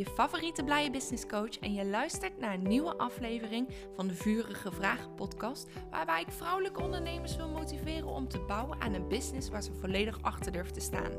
je 0.00 0.06
favoriete 0.06 0.64
blije 0.64 0.90
business 0.90 1.26
coach 1.26 1.58
en 1.58 1.72
je 1.72 1.86
luistert 1.86 2.38
naar 2.38 2.54
een 2.54 2.62
nieuwe 2.62 2.96
aflevering 2.96 3.68
van 3.96 4.08
de 4.08 4.14
Vurige 4.14 4.72
Vragen 4.72 5.14
podcast, 5.14 5.68
waarbij 5.90 6.20
ik 6.20 6.30
vrouwelijke 6.30 6.82
ondernemers 6.82 7.36
wil 7.36 7.48
motiveren 7.48 8.08
om 8.08 8.28
te 8.28 8.38
bouwen 8.38 8.80
aan 8.80 8.94
een 8.94 9.08
business 9.08 9.48
waar 9.48 9.62
ze 9.62 9.72
volledig 9.72 10.22
achter 10.22 10.52
durven 10.52 10.72
te 10.72 10.80
staan. 10.80 11.12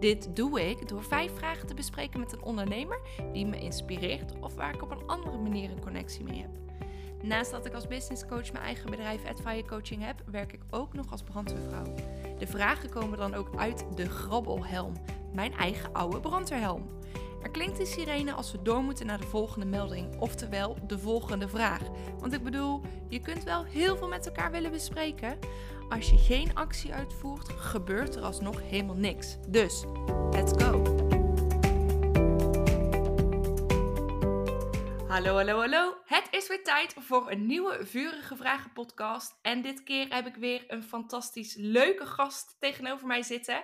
Dit 0.00 0.36
doe 0.36 0.68
ik 0.68 0.88
door 0.88 1.02
vijf 1.02 1.32
vragen 1.34 1.66
te 1.66 1.74
bespreken 1.74 2.20
met 2.20 2.32
een 2.32 2.42
ondernemer 2.42 3.00
die 3.32 3.46
me 3.46 3.60
inspireert 3.60 4.32
of 4.40 4.54
waar 4.54 4.74
ik 4.74 4.82
op 4.82 4.90
een 4.90 5.06
andere 5.06 5.38
manier 5.38 5.70
een 5.70 5.80
connectie 5.80 6.24
mee 6.24 6.40
heb. 6.40 6.50
Naast 7.22 7.50
dat 7.50 7.66
ik 7.66 7.74
als 7.74 7.86
business 7.86 8.26
coach 8.26 8.52
mijn 8.52 8.64
eigen 8.64 8.90
bedrijf 8.90 9.24
Adfire 9.24 9.64
Coaching 9.64 10.04
heb, 10.04 10.22
werk 10.30 10.52
ik 10.52 10.62
ook 10.70 10.92
nog 10.94 11.10
als 11.10 11.22
brandweervrouw. 11.22 11.94
De 12.38 12.46
vragen 12.46 12.90
komen 12.90 13.18
dan 13.18 13.34
ook 13.34 13.56
uit 13.56 13.84
de 13.94 14.08
grabbelhelm, 14.08 14.92
mijn 15.34 15.52
eigen 15.52 15.92
oude 15.92 16.20
brandweerhelm. 16.20 17.00
Er 17.42 17.50
klinkt 17.50 17.76
de 17.76 17.86
sirene 17.86 18.32
als 18.32 18.52
we 18.52 18.62
door 18.62 18.82
moeten 18.82 19.06
naar 19.06 19.20
de 19.20 19.26
volgende 19.26 19.66
melding, 19.66 20.20
oftewel 20.20 20.76
de 20.86 20.98
volgende 20.98 21.48
vraag. 21.48 21.80
Want 22.18 22.32
ik 22.32 22.42
bedoel, 22.42 22.80
je 23.08 23.20
kunt 23.20 23.44
wel 23.44 23.64
heel 23.64 23.96
veel 23.96 24.08
met 24.08 24.26
elkaar 24.26 24.50
willen 24.50 24.70
bespreken. 24.70 25.38
Als 25.88 26.10
je 26.10 26.18
geen 26.18 26.54
actie 26.54 26.92
uitvoert, 26.92 27.48
gebeurt 27.48 28.14
er 28.14 28.22
alsnog 28.22 28.62
helemaal 28.62 28.96
niks. 28.96 29.36
Dus, 29.48 29.84
let's 30.30 30.64
go! 30.64 31.00
Hallo, 35.08 35.34
hallo, 35.34 35.58
hallo. 35.58 35.94
Het 36.04 36.28
is 36.30 36.48
weer 36.48 36.62
tijd 36.62 36.94
voor 36.98 37.30
een 37.30 37.46
nieuwe 37.46 37.78
Vurige 37.86 38.36
Vragen 38.36 38.72
podcast. 38.72 39.38
En 39.42 39.62
dit 39.62 39.82
keer 39.82 40.06
heb 40.08 40.26
ik 40.26 40.34
weer 40.34 40.64
een 40.68 40.82
fantastisch 40.82 41.54
leuke 41.58 42.06
gast 42.06 42.56
tegenover 42.60 43.06
mij 43.06 43.22
zitten. 43.22 43.62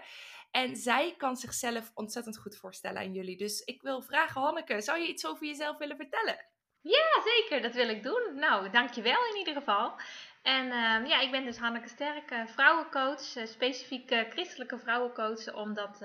En 0.50 0.76
zij 0.76 1.14
kan 1.16 1.36
zichzelf 1.36 1.90
ontzettend 1.94 2.38
goed 2.38 2.56
voorstellen 2.56 3.02
aan 3.02 3.12
jullie. 3.12 3.36
Dus 3.36 3.60
ik 3.60 3.82
wil 3.82 4.02
vragen, 4.02 4.40
Hanneke, 4.40 4.80
zou 4.80 4.98
je 4.98 5.08
iets 5.08 5.26
over 5.26 5.46
jezelf 5.46 5.78
willen 5.78 5.96
vertellen? 5.96 6.46
Ja, 6.80 7.22
zeker. 7.24 7.62
Dat 7.62 7.74
wil 7.74 7.88
ik 7.88 8.02
doen. 8.02 8.32
Nou, 8.34 8.70
dankjewel 8.70 9.26
in 9.32 9.38
ieder 9.38 9.54
geval. 9.54 10.00
En 10.42 10.66
uh, 10.66 11.08
ja, 11.08 11.20
ik 11.20 11.30
ben 11.30 11.44
dus 11.44 11.58
Hanneke 11.58 11.88
Sterk, 11.88 12.30
uh, 12.30 12.46
vrouwencoach, 12.46 13.36
uh, 13.36 13.46
specifiek 13.46 14.10
eh, 14.10 14.30
christelijke 14.30 14.78
vrouwencoach, 14.78 15.54
omdat 15.54 16.02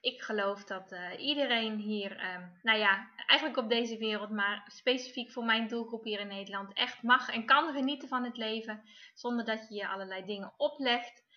ik 0.00 0.22
geloof 0.22 0.64
dat 0.64 0.94
iedereen 1.18 1.76
hier, 1.76 2.16
ehm, 2.16 2.42
nou 2.62 2.78
ja, 2.78 3.10
eigenlijk 3.26 3.58
op 3.58 3.68
deze 3.68 3.98
wereld, 3.98 4.30
maar 4.30 4.64
specifiek 4.66 5.30
voor 5.30 5.44
mijn 5.44 5.68
doelgroep 5.68 6.04
hier 6.04 6.20
in 6.20 6.26
Nederland, 6.26 6.72
echt 6.72 7.02
mag 7.02 7.28
en 7.28 7.46
kan 7.46 7.72
genieten 7.72 8.08
van 8.08 8.24
het 8.24 8.36
leven, 8.36 8.82
zonder 9.14 9.44
dat 9.44 9.66
je 9.68 9.74
je 9.74 9.88
allerlei 9.88 10.24
dingen 10.24 10.52
oplegt 10.56 11.24
Ehm, 11.24 11.33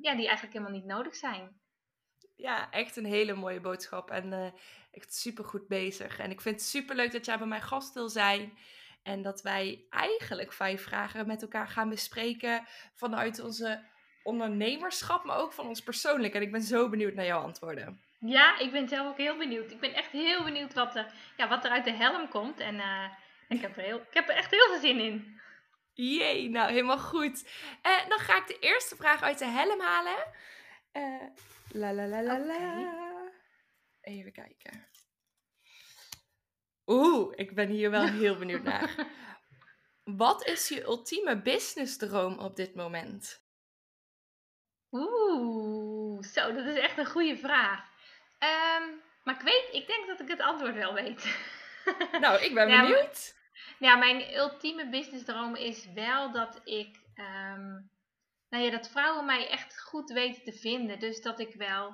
ja, 0.00 0.14
die 0.14 0.26
eigenlijk 0.26 0.52
helemaal 0.52 0.78
niet 0.78 0.84
nodig 0.84 1.16
zijn. 1.16 1.60
Ja, 2.36 2.70
echt 2.70 2.96
een 2.96 3.04
hele 3.04 3.34
mooie 3.34 3.60
boodschap 3.60 4.10
en 4.10 4.32
uh, 4.32 4.46
echt 4.90 5.14
super 5.14 5.44
goed 5.44 5.68
bezig. 5.68 6.18
En 6.18 6.30
ik 6.30 6.40
vind 6.40 6.54
het 6.54 6.64
super 6.64 6.96
leuk 6.96 7.12
dat 7.12 7.24
jij 7.24 7.38
bij 7.38 7.46
mijn 7.46 7.62
gast 7.62 7.94
wil 7.94 8.08
zijn. 8.08 8.58
En 9.02 9.22
dat 9.22 9.42
wij 9.42 9.86
eigenlijk 9.90 10.52
vijf 10.52 10.82
vragen 10.82 11.26
met 11.26 11.42
elkaar 11.42 11.68
gaan 11.68 11.88
bespreken 11.88 12.66
vanuit 12.94 13.40
onze 13.40 13.84
ondernemerschap, 14.22 15.24
maar 15.24 15.38
ook 15.38 15.52
van 15.52 15.66
ons 15.66 15.82
persoonlijk. 15.82 16.34
En 16.34 16.42
ik 16.42 16.52
ben 16.52 16.62
zo 16.62 16.88
benieuwd 16.88 17.14
naar 17.14 17.26
jouw 17.26 17.40
antwoorden. 17.40 18.00
Ja, 18.18 18.58
ik 18.58 18.70
ben 18.70 18.88
zelf 18.88 19.08
ook 19.08 19.16
heel 19.16 19.36
benieuwd. 19.36 19.70
Ik 19.70 19.80
ben 19.80 19.94
echt 19.94 20.10
heel 20.10 20.44
benieuwd 20.44 20.74
wat 20.74 20.96
er, 20.96 21.06
ja, 21.36 21.48
wat 21.48 21.64
er 21.64 21.70
uit 21.70 21.84
de 21.84 21.92
helm 21.92 22.28
komt. 22.28 22.60
En 22.60 22.74
uh, 22.74 23.04
ik, 23.48 23.60
heb 23.60 23.76
er 23.76 23.82
heel, 23.82 23.96
ik 23.96 24.14
heb 24.14 24.28
er 24.28 24.34
echt 24.34 24.50
heel 24.50 24.66
veel 24.66 24.80
zin 24.80 25.00
in. 25.00 25.40
Jee, 25.96 26.48
nou 26.48 26.70
helemaal 26.70 26.98
goed. 26.98 27.48
Uh, 27.82 28.08
dan 28.08 28.18
ga 28.18 28.36
ik 28.36 28.46
de 28.46 28.58
eerste 28.58 28.96
vraag 28.96 29.22
uit 29.22 29.38
de 29.38 29.44
helm 29.44 29.80
halen. 29.80 30.32
Uh, 30.92 31.28
la 31.68 31.92
la 31.92 32.06
la 32.06 32.22
la 32.22 32.38
la. 32.38 33.30
Even 34.00 34.32
kijken. 34.32 34.88
Oeh, 36.86 37.32
ik 37.34 37.54
ben 37.54 37.68
hier 37.68 37.90
wel 37.90 38.06
heel 38.06 38.36
benieuwd 38.36 38.62
naar. 38.62 38.94
Wat 40.24 40.46
is 40.46 40.68
je 40.68 40.82
ultieme 40.82 41.42
businessdroom 41.42 42.38
op 42.38 42.56
dit 42.56 42.74
moment? 42.74 43.44
Oeh, 44.90 46.22
zo, 46.22 46.52
dat 46.52 46.66
is 46.66 46.78
echt 46.78 46.98
een 46.98 47.06
goede 47.06 47.36
vraag. 47.36 47.80
Um, 48.38 49.02
maar 49.24 49.34
ik 49.34 49.40
weet, 49.40 49.68
ik 49.72 49.86
denk 49.86 50.06
dat 50.06 50.20
ik 50.20 50.28
het 50.28 50.40
antwoord 50.40 50.74
wel 50.74 50.94
weet. 50.94 51.36
Nou, 52.20 52.42
ik 52.42 52.54
ben 52.54 52.68
benieuwd. 52.80 53.34
Ja, 53.78 53.96
mijn 53.96 54.34
ultieme 54.34 54.88
businessdroom 54.88 55.54
is 55.54 55.92
wel 55.92 56.32
dat 56.32 56.60
ik. 56.64 57.04
Um, 57.14 57.90
nou 58.48 58.64
ja, 58.64 58.70
dat 58.70 58.90
vrouwen 58.90 59.24
mij 59.24 59.48
echt 59.48 59.80
goed 59.80 60.10
weten 60.10 60.44
te 60.44 60.52
vinden. 60.52 60.98
Dus 60.98 61.20
dat 61.22 61.40
ik 61.40 61.54
wel. 61.54 61.86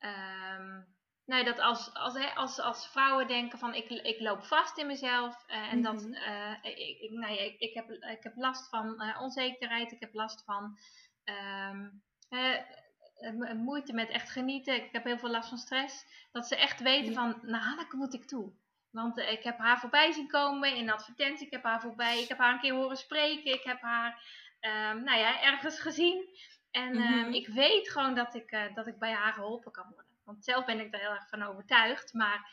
Um, 0.00 0.94
nou 1.24 1.44
ja, 1.44 1.44
dat 1.44 1.58
als, 1.58 1.94
als, 1.94 2.34
als, 2.34 2.60
als 2.60 2.88
vrouwen 2.88 3.26
denken 3.26 3.58
van 3.58 3.74
ik, 3.74 3.88
ik 3.88 4.20
loop 4.20 4.44
vast 4.44 4.78
in 4.78 4.86
mezelf. 4.86 5.44
Uh, 5.48 5.72
en 5.72 5.82
dat 5.82 6.02
uh, 6.02 6.52
ik, 6.62 7.10
nou 7.10 7.32
ja, 7.32 7.40
ik, 7.40 7.58
ik, 7.58 7.74
heb, 7.74 7.90
ik 7.90 8.22
heb 8.22 8.36
last 8.36 8.68
van 8.68 9.02
uh, 9.02 9.20
onzekerheid. 9.20 9.92
Ik 9.92 10.00
heb 10.00 10.14
last 10.14 10.44
van 10.44 10.78
um, 11.24 12.02
moeite 13.56 13.92
met 13.92 14.08
echt 14.08 14.30
genieten. 14.30 14.74
Ik 14.74 14.92
heb 14.92 15.04
heel 15.04 15.18
veel 15.18 15.30
last 15.30 15.48
van 15.48 15.58
stress. 15.58 16.04
Dat 16.32 16.46
ze 16.46 16.56
echt 16.56 16.80
weten 16.80 17.14
van, 17.14 17.38
nou, 17.42 17.76
daar 17.76 17.86
moet 17.90 18.14
ik 18.14 18.26
toe. 18.26 18.52
Want 18.96 19.18
uh, 19.18 19.32
ik 19.32 19.42
heb 19.42 19.58
haar 19.58 19.78
voorbij 19.80 20.12
zien 20.12 20.28
komen 20.28 20.76
in 20.76 20.90
advertentie. 20.90 21.46
Ik 21.46 21.52
heb 21.52 21.62
haar 21.62 21.80
voorbij. 21.80 22.22
Ik 22.22 22.28
heb 22.28 22.38
haar 22.38 22.52
een 22.52 22.60
keer 22.60 22.74
horen 22.74 22.96
spreken. 22.96 23.52
Ik 23.52 23.62
heb 23.62 23.80
haar, 23.80 24.22
um, 24.60 25.04
nou 25.04 25.18
ja, 25.18 25.42
ergens 25.42 25.80
gezien. 25.80 26.28
En 26.70 26.92
mm 26.92 27.02
-hmm. 27.02 27.18
um, 27.18 27.32
ik 27.32 27.48
weet 27.48 27.90
gewoon 27.90 28.14
dat 28.14 28.34
ik, 28.34 28.52
uh, 28.52 28.74
dat 28.74 28.86
ik 28.86 28.98
bij 28.98 29.12
haar 29.12 29.32
geholpen 29.32 29.72
kan 29.72 29.88
worden. 29.94 30.12
Want 30.24 30.44
zelf 30.44 30.64
ben 30.64 30.80
ik 30.80 30.94
er 30.94 31.00
heel 31.00 31.10
erg 31.10 31.28
van 31.28 31.42
overtuigd. 31.42 32.12
Maar 32.12 32.50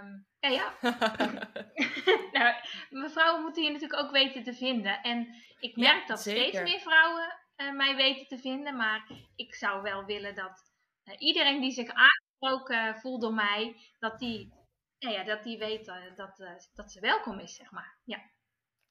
um, 0.00 0.26
ja, 0.40 0.48
ja. 0.48 0.74
nou, 2.90 3.10
vrouwen 3.10 3.42
moeten 3.42 3.62
je 3.62 3.70
natuurlijk 3.70 4.02
ook 4.02 4.10
weten 4.10 4.42
te 4.42 4.54
vinden. 4.54 5.02
En 5.02 5.34
ik 5.60 5.76
merk 5.76 6.00
ja, 6.00 6.06
dat 6.06 6.22
zeker. 6.22 6.42
steeds 6.42 6.70
meer 6.70 6.80
vrouwen 6.80 7.38
uh, 7.56 7.72
mij 7.72 7.96
weten 7.96 8.26
te 8.26 8.38
vinden. 8.38 8.76
Maar 8.76 9.06
ik 9.36 9.54
zou 9.54 9.82
wel 9.82 10.04
willen 10.04 10.34
dat 10.34 10.70
iedereen 11.18 11.60
die 11.60 11.72
zich 11.72 11.90
aangesproken 11.90 13.00
voelt 13.00 13.20
door 13.20 13.34
mij, 13.34 13.76
dat 13.98 14.18
die 14.18 14.61
ja, 15.02 15.10
ja, 15.10 15.24
dat 15.24 15.42
die 15.42 15.58
weet 15.58 15.88
uh, 15.88 15.94
dat, 16.16 16.40
uh, 16.40 16.50
dat 16.74 16.92
ze 16.92 17.00
welkom 17.00 17.38
is, 17.38 17.54
zeg 17.54 17.70
maar. 17.70 17.98
Ja, 18.04 18.18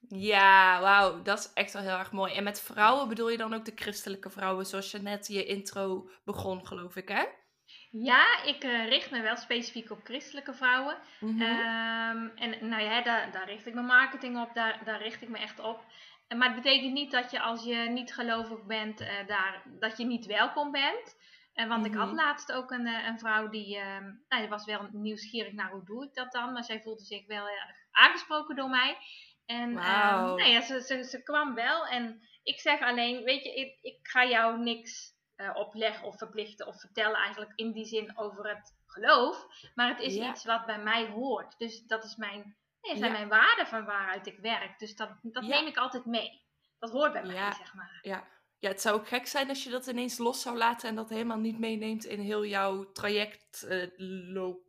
ja 0.08 0.80
wauw, 0.80 1.22
dat 1.22 1.38
is 1.38 1.52
echt 1.52 1.72
wel 1.72 1.82
heel 1.82 1.98
erg 1.98 2.12
mooi. 2.12 2.34
En 2.34 2.44
met 2.44 2.60
vrouwen 2.60 3.08
bedoel 3.08 3.28
je 3.28 3.36
dan 3.36 3.54
ook 3.54 3.64
de 3.64 3.72
christelijke 3.74 4.30
vrouwen, 4.30 4.66
zoals 4.66 4.90
je 4.90 4.98
net 4.98 5.26
je 5.26 5.44
intro 5.44 6.10
begon, 6.24 6.66
geloof 6.66 6.96
ik, 6.96 7.08
hè? 7.08 7.24
Ja, 7.90 8.42
ik 8.44 8.64
uh, 8.64 8.88
richt 8.88 9.10
me 9.10 9.22
wel 9.22 9.36
specifiek 9.36 9.90
op 9.90 10.04
christelijke 10.04 10.54
vrouwen. 10.54 10.96
Mm 11.20 11.40
-hmm. 11.40 11.42
um, 11.42 12.32
en 12.36 12.68
nou 12.68 12.82
ja, 12.82 13.02
daar, 13.02 13.32
daar 13.32 13.48
richt 13.48 13.66
ik 13.66 13.74
mijn 13.74 13.86
marketing 13.86 14.40
op, 14.40 14.54
daar, 14.54 14.84
daar 14.84 15.02
richt 15.02 15.22
ik 15.22 15.28
me 15.28 15.38
echt 15.38 15.60
op. 15.60 15.84
Maar 16.36 16.54
het 16.54 16.62
betekent 16.62 16.92
niet 16.92 17.10
dat 17.10 17.30
je 17.30 17.40
als 17.40 17.64
je 17.64 17.76
niet 17.76 18.14
gelovig 18.14 18.62
bent, 18.62 18.98
daar, 19.26 19.62
dat 19.66 19.96
je 19.96 20.04
niet 20.04 20.26
welkom 20.26 20.70
bent. 20.70 21.16
En 21.54 21.68
want 21.68 21.86
ik 21.86 21.94
had 21.94 22.06
Mhm. 22.06 22.14
laatst 22.16 22.52
ook 22.52 22.70
een, 22.70 22.86
eh, 22.86 23.06
een 23.06 23.18
vrouw 23.18 23.48
die, 23.48 23.76
ehm, 23.76 24.12
nou, 24.28 24.48
was 24.48 24.64
wel 24.64 24.88
nieuwsgierig 24.92 25.52
naar 25.52 25.70
hoe 25.70 25.84
doe 25.84 26.04
ik 26.04 26.14
dat 26.14 26.32
dan, 26.32 26.52
maar 26.52 26.64
zij 26.64 26.80
voelde 26.82 27.04
zich 27.04 27.26
wel 27.26 27.48
erg 27.48 27.76
aangesproken 27.90 28.56
door 28.56 28.68
mij. 28.70 28.98
En 29.46 29.78
ehm, 29.78 30.14
Wauw. 30.14 30.36
nou 30.36 30.50
ja, 30.50 30.60
ze, 30.60 30.80
ze, 30.80 31.04
ze 31.04 31.22
kwam 31.22 31.54
wel 31.54 31.86
en 31.86 32.22
ik 32.42 32.60
zeg 32.60 32.80
alleen, 32.80 33.22
weet 33.24 33.44
je, 33.44 33.54
ik, 33.54 33.78
ik 33.82 33.98
ga 34.02 34.24
jou 34.24 34.58
niks 34.58 35.10
eh, 35.36 35.50
opleggen 35.54 36.06
of 36.06 36.18
verplichten 36.18 36.66
of 36.66 36.80
vertellen 36.80 37.16
eigenlijk 37.16 37.52
in 37.54 37.72
die 37.72 37.84
zin 37.84 38.18
over 38.18 38.48
het 38.48 38.76
geloof, 38.86 39.46
maar 39.74 39.88
het 39.88 40.00
is 40.00 40.14
Ja. 40.14 40.30
iets 40.30 40.44
wat 40.44 40.66
bij 40.66 40.78
mij 40.78 41.06
hoort. 41.06 41.58
Dus 41.58 41.82
dat 41.86 42.04
is 42.04 42.16
mijn, 42.16 42.56
nee, 42.82 42.96
zijn 42.96 43.12
Ja. 43.12 43.16
mijn 43.18 43.28
waarden 43.28 43.66
van 43.66 43.84
waaruit 43.84 44.26
ik 44.26 44.38
werk. 44.38 44.78
Dus 44.78 44.96
dat, 44.96 45.10
dat 45.22 45.46
Ja. 45.46 45.48
neem 45.58 45.66
ik 45.66 45.76
altijd 45.76 46.04
mee. 46.04 46.42
Dat 46.78 46.90
hoort 46.90 47.12
bij 47.12 47.22
mij, 47.22 47.52
zeg 47.52 47.74
maar. 47.74 47.98
Ja. 48.02 48.24
Ja, 48.62 48.68
het 48.68 48.80
zou 48.80 48.94
ook 49.00 49.08
gek 49.08 49.26
zijn 49.26 49.48
als 49.48 49.64
je 49.64 49.70
dat 49.70 49.86
ineens 49.86 50.18
los 50.18 50.42
zou 50.42 50.56
laten 50.56 50.88
en 50.88 50.94
dat 50.94 51.08
helemaal 51.08 51.38
niet 51.38 51.58
meeneemt 51.58 52.04
in 52.04 52.20
heel 52.20 52.44
jouw 52.44 52.92
traject 52.92 53.62
eh, 53.62 53.86
loop. 54.34 54.60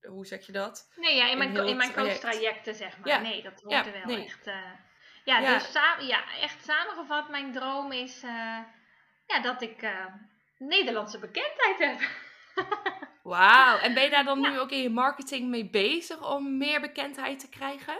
Hoe 0.00 0.26
zeg 0.26 0.46
je 0.46 0.52
dat? 0.52 0.92
Nee, 0.96 1.16
ja, 1.16 1.30
in 1.30 1.38
mijn, 1.38 1.56
in 1.56 1.76
mijn 1.76 1.92
traject. 1.92 2.20
coachtrajecten, 2.20 2.74
zeg 2.74 2.98
maar. 2.98 3.08
Ja, 3.08 3.18
Nee, 3.18 3.42
dat 3.42 3.60
hoort 3.62 3.72
ja, 3.72 3.86
er 3.86 3.92
wel 3.92 4.16
nee. 4.16 4.24
echt. 4.24 4.46
eh, 4.46 4.54
ja, 5.24 5.38
Ja. 5.38 5.58
dus 5.58 5.72
ja, 6.08 6.24
echt 6.40 6.64
samengevat, 6.64 7.28
mijn 7.28 7.52
droom 7.52 7.92
is 7.92 8.22
eh, 8.22 8.58
ja, 9.26 9.40
dat 9.42 9.62
ik 9.62 9.88
Nederlandse 10.58 11.18
bekendheid 11.18 11.78
heb. 11.78 12.08
Wauw. 13.22 13.78
En 13.78 13.94
ben 13.94 14.02
je 14.02 14.10
daar 14.10 14.24
dan 14.24 14.40
nu 14.40 14.58
ook 14.58 14.70
in 14.70 14.82
je 14.82 14.90
marketing 14.90 15.48
mee 15.48 15.70
bezig 15.70 16.30
om 16.34 16.56
meer 16.58 16.80
bekendheid 16.80 17.38
te 17.40 17.48
krijgen? 17.48 17.98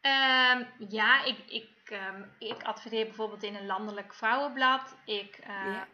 Ehm, 0.00 0.64
ja, 0.88 1.24
ik, 1.24 1.38
ik, 1.46 1.75
ehm, 1.90 2.24
ik 2.38 2.62
adverteer 2.62 3.04
bijvoorbeeld 3.04 3.42
in 3.42 3.54
een 3.54 3.66
landelijk 3.66 4.14
vrouwenblad. 4.14 4.96
Ik 5.04 5.36
eh, 5.38 5.48
Ja. 5.48 5.86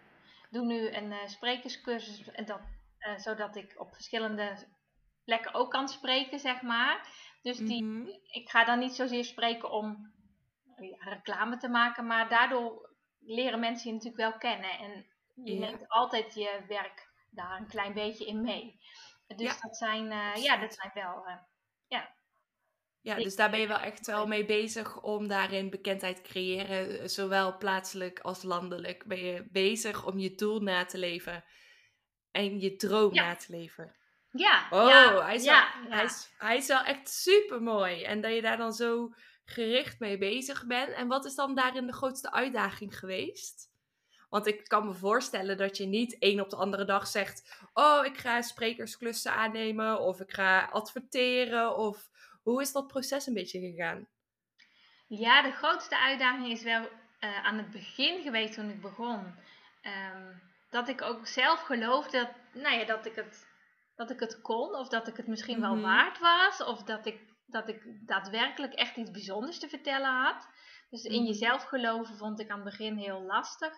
doe 0.51 0.65
nu 0.67 0.89
een 0.95 1.13
eh, 1.13 1.27
sprekerscursus, 1.27 2.31
en 2.31 2.45
dat, 2.45 2.61
eh, 2.99 3.17
zodat 3.19 3.57
ik 3.57 3.81
op 3.81 3.93
verschillende 3.95 4.69
plekken 5.25 5.55
ook 5.55 5.71
kan 5.71 5.89
spreken, 5.89 6.39
zeg 6.39 6.63
maar. 6.63 7.07
Dus 7.43 7.59
die, 7.59 7.83
Mhm. 7.85 8.07
ik 8.27 8.49
ga 8.51 8.65
dan 8.65 8.79
niet 8.79 8.95
zozeer 8.95 9.25
spreken 9.25 9.71
om 9.71 10.13
ja, 10.77 11.09
reclame 11.11 11.57
te 11.57 11.69
maken, 11.69 12.07
maar 12.07 12.29
daardoor 12.29 12.91
leren 13.21 13.61
mensen 13.61 13.87
je 13.89 13.93
natuurlijk 13.97 14.31
wel 14.31 14.39
kennen. 14.39 14.79
En 14.79 15.07
je 15.45 15.53
Ja. 15.53 15.59
neemt 15.59 15.89
altijd 15.89 16.35
je 16.35 16.65
werk 16.69 17.09
daar 17.31 17.61
een 17.61 17.67
klein 17.69 17.93
beetje 17.95 18.27
in 18.27 18.41
mee. 18.41 18.81
Dus 19.37 19.61
dat 19.61 19.77
zijn, 19.77 20.07
ja, 20.43 20.57
dat 20.57 20.75
zijn 20.75 20.91
wel, 20.95 21.27
ja. 21.89 22.15
Ja, 23.03 23.15
dus 23.15 23.37
daar 23.37 23.51
ben 23.51 23.61
je 23.61 23.67
wel 23.67 23.79
echt 23.79 24.07
wel 24.07 24.27
mee 24.27 24.45
bezig 24.45 25.01
om 25.03 25.29
daarin 25.29 25.71
bekendheid 25.71 26.17
te 26.17 26.23
creëren, 26.23 27.11
zowel 27.11 27.57
plaatselijk 27.57 28.21
als 28.21 28.43
landelijk. 28.43 29.05
Ben 29.07 29.25
je 29.25 29.45
bezig 29.51 30.07
om 30.07 30.19
je 30.19 30.35
doel 30.35 30.61
na 30.61 30.85
te 30.85 30.99
leven 30.99 31.45
en 32.31 32.61
je 32.61 32.77
droom 32.77 33.15
na 33.15 33.35
te 33.35 33.47
leven. 33.49 33.95
Ja. 34.31 34.67
Oh, 34.71 35.25
hij, 35.25 35.35
is 35.35 35.45
wel, 35.45 35.61
Hij, 35.89 36.05
is, 36.05 36.31
hij 36.39 36.57
is 36.57 36.67
wel 36.67 36.83
echt 36.83 37.09
super 37.09 37.63
mooi. 37.63 38.03
En 38.03 38.21
dat 38.21 38.35
je 38.35 38.43
daar 38.43 38.57
dan 38.57 38.73
zo 38.73 39.15
gericht 39.45 39.99
mee 39.99 40.19
bezig 40.19 40.67
bent. 40.67 40.93
En 40.93 41.09
wat 41.09 41.25
is 41.25 41.35
dan 41.35 41.55
daarin 41.55 41.87
de 41.87 41.93
grootste 41.93 42.33
uitdaging 42.33 42.99
geweest? 42.99 43.71
Want 44.29 44.47
ik 44.47 44.65
kan 44.65 44.87
me 44.87 44.95
voorstellen 44.95 45.57
dat 45.57 45.77
je 45.77 45.87
niet 45.87 46.19
één 46.19 46.41
op 46.41 46.51
de 46.51 46.57
andere 46.57 46.85
dag 46.85 47.07
zegt: 47.07 47.65
Oh, 47.73 48.05
ik 48.05 48.19
ga 48.19 48.43
sprekersklussen 48.43 49.33
aannemen. 49.33 50.01
Of 50.01 50.21
ik 50.21 50.33
ga 50.33 50.65
adverteren. 50.65 51.77
Of 51.77 52.11
hoe 52.43 52.61
is 52.61 52.73
dat 52.73 52.87
proces 52.87 53.27
een 53.27 53.35
beetje 53.35 53.61
gegaan? 53.61 54.09
Ja, 55.09 55.43
de 55.43 55.53
grootste 55.53 55.99
uitdaging 55.99 56.51
is 56.51 56.63
wel 56.63 56.83
uh, 56.83 57.45
aan 57.45 57.57
het 57.57 57.71
begin 57.71 58.23
geweest 58.23 58.55
toen 58.55 58.71
ik 58.71 58.81
begon. 58.81 59.35
Um, 59.83 60.43
dat 60.71 60.89
ik 60.89 61.03
ook 61.03 61.27
zelf 61.27 61.61
geloofde 61.61 62.19
dat, 62.19 62.63
nou 62.63 62.79
ja, 62.79 62.85
dat, 62.85 63.07
ik 63.07 63.15
het, 63.15 63.47
dat 63.95 64.11
ik 64.11 64.21
het 64.21 64.41
kon. 64.41 64.75
Of 64.75 64.89
dat 64.89 65.09
ik 65.09 65.17
het 65.17 65.27
misschien 65.27 65.61
wel 65.61 65.75
mhm. 65.75 65.83
waard 65.83 66.19
was. 66.19 66.65
Of 66.65 66.83
dat 66.83 67.07
ik, 67.07 67.21
dat 67.47 67.69
ik 67.69 68.07
daadwerkelijk 68.07 68.73
echt 68.73 68.97
iets 68.97 69.11
bijzonders 69.11 69.59
te 69.59 69.69
vertellen 69.69 70.11
had. 70.11 70.49
Dus 70.91 71.03
in 71.03 71.23
mhm. 71.23 71.27
jezelf 71.27 71.63
geloven 71.63 72.17
vond 72.17 72.41
ik 72.41 72.51
aan 72.51 72.61
het 72.61 72.65
begin 72.65 72.97
heel 72.97 73.23
lastig. 73.23 73.73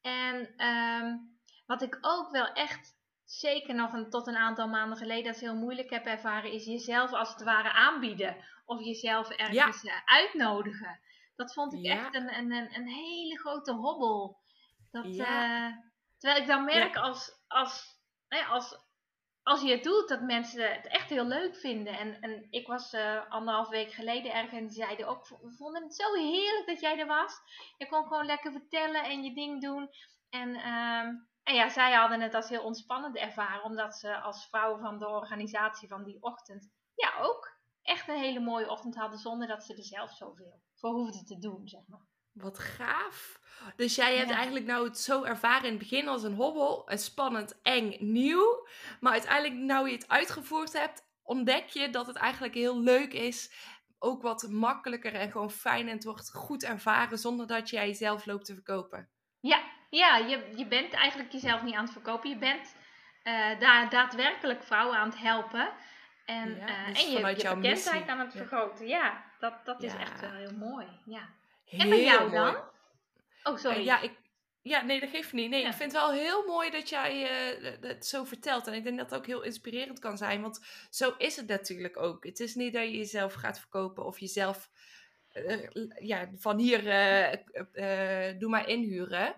En 0.00 0.66
um, 0.66 1.38
wat 1.66 1.82
ik 1.82 1.98
ook 2.00 2.30
wel 2.30 2.52
echt 2.52 2.97
zeker 3.30 3.74
nog 3.74 3.92
een, 3.92 4.10
tot 4.10 4.26
een 4.26 4.36
aantal 4.36 4.68
maanden 4.68 4.98
geleden 4.98 5.32
als 5.32 5.40
heel 5.40 5.54
moeilijk 5.54 5.90
heb 5.90 6.06
ervaren, 6.06 6.52
is 6.52 6.64
jezelf 6.64 7.12
als 7.12 7.28
het 7.28 7.42
ware 7.42 7.72
aanbieden. 7.72 8.36
Of 8.64 8.84
jezelf 8.84 9.28
ergens 9.28 9.84
eh, 9.84 9.94
uitnodigen. 10.04 11.00
Dat 11.36 11.52
vond 11.52 11.72
ik 11.72 11.84
echt 11.84 12.14
een, 12.14 12.34
een, 12.34 12.52
een, 12.52 12.88
hele 12.88 13.38
grote 13.38 13.72
hobbel. 13.72 14.38
Dat, 14.90 15.06
uh, 15.06 15.66
terwijl 16.18 16.42
ik 16.42 16.46
dan 16.46 16.64
merk 16.64 16.96
als, 16.96 17.42
als, 17.46 17.98
nou 18.28 18.46
als, 18.46 18.78
als 19.42 19.62
je 19.62 19.70
het 19.70 19.84
doet, 19.84 20.08
dat 20.08 20.20
mensen 20.20 20.72
het 20.72 20.86
echt 20.86 21.10
heel 21.10 21.26
leuk 21.26 21.56
vinden. 21.56 21.98
En, 21.98 22.20
en 22.20 22.46
ik 22.50 22.66
was 22.66 22.92
uh, 22.92 23.30
anderhalf 23.30 23.68
week 23.68 23.92
geleden 23.92 24.32
ergens 24.32 24.52
en 24.52 24.66
die 24.66 24.76
zeiden 24.76 25.08
ook, 25.08 25.28
we 25.28 25.54
vonden 25.56 25.82
het 25.82 25.94
zo 25.94 26.14
heerlijk 26.14 26.66
dat 26.66 26.80
jij 26.80 26.98
er 26.98 27.06
was. 27.06 27.34
Je 27.76 27.88
kon 27.88 28.02
gewoon 28.02 28.26
lekker 28.26 28.52
vertellen 28.52 29.04
en 29.04 29.22
je 29.22 29.34
ding 29.34 29.62
doen. 29.62 29.90
En 30.30 30.48
uh, 30.48 31.08
en 31.48 31.54
ja, 31.54 31.68
zij 31.68 31.92
hadden 31.92 32.20
het 32.20 32.34
als 32.34 32.48
heel 32.48 32.62
ontspannend 32.62 33.16
ervaren, 33.16 33.62
omdat 33.62 33.94
ze 33.94 34.20
als 34.20 34.48
vrouw 34.48 34.78
van 34.78 34.98
de 34.98 35.08
organisatie 35.08 35.88
van 35.88 36.04
die 36.04 36.22
ochtend, 36.22 36.70
ja, 36.94 37.12
ook 37.20 37.56
echt 37.82 38.08
een 38.08 38.18
hele 38.18 38.40
mooie 38.40 38.70
ochtend 38.70 38.96
hadden, 38.96 39.18
zonder 39.18 39.48
dat 39.48 39.64
ze 39.64 39.74
er 39.74 39.84
zelf 39.84 40.16
zoveel 40.16 40.60
voor 40.74 40.90
hoefden 40.90 41.24
te 41.24 41.38
doen, 41.38 41.68
zeg 41.68 41.80
maar. 41.86 42.06
Wat 42.32 42.58
gaaf. 42.58 43.40
Dus 43.76 43.94
jij 43.94 44.16
hebt 44.16 44.30
eigenlijk 44.30 44.66
nou 44.66 44.84
het 44.84 44.98
zo 44.98 45.22
ervaren 45.22 45.64
in 45.64 45.70
het 45.70 45.78
begin 45.78 46.08
als 46.08 46.22
een 46.22 46.34
hobbel, 46.34 46.90
een 46.90 46.98
spannend, 46.98 47.62
eng, 47.62 47.96
nieuw. 47.98 48.66
Maar 49.00 49.12
uiteindelijk, 49.12 49.54
nou 49.54 49.88
je 49.88 49.94
het 49.94 50.08
uitgevoerd 50.08 50.72
hebt, 50.72 51.02
ontdek 51.22 51.66
je 51.66 51.90
dat 51.90 52.06
het 52.06 52.16
eigenlijk 52.16 52.54
heel 52.54 52.80
leuk 52.80 53.12
is. 53.12 53.52
Ook 53.98 54.22
wat 54.22 54.48
makkelijker 54.48 55.14
en 55.14 55.30
gewoon 55.30 55.50
fijn 55.50 55.88
en 55.88 55.94
het 55.94 56.04
wordt 56.04 56.34
goed 56.34 56.64
ervaren 56.64 57.18
zonder 57.18 57.46
dat 57.46 57.70
jij 57.70 57.86
jezelf 57.86 58.26
loopt 58.26 58.44
te 58.44 58.54
verkopen. 58.54 59.08
Ja, 59.40 59.77
ja, 59.88 60.16
je, 60.16 60.52
je 60.56 60.66
bent 60.66 60.92
eigenlijk 60.92 61.32
jezelf 61.32 61.62
niet 61.62 61.74
aan 61.74 61.84
het 61.84 61.92
verkopen. 61.92 62.30
Je 62.30 62.36
bent 62.36 62.76
uh, 63.24 63.60
daar 63.60 63.90
daadwerkelijk 63.90 64.62
vrouwen 64.62 64.96
aan 64.96 65.08
het 65.08 65.18
helpen. 65.18 65.68
En, 66.24 66.48
uh, 66.48 66.86
en 66.86 67.10
je, 67.10 67.10
je 67.10 67.34
bekendheid 67.34 68.08
aan 68.08 68.18
het 68.18 68.32
vergroten. 68.32 68.86
Ja, 68.86 69.24
dat, 69.38 69.64
dat 69.64 69.82
is 69.82 69.94
echt 69.94 70.20
wel 70.20 70.32
heel 70.32 70.56
mooi. 70.56 70.86
Ja. 71.04 71.28
Heel 71.64 71.80
en 71.80 71.88
bij 71.88 72.02
jou 72.02 72.30
dan? 72.30 72.56
Oh, 73.42 73.56
sorry. 73.56 73.84
ja, 73.84 74.00
ik, 74.00 74.12
ja, 74.62 74.82
nee, 74.82 75.00
dat 75.00 75.08
geeft 75.08 75.32
niet. 75.32 75.50
Nee, 75.50 75.66
ik 75.66 75.72
vind 75.72 75.92
het 75.92 76.00
wel 76.00 76.12
heel 76.12 76.46
mooi 76.46 76.70
dat 76.70 76.88
jij 76.88 77.20
het 77.80 78.06
zo 78.06 78.24
vertelt. 78.24 78.66
En 78.66 78.74
ik 78.74 78.84
denk 78.84 78.96
dat 78.98 79.10
het 79.10 79.18
ook 79.18 79.26
heel 79.26 79.42
inspirerend 79.42 79.98
kan 79.98 80.16
zijn. 80.16 80.42
Want 80.42 80.66
zo 80.90 81.14
is 81.18 81.36
het 81.36 81.46
natuurlijk 81.46 81.96
ook. 81.96 82.24
Het 82.24 82.40
is 82.40 82.54
niet 82.54 82.72
dat 82.72 82.82
je 82.82 82.96
jezelf 82.96 83.34
gaat 83.34 83.58
verkopen 83.58 84.04
of 84.04 84.18
jezelf 84.18 84.70
ja, 85.98 86.28
van 86.36 86.58
hier 86.58 86.82
doe 88.38 88.50
maar 88.50 88.68
inhuren. 88.68 89.34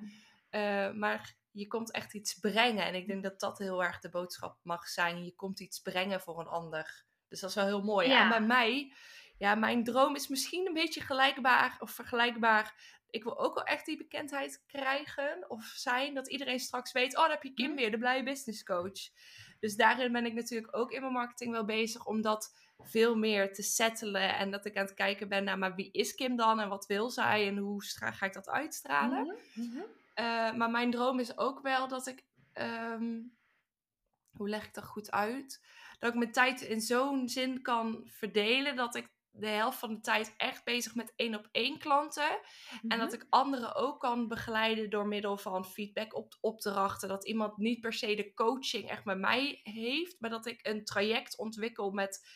Uh, 0.51 0.93
maar 0.93 1.39
je 1.51 1.67
komt 1.67 1.91
echt 1.91 2.15
iets 2.15 2.35
brengen. 2.35 2.85
En 2.85 2.95
ik 2.95 3.07
denk 3.07 3.23
dat 3.23 3.41
dat 3.41 3.59
heel 3.59 3.85
erg 3.85 4.01
de 4.01 4.09
boodschap 4.09 4.59
mag 4.63 4.89
zijn. 4.89 5.25
Je 5.25 5.35
komt 5.35 5.61
iets 5.61 5.81
brengen 5.81 6.21
voor 6.21 6.41
een 6.41 6.47
ander. 6.47 7.05
Dus 7.29 7.41
dat 7.41 7.51
is 7.51 7.57
wel 7.57 7.67
heel 7.67 7.83
mooi. 7.83 8.09
Ja. 8.09 8.23
En 8.23 8.29
bij 8.29 8.43
mij, 8.43 8.93
ja, 9.39 9.55
mijn 9.55 9.85
droom 9.85 10.15
is 10.15 10.29
misschien 10.29 10.67
een 10.67 10.73
beetje 10.73 11.01
gelijkbaar 11.01 11.77
of 11.79 11.91
vergelijkbaar. 11.91 12.99
Ik 13.11 13.25
wil 13.25 13.39
ook 13.39 13.55
wel 13.55 13.65
echt 13.65 13.87
die 13.87 13.97
bekendheid 13.97 14.65
krijgen 14.67 15.45
of 15.49 15.65
zijn. 15.65 16.15
Dat 16.15 16.29
iedereen 16.29 16.61
straks 16.61 16.93
weet, 16.93 17.17
oh, 17.17 17.23
daar 17.23 17.31
heb 17.31 17.43
je 17.43 17.55
Kim 17.55 17.67
mhm. 17.67 17.77
weer, 17.77 17.91
de 17.91 17.99
blije 17.99 18.23
business 18.23 18.63
coach. 18.63 19.09
Dus 19.61 19.77
daarin 19.77 20.13
ben 20.13 20.27
ik 20.27 20.35
natuurlijk 20.35 20.77
ook 20.77 20.93
in 20.93 21.01
mijn 21.01 21.13
marketing 21.13 21.53
wel 21.53 21.65
bezig 21.65 22.07
om 22.07 22.23
dat 22.23 22.55
veel 22.83 23.17
meer 23.17 23.53
te 23.53 23.63
settelen. 23.63 24.37
En 24.37 24.51
dat 24.51 24.65
ik 24.65 24.77
aan 24.77 24.85
het 24.85 24.95
kijken 24.95 25.29
ben 25.29 25.45
naar, 25.45 25.59
maar 25.59 25.75
wie 25.75 25.91
is 25.93 26.15
Kim 26.15 26.37
dan 26.37 26.61
en 26.61 26.69
wat 26.69 26.87
wil 26.87 27.11
zij 27.11 27.49
en 27.49 27.57
hoe 27.57 27.83
ga 27.85 28.27
ik 28.27 28.33
dat 28.33 28.49
uitstralen? 28.49 29.37
Mm 29.55 29.85
eh, 30.21 30.53
maar 30.53 30.71
mijn 30.71 30.91
droom 30.91 31.21
is 31.21 31.39
ook 31.39 31.61
wel 31.61 31.89
dat 31.89 32.07
ik, 32.07 32.25
ehm, 32.53 33.21
hoe 34.31 34.49
leg 34.49 34.67
ik 34.67 34.75
dat 34.75 34.85
goed 34.85 35.11
uit? 35.11 35.67
Dat 35.99 36.11
ik 36.13 36.19
mijn 36.19 36.33
tijd 36.33 36.61
in 36.61 36.81
zo'n 36.81 37.29
zin 37.29 37.63
kan 37.63 38.03
verdelen 38.07 38.77
dat 38.77 38.95
ik 38.95 39.09
de 39.31 39.47
helft 39.47 39.79
van 39.79 39.95
de 39.95 40.01
tijd 40.01 40.35
echt 40.37 40.65
bezig 40.65 40.95
met 40.95 41.13
één 41.17 41.35
op 41.35 41.49
één 41.53 41.79
klanten. 41.79 42.41
En 42.89 42.99
dat 42.99 43.13
mhm. 43.13 43.15
ik 43.15 43.27
anderen 43.29 43.75
ook 43.75 44.01
kan 44.01 44.29
begeleiden 44.29 44.91
door 44.91 45.07
middel 45.07 45.37
van 45.37 45.65
feedback 45.65 46.15
op 46.15 46.37
opdrachten. 46.41 47.09
Dat 47.09 47.27
iemand 47.27 47.57
niet 47.57 47.81
per 47.81 47.93
se 47.93 48.15
de 48.15 48.35
coaching 48.35 48.89
echt 48.89 49.05
met 49.05 49.19
mij 49.19 49.61
heeft, 49.63 50.17
maar 50.21 50.31
dat 50.31 50.47
ik 50.47 50.67
een 50.67 50.85
traject 50.85 51.39
ontwikkel 51.39 51.91
met 51.91 52.29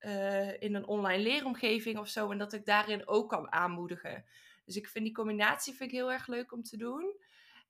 uh, 0.00 0.62
in 0.62 0.74
een 0.74 0.86
online 0.86 1.22
leeromgeving 1.22 1.98
of 1.98 2.08
zo. 2.08 2.30
En 2.30 2.38
dat 2.38 2.52
ik 2.52 2.64
daarin 2.64 3.08
ook 3.08 3.28
kan 3.28 3.52
aanmoedigen. 3.52 4.24
Dus 4.68 4.76
ik 4.76 4.88
vind 4.88 5.04
die 5.04 5.14
combinatie 5.14 5.74
vind 5.74 5.90
ik 5.90 5.96
heel 5.96 6.12
erg 6.12 6.26
leuk 6.26 6.52
om 6.52 6.62
te 6.62 6.76
doen. 6.76 7.16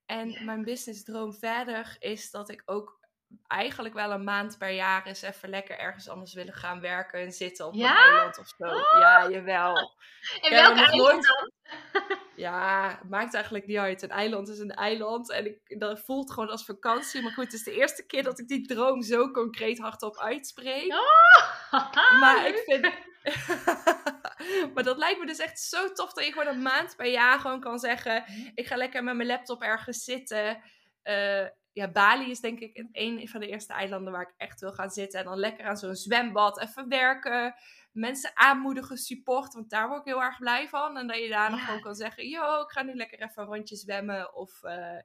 En 0.05 0.45
mijn 0.45 0.63
businessdroom 0.63 1.33
verder 1.33 1.95
is 1.99 2.31
dat 2.31 2.49
ik 2.49 2.61
ook 2.65 2.99
eigenlijk 3.47 3.95
wel 3.95 4.11
een 4.11 4.23
maand 4.23 4.57
per 4.57 4.69
jaar 4.69 5.05
eens 5.05 5.21
even 5.21 5.49
lekker 5.49 5.77
ergens 5.77 6.09
anders 6.09 6.33
willen 6.33 6.53
gaan 6.53 6.81
werken 6.81 7.19
en 7.19 7.31
zitten 7.31 7.65
op 7.65 7.73
ja? 7.73 7.91
een 7.91 7.97
eiland 7.97 8.39
of 8.39 8.47
zo. 8.57 8.63
Oh! 8.63 8.99
Ja, 8.99 9.29
jawel. 9.29 9.75
En 10.41 10.51
welk 10.51 10.75
eiland 10.75 10.95
nooit... 10.95 11.23
dan? 11.23 11.51
Ja, 12.35 12.99
maakt 13.09 13.33
eigenlijk 13.33 13.67
niet 13.67 13.77
uit. 13.77 14.01
Een 14.01 14.09
eiland 14.09 14.49
is 14.49 14.59
een 14.59 14.73
eiland 14.73 15.31
en 15.31 15.45
ik, 15.45 15.79
dat 15.79 15.99
voelt 15.99 16.31
gewoon 16.31 16.49
als 16.49 16.65
vakantie. 16.65 17.21
Maar 17.21 17.31
goed, 17.31 17.43
het 17.43 17.53
is 17.53 17.63
de 17.63 17.73
eerste 17.73 18.05
keer 18.05 18.23
dat 18.23 18.39
ik 18.39 18.47
die 18.47 18.67
droom 18.67 19.01
zo 19.01 19.31
concreet 19.31 19.79
hardop 19.79 20.17
uitspreek. 20.17 20.93
Oh, 20.93 22.19
maar 22.21 22.47
ik 22.47 22.57
vind... 22.65 22.93
maar 24.73 24.83
dat 24.83 24.97
lijkt 24.97 25.19
me 25.19 25.25
dus 25.25 25.39
echt 25.39 25.59
zo 25.59 25.91
tof 25.91 26.13
dat 26.13 26.25
je 26.25 26.31
gewoon 26.31 26.53
een 26.53 26.61
maand 26.61 26.95
per 26.95 27.11
jaar 27.11 27.39
gewoon 27.39 27.59
kan 27.59 27.79
zeggen: 27.79 28.23
mhm. 28.27 28.49
ik 28.53 28.67
ga 28.67 28.75
lekker 28.75 29.03
met 29.03 29.15
mijn 29.15 29.27
laptop 29.27 29.61
ergens 29.61 30.03
zitten. 30.03 30.61
Uh, 31.03 31.45
ja, 31.71 31.91
Bali 31.91 32.29
is 32.29 32.39
denk 32.39 32.59
ik 32.59 32.85
een 32.91 33.27
van 33.27 33.39
de 33.39 33.47
eerste 33.47 33.73
eilanden 33.73 34.13
waar 34.13 34.21
ik 34.21 34.33
echt 34.37 34.59
wil 34.59 34.73
gaan 34.73 34.89
zitten. 34.89 35.19
En 35.19 35.25
dan 35.25 35.37
lekker 35.37 35.65
aan 35.65 35.77
zo'n 35.77 35.95
zwembad 35.95 36.61
even 36.61 36.89
werken. 36.89 37.55
Mensen 37.91 38.31
aanmoedigen, 38.33 38.97
support, 38.97 39.53
want 39.53 39.69
daar 39.69 39.87
word 39.87 39.99
ik 39.99 40.05
heel 40.05 40.23
erg 40.23 40.37
blij 40.37 40.67
van. 40.67 40.97
En 40.97 41.07
dat 41.07 41.17
je 41.17 41.29
daar 41.29 41.51
nog 41.51 41.65
gewoon 41.65 41.81
kan 41.81 41.95
zeggen: 41.95 42.27
yo, 42.27 42.61
ik 42.61 42.71
ga 42.71 42.81
nu 42.81 42.93
lekker 42.93 43.21
even 43.21 43.41
een 43.43 43.49
rondje 43.49 43.75
zwemmen. 43.75 44.35
Of. 44.35 44.63
Uh, 44.63 44.97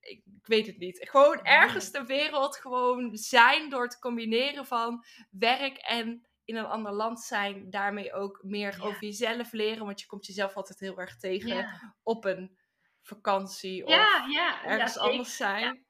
ik, 0.00 0.22
ik, 0.24 0.46
weet 0.46 0.66
het 0.66 0.78
niet. 0.78 1.08
Gewoon 1.10 1.42
ergens 1.42 1.90
ter 1.90 2.06
wereld 2.06 2.56
gewoon 2.56 3.16
zijn 3.16 3.70
door 3.70 3.88
te 3.88 3.98
combineren 3.98 4.66
van 4.66 5.04
werk 5.30 5.76
en 5.76 6.26
in 6.50 6.56
een 6.56 6.66
ander 6.66 6.92
land 6.92 7.20
zijn, 7.20 7.70
daarmee 7.70 8.12
ook 8.12 8.40
meer 8.42 8.78
over 8.82 9.04
jezelf 9.04 9.52
leren. 9.52 9.86
Want 9.86 10.00
je 10.00 10.06
komt 10.06 10.26
jezelf 10.26 10.54
altijd 10.54 10.80
heel 10.80 10.98
erg 10.98 11.16
tegen 11.16 11.66
op 12.02 12.24
een 12.24 12.58
vakantie 13.02 13.86
of 13.86 13.92
ja, 13.92 14.64
ergens 14.64 14.98
anders 14.98 15.36
zijn. 15.36 15.84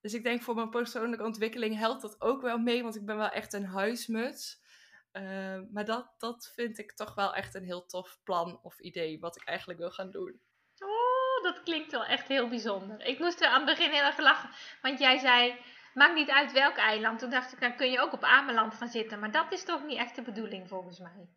Dus 0.00 0.14
ik 0.14 0.22
denk 0.22 0.42
voor 0.42 0.54
mijn 0.54 0.70
persoonlijke 0.70 1.24
ontwikkeling 1.24 1.78
helpt 1.78 2.02
dat 2.02 2.20
ook 2.20 2.42
wel 2.42 2.58
mee, 2.58 2.82
want 2.82 2.96
ik 2.96 3.06
ben 3.06 3.16
wel 3.16 3.30
echt 3.30 3.52
een 3.52 3.66
huismuts. 3.66 4.64
Uh, 5.12 5.58
maar 5.72 5.84
dat, 5.84 6.14
dat 6.18 6.52
vind 6.54 6.78
ik 6.78 6.92
toch 6.92 7.14
wel 7.14 7.34
echt 7.34 7.54
een 7.54 7.64
heel 7.64 7.86
tof 7.86 8.18
plan 8.24 8.58
of 8.62 8.78
idee 8.78 9.18
wat 9.18 9.36
ik 9.36 9.48
eigenlijk 9.48 9.78
wil 9.78 9.90
gaan 9.90 10.10
doen. 10.10 10.40
Oh, 10.78 11.42
dat 11.42 11.62
klinkt 11.62 11.92
wel 11.92 12.04
echt 12.04 12.28
heel 12.28 12.48
bijzonder. 12.48 13.06
Ik 13.06 13.18
moest 13.18 13.40
er 13.40 13.48
aan 13.48 13.66
het 13.66 13.76
begin 13.76 13.92
heel 13.92 14.04
erg 14.04 14.18
lachen, 14.18 14.50
want 14.82 14.98
jij 14.98 15.18
zei 15.18 15.58
Maakt 15.96 16.14
niet 16.14 16.30
uit 16.30 16.52
welk 16.52 16.76
eiland. 16.76 17.18
Toen 17.18 17.30
dacht 17.30 17.52
ik, 17.52 17.60
dan 17.60 17.76
kun 17.76 17.90
je 17.90 18.00
ook 18.00 18.12
op 18.12 18.24
Ameland 18.24 18.74
gaan 18.74 18.88
zitten. 18.88 19.18
Maar 19.18 19.30
dat 19.30 19.52
is 19.52 19.62
toch 19.62 19.84
niet 19.84 19.98
echt 19.98 20.14
de 20.16 20.22
bedoeling 20.22 20.68
volgens 20.68 20.98
mij. 20.98 21.28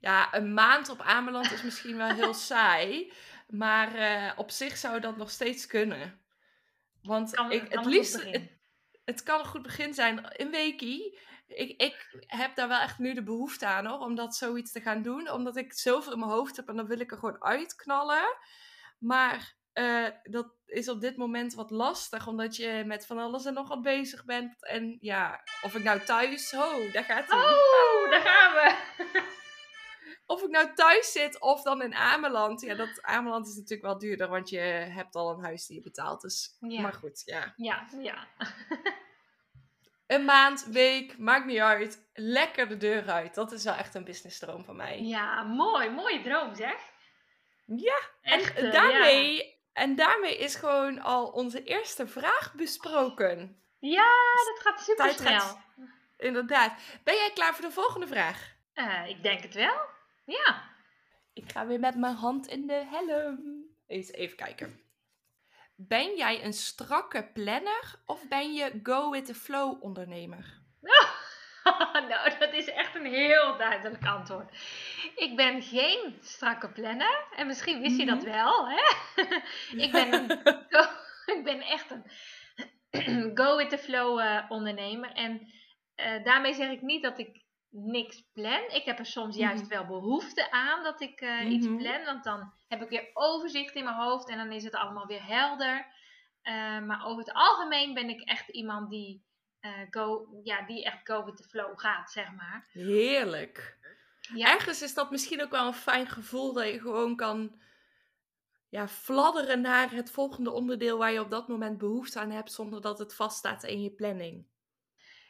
Ja, 0.00 0.34
een 0.34 0.54
maand 0.54 0.88
op 0.88 1.00
Ameland 1.00 1.52
is 1.52 1.62
misschien 1.62 1.96
wel 1.96 2.08
heel 2.08 2.34
saai. 2.50 3.12
Maar 3.48 3.96
uh, 3.96 4.32
op 4.36 4.50
zich 4.50 4.76
zou 4.76 5.00
dat 5.00 5.16
nog 5.16 5.30
steeds 5.30 5.66
kunnen. 5.66 6.20
Want 7.02 7.38
ik, 7.48 7.72
het 7.72 7.84
liefst, 7.84 8.22
het, 8.22 8.50
het 9.04 9.22
kan 9.22 9.38
een 9.38 9.46
goed 9.46 9.62
begin 9.62 9.94
zijn. 9.94 10.40
Een 10.40 10.50
weekie. 10.50 11.18
Ik, 11.46 11.80
ik 11.82 12.24
heb 12.26 12.54
daar 12.54 12.68
wel 12.68 12.80
echt 12.80 12.98
nu 12.98 13.14
de 13.14 13.22
behoefte 13.22 13.66
aan 13.66 13.86
hoor, 13.86 13.98
om 13.98 14.14
dat 14.14 14.36
zoiets 14.36 14.72
te 14.72 14.80
gaan 14.80 15.02
doen. 15.02 15.30
Omdat 15.30 15.56
ik 15.56 15.72
zoveel 15.72 16.12
in 16.12 16.18
mijn 16.18 16.30
hoofd 16.30 16.56
heb 16.56 16.68
en 16.68 16.76
dan 16.76 16.86
wil 16.86 17.00
ik 17.00 17.10
er 17.10 17.18
gewoon 17.18 17.42
uitknallen. 17.42 18.36
Maar 18.98 19.54
uh, 19.74 20.08
dat 20.22 20.54
is 20.66 20.88
op 20.88 21.00
dit 21.00 21.16
moment 21.16 21.54
wat 21.54 21.70
lastig, 21.70 22.26
omdat 22.26 22.56
je 22.56 22.82
met 22.86 23.06
van 23.06 23.18
alles 23.18 23.44
en 23.44 23.54
nog 23.54 23.68
wat 23.68 23.82
bezig 23.82 24.24
bent. 24.24 24.66
En 24.66 24.96
ja, 25.00 25.42
of 25.62 25.74
ik 25.74 25.82
nou 25.82 26.00
thuis, 26.00 26.54
oh, 26.54 26.92
daar 26.92 27.04
gaat 27.04 27.30
hij. 27.30 27.38
Oh, 27.38 28.10
daar 28.10 28.20
gaan 28.20 28.52
we. 28.52 29.22
of 30.34 30.42
ik 30.42 30.50
nou 30.50 30.74
thuis 30.74 31.12
zit 31.12 31.40
of 31.40 31.62
dan 31.62 31.82
in 31.82 31.94
Ameland. 31.94 32.60
Ja, 32.60 32.74
dat 32.74 33.02
Ameland 33.02 33.46
is 33.46 33.54
natuurlijk 33.54 33.82
wel 33.82 33.98
duurder, 33.98 34.28
want 34.28 34.48
je 34.48 34.58
hebt 34.58 35.14
al 35.14 35.30
een 35.30 35.44
huis 35.44 35.66
die 35.66 35.76
je 35.76 35.82
betaalt. 35.82 36.20
Dus, 36.20 36.56
ja. 36.60 36.80
maar 36.80 36.92
goed, 36.92 37.22
ja. 37.24 37.52
Ja, 37.56 37.88
ja. 38.00 38.28
een 40.16 40.24
maand, 40.24 40.64
week, 40.64 41.18
maakt 41.18 41.46
niet 41.46 41.60
uit. 41.60 42.08
Lekker 42.12 42.68
de 42.68 42.76
deur 42.76 43.10
uit. 43.10 43.34
Dat 43.34 43.52
is 43.52 43.64
wel 43.64 43.74
echt 43.74 43.94
een 43.94 44.04
businessdroom 44.04 44.64
van 44.64 44.76
mij. 44.76 45.02
Ja, 45.02 45.42
mooi. 45.42 45.90
Mooie 45.90 46.22
droom 46.22 46.54
zeg. 46.54 46.92
Ja, 47.66 48.00
echt, 48.22 48.54
en 48.54 48.70
daarmee 48.70 49.53
en 49.74 49.94
daarmee 49.94 50.38
is 50.38 50.54
gewoon 50.54 51.00
al 51.00 51.26
onze 51.26 51.62
eerste 51.62 52.06
vraag 52.06 52.54
besproken. 52.54 53.62
Ja, 53.78 54.12
dat 54.44 54.60
gaat 54.62 54.80
super 54.80 55.10
snel. 55.10 55.58
inderdaad. 56.16 56.80
Ben 57.04 57.14
jij 57.14 57.30
klaar 57.34 57.54
voor 57.54 57.64
de 57.64 57.70
volgende 57.72 58.06
vraag? 58.06 58.52
Uh, 58.74 59.08
ik 59.08 59.22
denk 59.22 59.42
het 59.42 59.54
wel. 59.54 59.76
Ja. 60.24 60.62
Ik 61.32 61.52
ga 61.52 61.66
weer 61.66 61.80
met 61.80 61.96
mijn 61.96 62.14
hand 62.14 62.46
in 62.46 62.66
de 62.66 62.86
helm. 62.90 63.64
Eens 63.86 64.10
even 64.12 64.36
kijken. 64.36 64.80
Ben 65.76 66.16
jij 66.16 66.44
een 66.44 66.52
strakke 66.52 67.30
planner 67.32 68.02
of 68.06 68.28
ben 68.28 68.54
je 68.54 68.80
go 68.82 69.10
with 69.10 69.26
the 69.26 69.34
flow 69.34 69.82
ondernemer? 69.82 70.62
nou, 72.08 72.38
dat 72.38 72.52
is 72.52 72.70
echt 72.70 72.94
een 72.94 73.06
heel 73.06 73.56
duidelijk 73.56 74.06
antwoord. 74.06 74.56
Ik 75.14 75.36
ben 75.36 75.62
geen 75.62 76.16
strakke 76.20 76.72
planner. 76.72 77.26
En 77.36 77.46
misschien 77.46 77.80
wist 77.80 77.98
je 77.98 78.06
dat 78.06 78.22
mhm. 78.22 78.30
wel, 78.30 78.68
hè? 78.68 78.82
ik, 79.84 79.92
ben 79.92 80.24
ik 81.36 81.40
ben 81.44 81.60
echt 81.60 81.90
een 81.90 82.04
go 83.40 83.56
with 83.56 83.70
the 83.70 83.78
flow 83.78 84.20
uh, 84.20 84.44
ondernemer. 84.48 85.12
En 85.12 85.40
uh, 85.96 86.24
daarmee 86.24 86.54
zeg 86.54 86.70
ik 86.70 86.82
niet 86.82 87.02
dat 87.02 87.18
ik 87.18 87.42
niks 87.70 88.24
plan. 88.32 88.62
Ik 88.68 88.84
heb 88.84 88.98
er 88.98 89.06
soms 89.06 89.36
juist 89.36 89.62
mhm. 89.62 89.72
wel 89.72 89.86
behoefte 89.86 90.50
aan 90.50 90.82
dat 90.82 91.00
ik 91.00 91.20
uh, 91.20 91.50
iets 91.50 91.66
mhm. 91.66 91.76
plan. 91.76 92.04
Want 92.04 92.24
dan 92.24 92.52
heb 92.68 92.82
ik 92.82 92.88
weer 92.88 93.10
overzicht 93.12 93.74
in 93.74 93.84
mijn 93.84 93.96
hoofd 93.96 94.28
en 94.28 94.36
dan 94.36 94.52
is 94.52 94.64
het 94.64 94.74
allemaal 94.74 95.06
weer 95.06 95.26
helder. 95.26 95.86
maar 96.86 97.04
over 97.04 97.24
het 97.24 97.32
algemeen 97.32 97.94
ben 97.94 98.08
ik 98.08 98.20
echt 98.20 98.48
iemand 98.48 98.90
die 98.90 99.24
go, 99.90 100.26
ja, 100.42 100.62
die 100.62 100.84
echt 100.84 101.00
go 101.04 101.24
with 101.24 101.36
the 101.36 101.48
flow 101.48 101.78
gaat, 101.78 102.10
zeg 102.10 102.32
maar. 102.32 102.66
Heerlijk. 102.72 103.76
Ja. 104.34 104.52
Ergens 104.52 104.82
is 104.82 104.94
dat 104.94 105.10
misschien 105.10 105.42
ook 105.42 105.50
wel 105.50 105.66
een 105.66 105.74
fijn 105.74 106.06
gevoel 106.06 106.52
dat 106.52 106.66
je 106.66 106.80
gewoon 106.80 107.16
kan 107.16 107.58
ja, 108.68 108.88
fladderen 108.88 109.60
naar 109.60 109.90
het 109.90 110.10
volgende 110.10 110.50
onderdeel 110.50 110.98
waar 110.98 111.12
je 111.12 111.20
op 111.20 111.30
dat 111.30 111.48
moment 111.48 111.78
behoefte 111.78 112.20
aan 112.20 112.30
hebt, 112.30 112.52
zonder 112.52 112.80
dat 112.80 112.98
het 112.98 113.14
vaststaat 113.14 113.62
in 113.62 113.82
je 113.82 113.90
planning. 113.90 114.46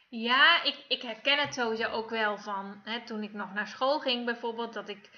Ja, 0.09 0.63
ik, 0.63 0.85
ik 0.87 1.01
herken 1.01 1.39
het 1.39 1.53
sowieso 1.53 1.89
ook 1.89 2.09
wel 2.09 2.37
van 2.37 2.81
hè, 2.83 3.05
toen 3.05 3.23
ik 3.23 3.33
nog 3.33 3.53
naar 3.53 3.67
school 3.67 3.99
ging, 3.99 4.25
bijvoorbeeld. 4.25 4.73
Dat 4.73 4.89
ik, 4.89 5.09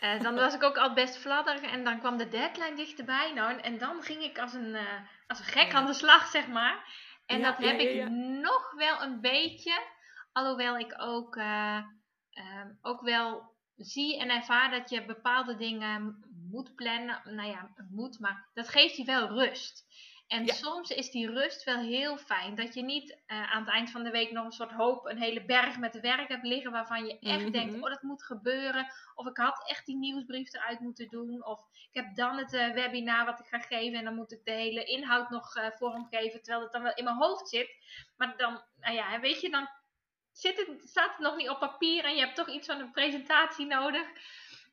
eh, 0.00 0.20
dan 0.20 0.34
was 0.34 0.54
ik 0.54 0.62
ook 0.62 0.78
al 0.78 0.92
best 0.92 1.16
fladderig 1.16 1.62
en 1.62 1.84
dan 1.84 1.98
kwam 1.98 2.16
de 2.16 2.28
deadline 2.28 2.76
dichterbij. 2.76 3.32
Nou, 3.34 3.58
en, 3.58 3.78
dan 3.78 4.02
ging 4.02 4.22
ik 4.22 4.38
als 4.38 4.52
een, 4.52 4.68
uh, 4.74 4.82
als 5.26 5.38
een 5.38 5.44
gek 5.44 5.74
aan 5.74 5.86
de 5.86 5.94
slag, 5.94 6.26
zeg 6.26 6.46
maar. 6.46 6.84
En 7.28 7.42
dat 7.42 7.56
heb 7.56 7.78
ik 7.78 8.08
nog 8.42 8.72
wel 8.76 9.02
een 9.02 9.20
beetje, 9.20 9.82
alhoewel 10.32 10.78
ik 10.78 10.94
ook, 10.98 11.36
uh, 11.36 11.82
ook 12.82 13.00
wel 13.00 13.56
zie 13.76 14.18
en 14.18 14.30
ervaar 14.30 14.70
dat 14.70 14.90
je 14.90 15.04
bepaalde 15.04 15.56
dingen 15.56 16.24
moet 16.50 16.74
plannen. 16.74 17.20
Nou 17.24 17.48
ja, 17.48 17.70
moet, 17.90 18.18
maar 18.18 18.48
dat 18.54 18.68
geeft 18.68 18.96
je 18.96 19.04
wel 19.04 19.28
rust. 19.28 19.86
En 20.28 20.46
soms 20.46 20.90
is 20.90 21.10
die 21.10 21.30
rust 21.30 21.64
wel 21.64 21.78
heel 21.78 22.18
fijn. 22.18 22.54
Dat 22.54 22.74
je 22.74 22.82
niet 22.82 23.10
uh, 23.10 23.52
aan 23.52 23.64
het 23.64 23.72
eind 23.72 23.90
van 23.90 24.02
de 24.02 24.10
week 24.10 24.30
nog 24.30 24.44
een 24.44 24.52
soort 24.52 24.72
hoop, 24.72 25.06
een 25.06 25.18
hele 25.18 25.44
berg 25.44 25.78
met 25.78 26.00
werk 26.00 26.28
hebt 26.28 26.44
liggen. 26.44 26.70
Waarvan 26.70 27.06
je 27.06 27.18
echt 27.18 27.52
denkt: 27.52 27.74
mhm. 27.74 27.82
oh, 27.82 27.90
dat 27.90 28.02
moet 28.02 28.24
gebeuren. 28.24 28.92
Of 29.14 29.26
ik 29.26 29.36
had 29.36 29.68
echt 29.68 29.86
die 29.86 29.96
nieuwsbrief 29.96 30.52
eruit 30.52 30.80
moeten 30.80 31.08
doen. 31.08 31.44
Of 31.44 31.60
ik 31.72 31.88
heb 31.92 32.14
dan 32.14 32.36
het 32.36 32.52
uh, 32.52 32.72
webinar 32.72 33.24
wat 33.24 33.40
ik 33.40 33.46
ga 33.46 33.58
geven. 33.58 33.98
En 33.98 34.04
dan 34.04 34.14
moet 34.14 34.32
ik 34.32 34.44
de 34.44 34.50
hele 34.50 34.84
inhoud 34.84 35.30
nog 35.30 35.56
uh, 35.56 35.66
vormgeven. 35.70 36.42
Terwijl 36.42 36.62
het 36.62 36.72
dan 36.72 36.82
wel 36.82 36.94
in 36.94 37.04
mijn 37.04 37.16
hoofd 37.16 37.48
zit. 37.48 37.70
Maar 38.16 38.36
dan, 38.36 38.62
nou 38.80 38.94
ja, 38.94 39.20
weet 39.20 39.40
je, 39.40 39.50
dan 39.50 39.68
zit 40.32 40.56
het, 40.56 40.88
staat 40.88 41.10
het 41.10 41.18
nog 41.18 41.36
niet 41.36 41.50
op 41.50 41.58
papier. 41.58 42.04
En 42.04 42.14
je 42.14 42.20
hebt 42.20 42.36
toch 42.36 42.48
iets 42.48 42.66
van 42.66 42.80
een 42.80 42.92
presentatie 42.92 43.66
nodig. 43.66 44.06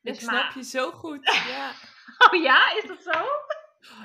Dus 0.02 0.16
ik 0.16 0.20
snap 0.20 0.52
je 0.52 0.62
zo 0.62 0.90
goed. 0.90 1.24
Ja. 1.48 1.72
oh 2.26 2.42
ja, 2.42 2.76
is 2.76 2.86
dat 2.86 3.02
zo? 3.02 3.24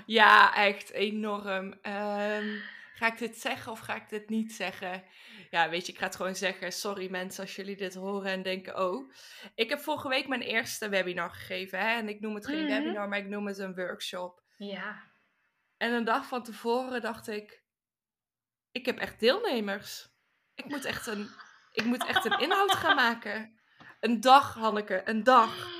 Ja, 0.06 0.56
echt 0.56 0.90
enorm. 0.92 1.74
Ehm, 1.82 2.58
ga 2.94 3.08
ik 3.08 3.18
dit 3.18 3.38
zeggen 3.38 3.72
of 3.72 3.80
ga 3.80 3.96
ik 3.96 4.10
dit 4.10 4.30
niet 4.30 4.54
zeggen? 4.54 5.04
Ja, 5.50 5.70
weet 5.70 5.86
je, 5.86 5.92
ik 5.92 5.98
ga 5.98 6.06
het 6.06 6.16
gewoon 6.16 6.36
zeggen. 6.36 6.72
Sorry 6.72 7.10
mensen 7.10 7.44
als 7.44 7.56
jullie 7.56 7.76
dit 7.76 7.94
horen 7.94 8.32
en 8.32 8.42
denken, 8.42 8.80
oh. 8.80 9.12
Ik 9.56 9.70
heb 9.70 9.80
vorige 9.80 10.08
week 10.08 10.28
mijn 10.28 10.42
eerste 10.42 10.90
webinar 10.90 11.30
gegeven. 11.30 11.80
Hè? 11.80 11.96
En 11.96 12.10
ik 12.10 12.20
noem 12.20 12.36
het 12.36 12.46
geen 12.46 12.64
mhm. 12.64 12.68
webinar, 12.68 13.08
maar 13.08 13.20
ik 13.20 13.28
noem 13.28 13.48
het 13.48 13.58
een 13.58 13.76
workshop. 13.76 14.44
Ja. 14.58 15.04
En 15.78 15.94
een 15.94 16.04
dag 16.04 16.26
van 16.26 16.44
tevoren 16.44 17.02
dacht 17.02 17.28
ik, 17.28 17.64
ik 18.72 18.86
heb 18.86 18.98
echt 18.98 19.20
deelnemers. 19.20 20.10
Ik 20.56 20.66
moet 20.66 20.86
echt 20.86 21.08
een, 21.08 21.30
ik 21.72 21.86
moet 21.86 22.06
echt 22.06 22.26
een 22.26 22.40
inhoud 22.40 22.74
gaan 22.74 22.96
maken. 22.96 23.60
Een 24.00 24.22
dag, 24.22 24.54
Hanneke, 24.54 25.02
een 25.06 25.24
dag. 25.24 25.80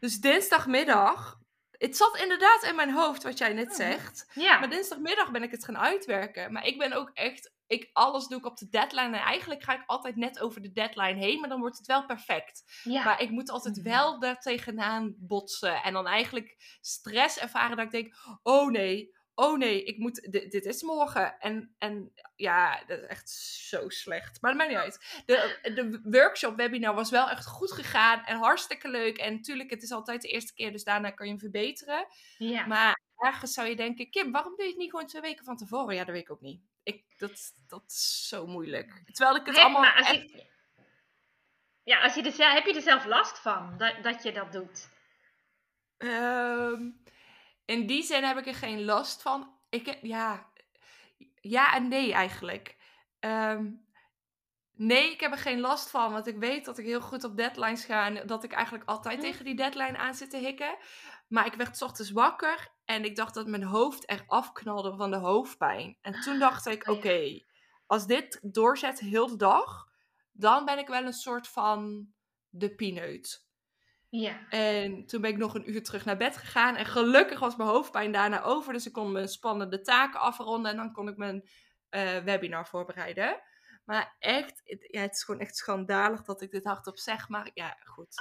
Dus 0.00 0.20
dinsdagmiddag 0.20 1.38
het 1.78 1.96
zat 1.96 2.18
inderdaad 2.18 2.62
in 2.62 2.74
mijn 2.76 2.92
hoofd 2.92 3.22
wat 3.22 3.38
jij 3.38 3.52
net 3.52 3.74
zegt. 3.74 4.30
Ja. 4.34 4.58
Maar 4.58 4.70
dinsdagmiddag 4.70 5.30
ben 5.30 5.42
ik 5.42 5.50
het 5.50 5.64
gaan 5.64 5.78
uitwerken. 5.78 6.52
Maar 6.52 6.66
ik 6.66 6.78
ben 6.78 6.92
ook 6.92 7.10
echt, 7.14 7.52
ik, 7.66 7.90
alles 7.92 8.26
doe 8.26 8.38
ik 8.38 8.46
op 8.46 8.56
de 8.56 8.68
deadline. 8.68 9.16
En 9.16 9.24
eigenlijk 9.24 9.62
ga 9.62 9.74
ik 9.74 9.82
altijd 9.86 10.16
net 10.16 10.40
over 10.40 10.62
de 10.62 10.72
deadline 10.72 11.18
heen, 11.18 11.40
maar 11.40 11.48
dan 11.48 11.60
wordt 11.60 11.78
het 11.78 11.86
wel 11.86 12.06
perfect. 12.06 12.80
Ja. 12.82 13.04
Maar 13.04 13.20
ik 13.20 13.30
moet 13.30 13.50
altijd 13.50 13.76
mhm. 13.76 13.84
wel 13.84 14.18
daar 14.20 14.40
tegenaan 14.40 15.14
botsen. 15.18 15.82
En 15.82 15.92
dan 15.92 16.06
eigenlijk 16.06 16.78
stress 16.80 17.38
ervaren 17.38 17.76
dat 17.76 17.86
ik 17.86 17.92
denk, 17.92 18.14
oh 18.42 18.70
nee, 18.70 19.14
oh 19.38 19.58
nee, 19.58 19.84
ik 19.84 19.98
moet, 19.98 20.32
dit, 20.32 20.50
dit, 20.50 20.64
is 20.64 20.82
morgen. 20.82 21.40
En, 21.40 21.74
en 21.78 22.12
ja, 22.36 22.84
dat 22.86 22.98
is 22.98 23.06
echt 23.06 23.30
zo 23.68 23.88
slecht. 23.88 24.40
Maar 24.40 24.50
dat 24.50 24.60
maakt 24.60 24.70
niet 24.70 24.80
uit. 24.80 25.22
De, 25.26 25.58
de 25.74 26.00
workshop 26.02 26.56
webinar 26.56 26.94
was 26.94 27.10
wel 27.10 27.28
echt 27.28 27.46
goed 27.46 27.72
gegaan 27.72 28.24
en 28.24 28.36
hartstikke 28.36 28.88
leuk. 28.88 29.18
En 29.18 29.32
natuurlijk, 29.32 29.70
het 29.70 29.82
is 29.82 29.90
altijd 29.90 30.22
de 30.22 30.28
eerste 30.28 30.54
keer, 30.54 30.72
dus 30.72 30.84
daarna 30.84 31.10
kan 31.10 31.26
je 31.26 31.32
hem 31.32 31.40
verbeteren. 31.40 32.06
Ja. 32.38 32.66
Maar 32.66 33.00
ergens 33.16 33.52
zou 33.52 33.68
je 33.68 33.76
denken, 33.76 34.10
Kim, 34.10 34.32
waarom 34.32 34.56
doe 34.56 34.64
je 34.64 34.70
het 34.70 34.80
niet 34.80 34.90
gewoon 34.90 35.06
twee 35.06 35.22
weken 35.22 35.44
van 35.44 35.56
tevoren? 35.56 35.94
Ja, 35.94 36.04
dat 36.04 36.14
weet 36.14 36.22
ik 36.22 36.30
ook 36.30 36.40
niet. 36.40 36.60
Ik, 36.82 37.04
dat, 37.18 37.52
dat 37.66 37.84
is 37.86 38.28
zo 38.28 38.46
moeilijk. 38.46 39.02
Terwijl 39.12 39.36
ik 39.36 39.46
het 39.46 39.56
allemaal... 39.56 39.80
Maar 39.80 39.96
als 39.96 40.10
je, 40.10 40.44
ja, 41.82 42.02
als 42.02 42.14
je 42.14 42.22
er, 42.22 42.52
heb 42.52 42.66
je 42.66 42.74
er 42.74 42.80
zelf 42.80 43.04
last 43.04 43.38
van, 43.38 43.74
dat, 43.78 43.94
dat 44.02 44.22
je 44.22 44.32
dat 44.32 44.52
doet? 44.52 44.88
Um, 45.98 47.02
in 47.66 47.86
die 47.86 48.02
zin 48.02 48.24
heb 48.24 48.36
ik 48.36 48.46
er 48.46 48.54
geen 48.54 48.84
last 48.84 49.22
van. 49.22 49.54
Ik, 49.68 49.98
ja, 50.02 50.50
ja 51.40 51.74
en 51.74 51.88
nee 51.88 52.12
eigenlijk. 52.12 52.76
Ehm, 53.18 53.70
nee, 54.72 55.10
ik 55.10 55.20
heb 55.20 55.32
er 55.32 55.38
geen 55.38 55.60
last 55.60 55.90
van, 55.90 56.12
want 56.12 56.26
ik 56.26 56.36
weet 56.36 56.64
dat 56.64 56.78
ik 56.78 56.84
heel 56.84 57.00
goed 57.00 57.24
op 57.24 57.36
deadlines 57.36 57.84
ga 57.84 58.06
en 58.06 58.26
dat 58.26 58.44
ik 58.44 58.52
eigenlijk 58.52 58.88
altijd 58.88 59.20
tegen 59.20 59.44
die 59.44 59.56
deadline 59.56 59.98
aan 59.98 60.14
zit 60.14 60.30
te 60.30 60.36
hikken. 60.36 60.76
Maar 61.28 61.46
ik 61.46 61.54
werd 61.54 61.82
ochtends 61.82 62.10
wakker 62.10 62.72
en 62.84 63.04
ik 63.04 63.16
dacht 63.16 63.34
dat 63.34 63.46
mijn 63.46 63.62
hoofd 63.62 64.10
er 64.10 64.24
afknalde 64.26 64.96
van 64.96 65.10
de 65.10 65.16
hoofdpijn. 65.16 65.98
En 66.00 66.20
toen 66.20 66.38
dacht 66.38 66.66
ik, 66.66 66.86
oh 66.88 66.96
oké, 66.96 67.44
als 67.86 68.06
dit 68.06 68.38
doorzet 68.42 68.98
heel 68.98 69.26
de 69.26 69.36
dag, 69.36 69.88
dan 70.32 70.64
ben 70.64 70.78
ik 70.78 70.86
wel 70.86 71.04
een 71.04 71.12
soort 71.12 71.48
van 71.48 72.08
de 72.48 72.74
pineut. 72.74 73.45
Ja. 74.20 74.48
En 74.48 75.06
toen 75.06 75.20
ben 75.20 75.30
ik 75.30 75.36
nog 75.36 75.54
een 75.54 75.70
uur 75.70 75.82
terug 75.82 76.04
naar 76.04 76.16
bed 76.16 76.36
gegaan. 76.36 76.76
En 76.76 76.86
gelukkig 76.86 77.38
was 77.38 77.56
mijn 77.56 77.68
hoofdpijn 77.68 78.12
daarna 78.12 78.42
over. 78.42 78.72
Dus 78.72 78.86
ik 78.86 78.92
kon 78.92 79.12
mijn 79.12 79.28
spannende 79.28 79.80
taken 79.80 80.20
afronden. 80.20 80.70
En 80.70 80.76
dan 80.76 80.92
kon 80.92 81.08
ik 81.08 81.16
mijn 81.16 81.48
uh, 81.90 82.18
webinar 82.18 82.66
voorbereiden. 82.66 83.40
Maar 83.84 84.14
echt, 84.18 84.62
het, 84.64 84.88
ja, 84.90 85.00
het 85.00 85.14
is 85.14 85.22
gewoon 85.22 85.40
echt 85.40 85.56
schandalig 85.56 86.22
dat 86.22 86.40
ik 86.40 86.50
dit 86.50 86.64
hardop 86.64 86.98
zeg. 86.98 87.28
Maar 87.28 87.50
ja, 87.54 87.76
goed. 87.84 88.14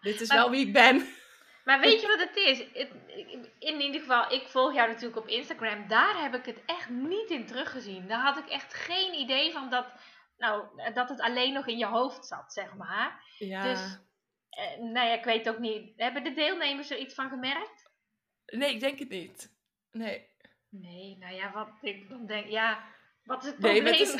Dit 0.00 0.20
is 0.20 0.28
wel 0.28 0.50
wie 0.50 0.66
ik 0.66 0.72
ben. 0.72 1.06
Maar 1.64 1.80
weet 1.80 2.00
je 2.02 2.06
wat 2.06 2.28
het 2.28 2.36
is? 2.36 2.60
In 3.58 3.80
ieder 3.80 4.00
geval, 4.00 4.32
ik 4.32 4.48
volg 4.48 4.74
jou 4.74 4.88
natuurlijk 4.88 5.20
op 5.20 5.28
Instagram. 5.28 5.88
Daar 5.88 6.22
heb 6.22 6.34
ik 6.34 6.44
het 6.44 6.62
echt 6.66 6.88
niet 6.88 7.30
in 7.30 7.46
teruggezien. 7.46 8.08
Daar 8.08 8.20
had 8.20 8.36
ik 8.36 8.48
echt 8.48 8.74
geen 8.74 9.14
idee 9.14 9.52
van 9.52 9.70
dat, 9.70 9.86
nou, 10.36 10.64
dat 10.94 11.08
het 11.08 11.20
alleen 11.20 11.52
nog 11.52 11.66
in 11.66 11.78
je 11.78 11.86
hoofd 11.86 12.26
zat, 12.26 12.52
zeg 12.52 12.74
maar. 12.74 13.22
Ja. 13.38 13.62
Dus 13.62 13.98
uh, 14.56 14.78
nou 14.78 15.06
ja, 15.06 15.14
ik 15.14 15.24
weet 15.24 15.48
ook 15.48 15.58
niet. 15.58 15.92
Hebben 15.96 16.24
de 16.24 16.32
deelnemers 16.32 16.90
er 16.90 16.98
iets 16.98 17.14
van 17.14 17.28
gemerkt? 17.28 17.90
Nee, 18.46 18.74
ik 18.74 18.80
denk 18.80 18.98
het 18.98 19.08
niet. 19.08 19.54
Nee. 19.90 20.28
Nee, 20.68 21.16
nou 21.18 21.34
ja, 21.34 21.52
wat 21.52 21.68
ik 21.80 22.08
dan 22.08 22.26
denk, 22.26 22.46
ja. 22.46 22.94
Wat 23.24 23.42
is 23.42 23.48
het 23.48 23.58
probleem? 23.58 23.82
Nee, 23.82 23.92
het 23.92 24.00
is, 24.00 24.14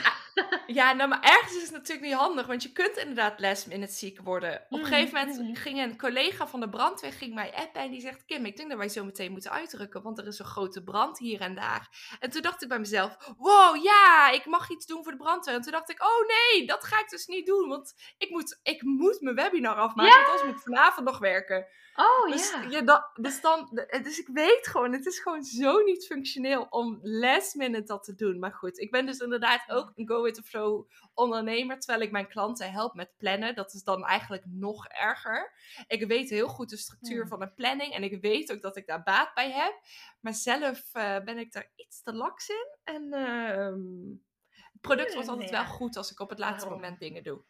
ja, 0.67 0.93
nou, 0.93 1.09
maar 1.09 1.23
ergens 1.23 1.57
is 1.57 1.63
het 1.63 1.73
natuurlijk 1.73 2.07
niet 2.07 2.17
handig, 2.17 2.47
want 2.47 2.63
je 2.63 2.73
kunt 2.73 2.97
inderdaad 2.97 3.41
les 3.41 3.69
in 3.69 3.81
het 3.81 3.93
ziek 3.93 4.21
worden. 4.21 4.55
Op 4.55 4.67
een 4.71 4.79
mm, 4.79 4.85
gegeven 4.85 5.15
moment 5.15 5.41
mm. 5.41 5.55
ging 5.55 5.79
een 5.79 5.99
collega 5.99 6.47
van 6.47 6.61
de 6.61 6.69
brandweer 6.69 7.13
ging 7.13 7.35
mij 7.35 7.55
appen 7.55 7.81
en 7.81 7.91
die 7.91 8.01
zegt, 8.01 8.25
Kim, 8.25 8.45
ik 8.45 8.57
denk 8.57 8.69
dat 8.69 8.79
wij 8.79 8.89
zo 8.89 9.05
meteen 9.05 9.33
moeten 9.33 9.51
uitrukken, 9.51 10.03
want 10.03 10.19
er 10.19 10.27
is 10.27 10.39
een 10.39 10.45
grote 10.45 10.83
brand 10.83 11.19
hier 11.19 11.41
en 11.41 11.55
daar. 11.55 12.17
En 12.21 12.31
toen 12.31 12.43
dacht 12.43 12.63
ik 12.63 12.69
bij 12.69 12.79
mezelf, 12.79 13.17
wow, 13.39 13.83
ja, 13.83 14.31
ik 14.31 14.47
mag 14.47 14.71
iets 14.71 14.87
doen 14.87 15.03
voor 15.03 15.13
de 15.13 15.19
brandweer. 15.19 15.55
En 15.55 15.63
toen 15.63 15.73
dacht 15.73 15.91
ik, 15.91 16.03
oh 16.03 16.27
nee, 16.27 16.67
dat 16.67 16.85
ga 16.85 17.01
ik 17.01 17.09
dus 17.09 17.27
niet 17.27 17.47
doen, 17.47 17.69
want 17.69 17.95
ik 18.19 18.31
moet, 18.31 18.61
ik 18.63 18.83
moet 18.83 19.21
mijn 19.21 19.37
webinar 19.37 19.77
afmaken, 19.77 20.17
want 20.17 20.27
anders 20.27 20.45
moet 20.45 20.57
ik 20.57 20.63
vanavond 20.63 21.07
nog 21.07 21.19
werken. 21.19 21.67
Oh 21.97 22.31
dus, 22.31 22.51
ja. 22.51 22.63
ja 22.69 22.83
dat, 22.83 23.11
dus, 23.15 23.41
dan, 23.41 23.69
dus 24.03 24.19
ik 24.19 24.29
weet 24.33 24.67
gewoon, 24.67 24.93
het 24.93 25.07
is 25.07 25.19
gewoon 25.19 25.45
zo 25.45 25.83
niet 25.83 26.07
functioneel 26.07 26.67
om 26.71 26.99
last 27.03 27.55
minute 27.55 27.87
dat 27.87 28.05
te 28.05 28.15
doen. 28.15 28.39
Maar 28.39 28.53
goed, 28.53 28.79
ik 28.79 28.91
ben 28.91 29.07
dus 29.07 29.19
inderdaad 29.19 29.65
ook 29.69 29.93
een 29.95 30.09
go 30.09 30.26
with 30.27 30.35
the 30.35 30.43
flow 30.43 30.91
ondernemer, 31.15 31.79
terwijl 31.79 32.03
ik 32.03 32.11
mijn 32.11 32.29
klanten 32.29 32.73
help 32.73 32.95
met 32.95 33.17
plannen. 33.17 33.55
Dat 33.55 33.73
is 33.73 33.83
dan 33.83 34.05
eigenlijk 34.05 34.45
nog 34.47 34.87
erger. 34.87 35.53
Ik 35.87 36.07
weet 36.07 36.31
heel 36.31 36.49
goed 36.49 36.71
de 36.71 36.77
structuur 36.77 37.27
van 37.27 37.43
een 37.43 37.55
planning 37.55 37.95
en 37.95 38.03
ik 38.03 38.21
weet 38.21 38.53
ook 38.53 38.63
dat 38.63 38.77
ik 38.77 38.87
daar 38.87 39.03
baat 39.03 39.35
bij 39.35 39.51
heb. 39.51 39.81
Maar 40.21 40.35
zelf 40.35 40.91
uh, 40.95 41.19
ben 41.19 41.39
ik 41.39 41.53
daar 41.53 41.73
iets 41.77 42.03
te 42.03 42.13
laks 42.13 42.49
in. 42.49 42.77
En 42.85 43.03
uh, 43.13 44.17
het 44.73 44.81
product 44.81 45.15
wordt 45.15 45.29
altijd 45.29 45.51
wel 45.51 45.65
goed 45.65 45.97
als 45.97 46.11
ik 46.11 46.21
op 46.21 46.29
het 46.29 46.39
laatste 46.39 46.71
moment 46.71 47.01
dingen 47.01 47.23
doe. 47.23 47.43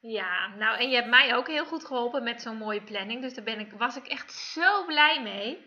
Ja, 0.00 0.54
nou 0.54 0.78
en 0.78 0.88
je 0.88 0.94
hebt 0.94 1.08
mij 1.08 1.34
ook 1.34 1.46
heel 1.46 1.66
goed 1.66 1.84
geholpen 1.84 2.22
met 2.22 2.42
zo'n 2.42 2.56
mooie 2.56 2.82
planning. 2.82 3.22
Dus 3.22 3.34
daar 3.34 3.44
ben 3.44 3.60
ik, 3.60 3.72
was 3.72 3.96
ik 3.96 4.06
echt 4.06 4.32
zo 4.32 4.84
blij 4.86 5.22
mee. 5.22 5.66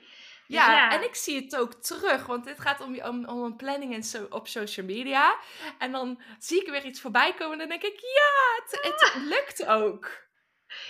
Ja, 0.52 0.92
en 0.92 1.04
ik 1.04 1.16
zie 1.16 1.42
het 1.42 1.56
ook 1.56 1.74
terug, 1.74 2.26
want 2.26 2.44
dit 2.44 2.60
gaat 2.60 2.82
om, 2.82 3.02
om, 3.02 3.26
om 3.26 3.44
een 3.44 3.56
planning 3.56 3.94
en 3.94 4.04
zo, 4.04 4.28
op 4.30 4.48
social 4.48 4.86
media. 4.86 5.36
En 5.78 5.92
dan 5.92 6.22
zie 6.40 6.62
ik 6.62 6.70
weer 6.70 6.86
iets 6.86 7.02
voorbij 7.02 7.34
komen 7.34 7.52
en 7.52 7.60
dan 7.60 7.80
denk 7.80 7.94
ik, 7.94 8.00
ja, 8.00 8.64
het, 8.64 8.80
het 8.82 9.12
ah. 9.16 9.24
lukt 9.24 9.66
ook. 9.66 10.30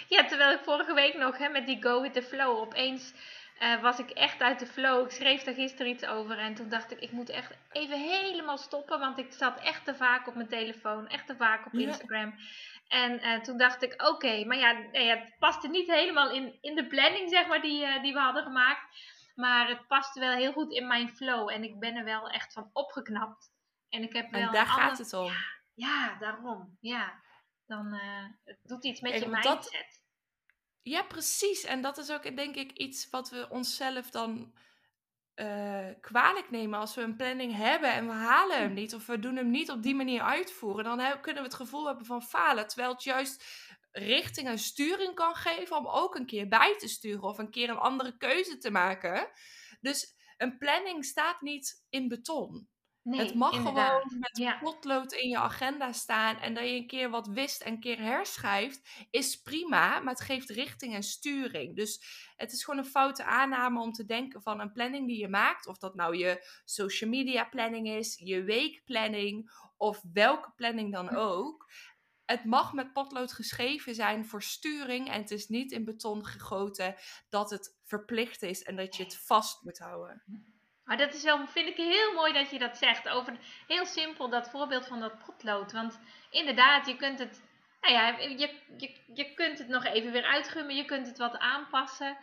Ja, 0.07 0.25
terwijl 0.25 0.51
ik 0.51 0.63
vorige 0.63 0.93
week 0.93 1.13
nog 1.13 1.37
hè, 1.37 1.49
met 1.49 1.65
die 1.65 1.81
Go 1.81 2.01
With 2.01 2.13
The 2.13 2.21
Flow 2.21 2.57
opeens 2.57 3.13
uh, 3.61 3.81
was 3.81 3.99
ik 3.99 4.09
echt 4.09 4.41
uit 4.41 4.59
de 4.59 4.65
flow. 4.65 5.05
Ik 5.05 5.11
schreef 5.11 5.43
daar 5.43 5.53
gisteren 5.53 5.91
iets 5.91 6.05
over 6.05 6.37
en 6.37 6.53
toen 6.53 6.69
dacht 6.69 6.91
ik, 6.91 6.99
ik 6.99 7.11
moet 7.11 7.29
echt 7.29 7.53
even 7.71 7.99
helemaal 7.99 8.57
stoppen, 8.57 8.99
want 8.99 9.17
ik 9.17 9.31
zat 9.31 9.59
echt 9.59 9.85
te 9.85 9.95
vaak 9.95 10.27
op 10.27 10.35
mijn 10.35 10.47
telefoon, 10.47 11.07
echt 11.07 11.27
te 11.27 11.35
vaak 11.35 11.65
op 11.65 11.73
Instagram. 11.73 12.35
En 12.87 13.11
uh, 13.11 13.39
toen 13.39 13.57
dacht 13.57 13.83
ik, 13.83 14.01
oké, 14.07 14.45
maar 14.45 14.57
ja, 14.57 14.71
nee, 14.91 15.09
het 15.09 15.35
paste 15.39 15.67
niet 15.67 15.91
helemaal 15.91 16.31
in, 16.31 16.57
in 16.61 16.75
de 16.75 16.87
planning, 16.87 17.29
zeg 17.29 17.47
maar, 17.47 17.61
die, 17.61 17.85
uh, 17.85 18.01
die 18.01 18.13
we 18.13 18.19
hadden 18.19 18.43
gemaakt. 18.43 18.81
Maar 19.41 19.67
het 19.67 19.87
paste 19.87 20.19
wel 20.19 20.31
heel 20.31 20.51
goed 20.51 20.71
in 20.71 20.87
mijn 20.87 21.09
flow. 21.09 21.49
En 21.49 21.63
ik 21.63 21.79
ben 21.79 21.95
er 21.95 22.03
wel 22.03 22.29
echt 22.29 22.53
van 22.53 22.69
opgeknapt. 22.73 23.51
En 23.89 24.03
ik 24.03 24.13
heb 24.13 24.31
wel. 24.31 24.41
En 24.41 24.51
daar 24.51 24.65
gaat 24.65 24.97
het 24.97 25.13
om. 25.13 25.31
Ja, 25.73 26.17
daarom. 26.19 26.77
Ja. 26.79 27.21
Dan 27.65 27.93
uh, 27.93 28.25
het 28.43 28.59
doet 28.63 28.85
iets 28.85 29.01
met 29.01 29.19
je 29.19 29.27
mindset. 29.27 29.43
Dat... 29.43 30.01
Ja, 30.81 31.03
precies. 31.03 31.63
En 31.63 31.81
dat 31.81 31.97
is 31.97 32.11
ook 32.11 32.35
denk 32.35 32.55
ik 32.55 32.71
iets 32.71 33.09
wat 33.09 33.29
we 33.29 33.47
onszelf 33.49 34.09
dan 34.09 34.53
uh, 35.35 35.87
kwalijk 36.01 36.49
nemen 36.49 36.79
als 36.79 36.95
we 36.95 37.01
een 37.01 37.15
planning 37.15 37.55
hebben 37.55 37.91
en 37.91 38.07
we 38.07 38.13
halen 38.13 38.57
hem 38.57 38.67
hm. 38.67 38.73
niet 38.73 38.95
of 38.95 39.05
we 39.05 39.19
doen 39.19 39.35
hem 39.35 39.51
niet 39.51 39.71
op 39.71 39.83
die 39.83 39.95
manier 39.95 40.21
uitvoeren, 40.21 40.83
dan 40.83 41.21
kunnen 41.21 41.43
we 41.43 41.49
het 41.49 41.57
gevoel 41.57 41.85
hebben 41.87 42.05
van 42.05 42.23
falen. 42.23 42.67
Terwijl 42.67 42.91
het 42.91 43.03
juist 43.03 43.45
richting 43.91 44.47
en 44.47 44.59
sturing 44.59 45.15
kan 45.15 45.35
geven 45.35 45.77
om 45.77 45.87
ook 45.87 46.15
een 46.15 46.25
keer 46.25 46.47
bij 46.47 46.75
te 46.77 46.87
sturen 46.87 47.23
of 47.23 47.37
een 47.37 47.51
keer 47.51 47.69
een 47.69 47.77
andere 47.77 48.17
keuze 48.17 48.57
te 48.57 48.71
maken. 48.71 49.29
Dus 49.81 50.15
een 50.37 50.57
planning 50.57 51.05
staat 51.05 51.41
niet 51.41 51.85
in 51.89 52.07
beton. 52.07 52.69
Nee, 53.03 53.19
het 53.19 53.35
mag 53.35 53.55
gewoon 53.55 54.17
met 54.19 54.37
ja. 54.37 54.57
potlood 54.57 55.13
in 55.13 55.29
je 55.29 55.37
agenda 55.37 55.91
staan 55.91 56.37
en 56.37 56.53
dat 56.53 56.63
je 56.63 56.75
een 56.75 56.87
keer 56.87 57.09
wat 57.09 57.27
wist 57.27 57.61
en 57.61 57.73
een 57.73 57.79
keer 57.79 57.99
herschrijft, 57.99 59.07
is 59.09 59.41
prima, 59.41 59.99
maar 59.99 60.13
het 60.13 60.21
geeft 60.21 60.49
richting 60.49 60.93
en 60.93 61.03
sturing. 61.03 61.75
Dus 61.75 62.03
het 62.35 62.51
is 62.51 62.63
gewoon 62.63 62.79
een 62.79 62.89
foute 62.89 63.23
aanname 63.23 63.81
om 63.81 63.91
te 63.91 64.05
denken 64.05 64.41
van 64.41 64.59
een 64.59 64.71
planning 64.71 65.07
die 65.07 65.19
je 65.19 65.27
maakt, 65.27 65.67
of 65.67 65.77
dat 65.77 65.95
nou 65.95 66.17
je 66.17 66.47
social 66.65 67.09
media 67.09 67.43
planning 67.43 67.87
is, 67.87 68.21
je 68.23 68.43
weekplanning 68.43 69.51
of 69.77 70.01
welke 70.13 70.51
planning 70.55 70.91
dan 70.91 71.07
hm. 71.07 71.15
ook. 71.15 71.71
Het 72.25 72.45
mag 72.45 72.73
met 72.73 72.93
potlood 72.93 73.33
geschreven 73.33 73.95
zijn 73.95 74.25
voor 74.25 74.43
sturing 74.43 75.09
en 75.09 75.21
het 75.21 75.31
is 75.31 75.47
niet 75.47 75.71
in 75.71 75.85
beton 75.85 76.25
gegoten 76.25 76.95
dat 77.29 77.49
het 77.49 77.79
verplicht 77.85 78.41
is 78.41 78.63
en 78.63 78.75
dat 78.75 78.95
je 78.95 79.03
het 79.03 79.17
vast 79.17 79.63
moet 79.63 79.79
houden. 79.79 80.23
Maar 80.83 80.97
dat 80.97 81.13
is 81.13 81.23
wel, 81.23 81.47
vind 81.47 81.67
ik 81.67 81.75
heel 81.75 82.13
mooi 82.13 82.33
dat 82.33 82.49
je 82.49 82.59
dat 82.59 82.77
zegt. 82.77 83.09
Over 83.09 83.37
heel 83.67 83.85
simpel 83.85 84.29
dat 84.29 84.49
voorbeeld 84.49 84.87
van 84.87 84.99
dat 84.99 85.25
potlood. 85.25 85.71
Want 85.71 85.99
inderdaad, 86.29 86.87
je 86.87 86.95
kunt 86.95 87.19
het, 87.19 87.41
nou 87.81 87.93
ja, 87.93 88.07
je, 88.07 88.49
je, 88.77 88.95
je 89.13 89.33
kunt 89.33 89.57
het 89.57 89.67
nog 89.67 89.85
even 89.85 90.11
weer 90.11 90.25
uitgummen. 90.25 90.75
Je 90.75 90.85
kunt 90.85 91.07
het 91.07 91.17
wat 91.17 91.37
aanpassen. 91.37 92.17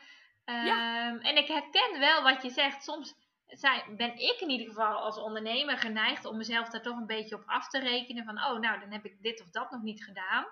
ja. 0.44 1.08
Ehm, 1.08 1.18
en 1.18 1.36
ik 1.36 1.48
herken 1.48 1.98
wel 1.98 2.22
wat 2.22 2.42
je 2.42 2.50
zegt. 2.50 2.82
Soms 2.82 3.14
zijn, 3.48 3.96
ben 3.96 4.18
ik 4.18 4.40
in 4.40 4.50
ieder 4.50 4.66
geval 4.66 4.96
als 4.96 5.18
ondernemer 5.18 5.78
geneigd 5.78 6.24
om 6.24 6.36
mezelf 6.36 6.68
daar 6.68 6.82
toch 6.82 6.96
een 6.96 7.06
beetje 7.06 7.34
op 7.34 7.42
af 7.46 7.68
te 7.68 7.78
rekenen. 7.78 8.24
Van, 8.24 8.36
oh, 8.36 8.58
nou, 8.58 8.80
dan 8.80 8.92
heb 8.92 9.04
ik 9.04 9.22
dit 9.22 9.40
of 9.40 9.50
dat 9.50 9.70
nog 9.70 9.82
niet 9.82 10.04
gedaan. 10.04 10.46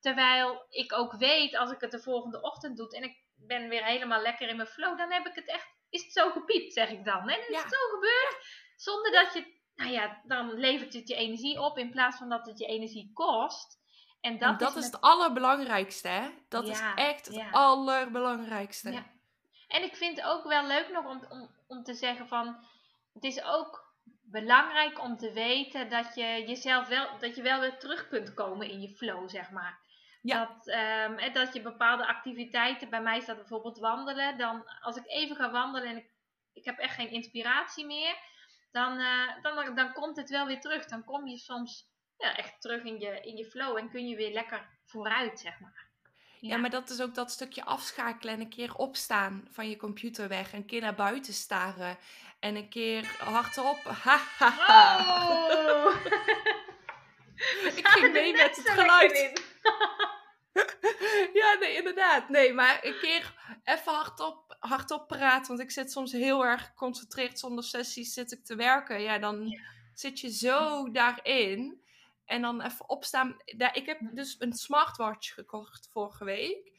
Terwijl 0.00 0.66
ik 0.68 0.92
ook 0.92 1.12
weet, 1.12 1.56
als 1.56 1.70
ik 1.70 1.80
het 1.80 1.90
de 1.90 2.02
volgende 2.02 2.40
ochtend 2.40 2.76
doe 2.76 2.96
en 2.96 3.02
ik 3.02 3.24
ben 3.34 3.68
weer 3.68 3.84
helemaal 3.84 4.22
lekker 4.22 4.48
in 4.48 4.56
mijn 4.56 4.68
flow, 4.68 4.98
dan 4.98 5.12
heb 5.12 5.26
ik 5.26 5.34
het 5.34 5.48
echt 5.48 5.78
is 5.90 6.02
het 6.02 6.12
zo 6.12 6.30
gepiept, 6.30 6.72
zeg 6.72 6.90
ik 6.90 7.04
dan. 7.04 7.28
En 7.28 7.38
is 7.48 7.62
het 7.62 7.72
zo 7.72 7.94
gebeurd, 7.94 8.36
zonder 8.76 9.12
dat 9.12 9.32
je, 9.32 9.54
nou 9.74 9.90
ja, 9.90 10.20
dan 10.24 10.54
levert 10.54 10.92
het 10.92 11.08
je 11.08 11.14
energie 11.14 11.60
op 11.60 11.78
in 11.78 11.90
plaats 11.90 12.16
van 12.16 12.28
dat 12.28 12.46
het 12.46 12.58
je 12.58 12.66
energie 12.66 13.10
kost. 13.14 13.78
En 14.20 14.38
dat, 14.38 14.58
dat 14.58 14.76
is, 14.76 14.84
het 14.84 15.00
allerbelangrijkste, 15.00 16.08
hè? 16.08 16.28
Dat 16.48 16.68
is 16.68 16.80
echt 16.94 17.26
het 17.26 17.42
allerbelangrijkste. 17.50 18.90
Ja. 18.90 19.06
En 19.68 19.82
ik 19.82 19.96
vind 19.96 20.16
het 20.16 20.26
ook 20.26 20.44
wel 20.44 20.66
leuk 20.66 20.90
nog 20.92 21.06
om, 21.06 21.24
om, 21.28 21.50
om 21.70 21.82
te 21.82 21.94
zeggen 21.94 22.28
van, 22.28 22.64
het 23.12 23.24
is 23.24 23.42
ook 23.42 23.94
belangrijk 24.22 25.00
om 25.00 25.16
te 25.16 25.32
weten 25.32 25.88
dat 25.88 26.14
je 26.14 26.44
jezelf 26.46 26.88
wel, 26.88 27.18
dat 27.18 27.36
je 27.36 27.42
wel 27.42 27.60
weer 27.60 27.78
terug 27.78 28.08
kunt 28.08 28.34
komen 28.34 28.70
in 28.70 28.80
je 28.80 28.88
flow, 28.88 29.28
zeg 29.28 29.50
maar. 29.50 29.88
Ja. 30.22 30.38
Dat, 30.38 30.66
um, 30.66 31.32
dat 31.32 31.54
je 31.54 31.60
bepaalde 31.62 32.06
activiteiten, 32.06 32.90
bij 32.90 33.02
mij 33.02 33.18
is 33.18 33.26
dat 33.26 33.36
bijvoorbeeld 33.36 33.78
wandelen. 33.78 34.38
Dan 34.38 34.64
als 34.80 34.96
ik 34.96 35.06
even 35.06 35.36
ga 35.36 35.50
wandelen 35.50 35.88
en 35.88 35.96
ik, 35.96 36.10
ik 36.52 36.64
heb 36.64 36.78
echt 36.78 36.94
geen 36.94 37.10
inspiratie 37.10 37.86
meer, 37.86 38.16
dan, 38.70 39.00
uh, 39.00 39.42
dan, 39.42 39.74
dan 39.74 39.92
komt 39.92 40.16
het 40.16 40.30
wel 40.30 40.46
weer 40.46 40.60
terug. 40.60 40.86
Dan 40.86 41.04
kom 41.04 41.26
je 41.26 41.38
soms 41.38 41.88
ja, 42.16 42.36
echt 42.36 42.60
terug 42.60 42.82
in 42.82 42.98
je, 42.98 43.20
in 43.20 43.36
je 43.36 43.44
flow 43.44 43.76
en 43.76 43.90
kun 43.90 44.08
je 44.08 44.16
weer 44.16 44.32
lekker 44.32 44.78
vooruit, 44.84 45.40
zeg 45.40 45.60
maar. 45.60 45.89
Ja. 46.40 46.56
maar 46.56 46.70
dat 46.70 46.90
is 46.90 47.00
ook 47.00 47.14
dat 47.14 47.30
stukje 47.30 47.64
afschakelen 47.64 48.34
en 48.34 48.40
een 48.40 48.48
keer 48.48 48.74
opstaan 48.74 49.48
van 49.50 49.68
je 49.68 49.76
computer 49.76 50.28
weg. 50.28 50.52
Een 50.52 50.66
keer 50.66 50.80
naar 50.80 50.94
buiten 50.94 51.34
staren 51.34 51.98
en 52.38 52.56
een 52.56 52.68
keer 52.68 53.16
hardop. 53.18 53.78
Ha, 54.02 54.20
ha, 54.38 54.50
ha. 54.50 54.98
Oh. 55.30 55.94
ik 57.76 57.88
ging 57.88 58.12
mee 58.18 58.32
met 58.32 58.56
het 58.56 58.68
geluid. 58.68 59.42
ja, 61.40 61.56
nee, 61.60 61.76
inderdaad. 61.76 62.28
Nee, 62.28 62.52
maar 62.52 62.78
een 62.82 62.98
keer 63.00 63.34
even 63.64 63.92
hardop, 63.92 64.56
hardop 64.58 65.08
praten. 65.08 65.48
Want 65.48 65.60
ik 65.60 65.70
zit 65.70 65.92
soms 65.92 66.12
heel 66.12 66.44
erg 66.44 66.64
geconcentreerd 66.64 67.38
zonder 67.38 67.64
sessies 67.64 68.12
zit 68.12 68.32
ik 68.32 68.44
te 68.44 68.54
werken. 68.54 69.02
Ja, 69.02 69.18
dan 69.18 69.60
zit 69.94 70.20
je 70.20 70.32
zo 70.32 70.90
daarin. 70.90 71.82
En 72.30 72.42
dan 72.42 72.60
even 72.60 72.88
opstaan. 72.88 73.36
Ik 73.72 73.86
heb 73.86 73.98
dus 74.12 74.36
een 74.38 74.52
smartwatch 74.52 75.34
gekocht 75.34 75.88
vorige 75.92 76.24
week. 76.24 76.72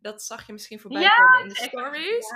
Dat 0.00 0.22
zag 0.22 0.46
je 0.46 0.52
misschien 0.52 0.80
voorbij 0.80 1.10
komen 1.16 1.42
in 1.42 1.48
de 1.48 1.54
stories. 1.54 2.26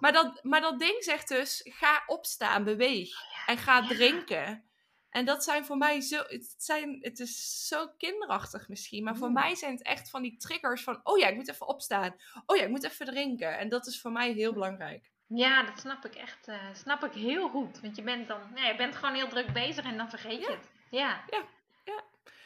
Maar, 0.00 0.12
dat, 0.12 0.44
maar 0.44 0.60
dat 0.60 0.78
ding 0.78 1.04
zegt 1.04 1.28
dus: 1.28 1.60
ga 1.64 2.02
opstaan, 2.06 2.64
beweeg. 2.64 3.22
Oh 3.22 3.48
en 3.48 3.56
ga 3.56 3.86
drinken. 3.86 4.64
En 5.10 5.24
dat 5.24 5.44
zijn 5.44 5.64
voor 5.64 5.76
mij 5.76 6.00
zo, 6.00 6.22
het, 6.26 6.54
zijn, 6.58 6.98
het 7.00 7.18
is 7.18 7.66
zo 7.66 7.88
kinderachtig 7.98 8.68
misschien, 8.68 9.04
maar 9.04 9.16
voor 9.16 9.28
mm. 9.28 9.34
mij 9.34 9.54
zijn 9.54 9.72
het 9.72 9.82
echt 9.82 10.10
van 10.10 10.22
die 10.22 10.36
triggers 10.36 10.82
van, 10.82 11.00
oh 11.02 11.18
ja, 11.18 11.26
ik 11.26 11.36
moet 11.36 11.48
even 11.48 11.66
opstaan. 11.66 12.14
Oh 12.46 12.56
ja, 12.56 12.62
ik 12.62 12.68
moet 12.68 12.84
even 12.84 13.06
drinken. 13.06 13.58
En 13.58 13.68
dat 13.68 13.86
is 13.86 14.00
voor 14.00 14.12
mij 14.12 14.32
heel 14.32 14.52
belangrijk. 14.52 15.10
Ja, 15.26 15.62
dat 15.62 15.78
snap 15.78 16.04
ik 16.04 16.14
echt, 16.14 16.48
uh, 16.48 16.74
snap 16.74 17.04
ik 17.04 17.12
heel 17.12 17.48
goed. 17.48 17.80
Want 17.80 17.96
je 17.96 18.02
bent 18.02 18.28
dan, 18.28 18.40
ja, 18.54 18.66
je 18.66 18.76
bent 18.76 18.96
gewoon 18.96 19.14
heel 19.14 19.28
druk 19.28 19.52
bezig 19.52 19.84
en 19.84 19.96
dan 19.96 20.10
vergeet 20.10 20.40
je 20.40 20.50
het. 20.50 20.70
Ja. 20.90 21.24
Ja, 21.30 21.44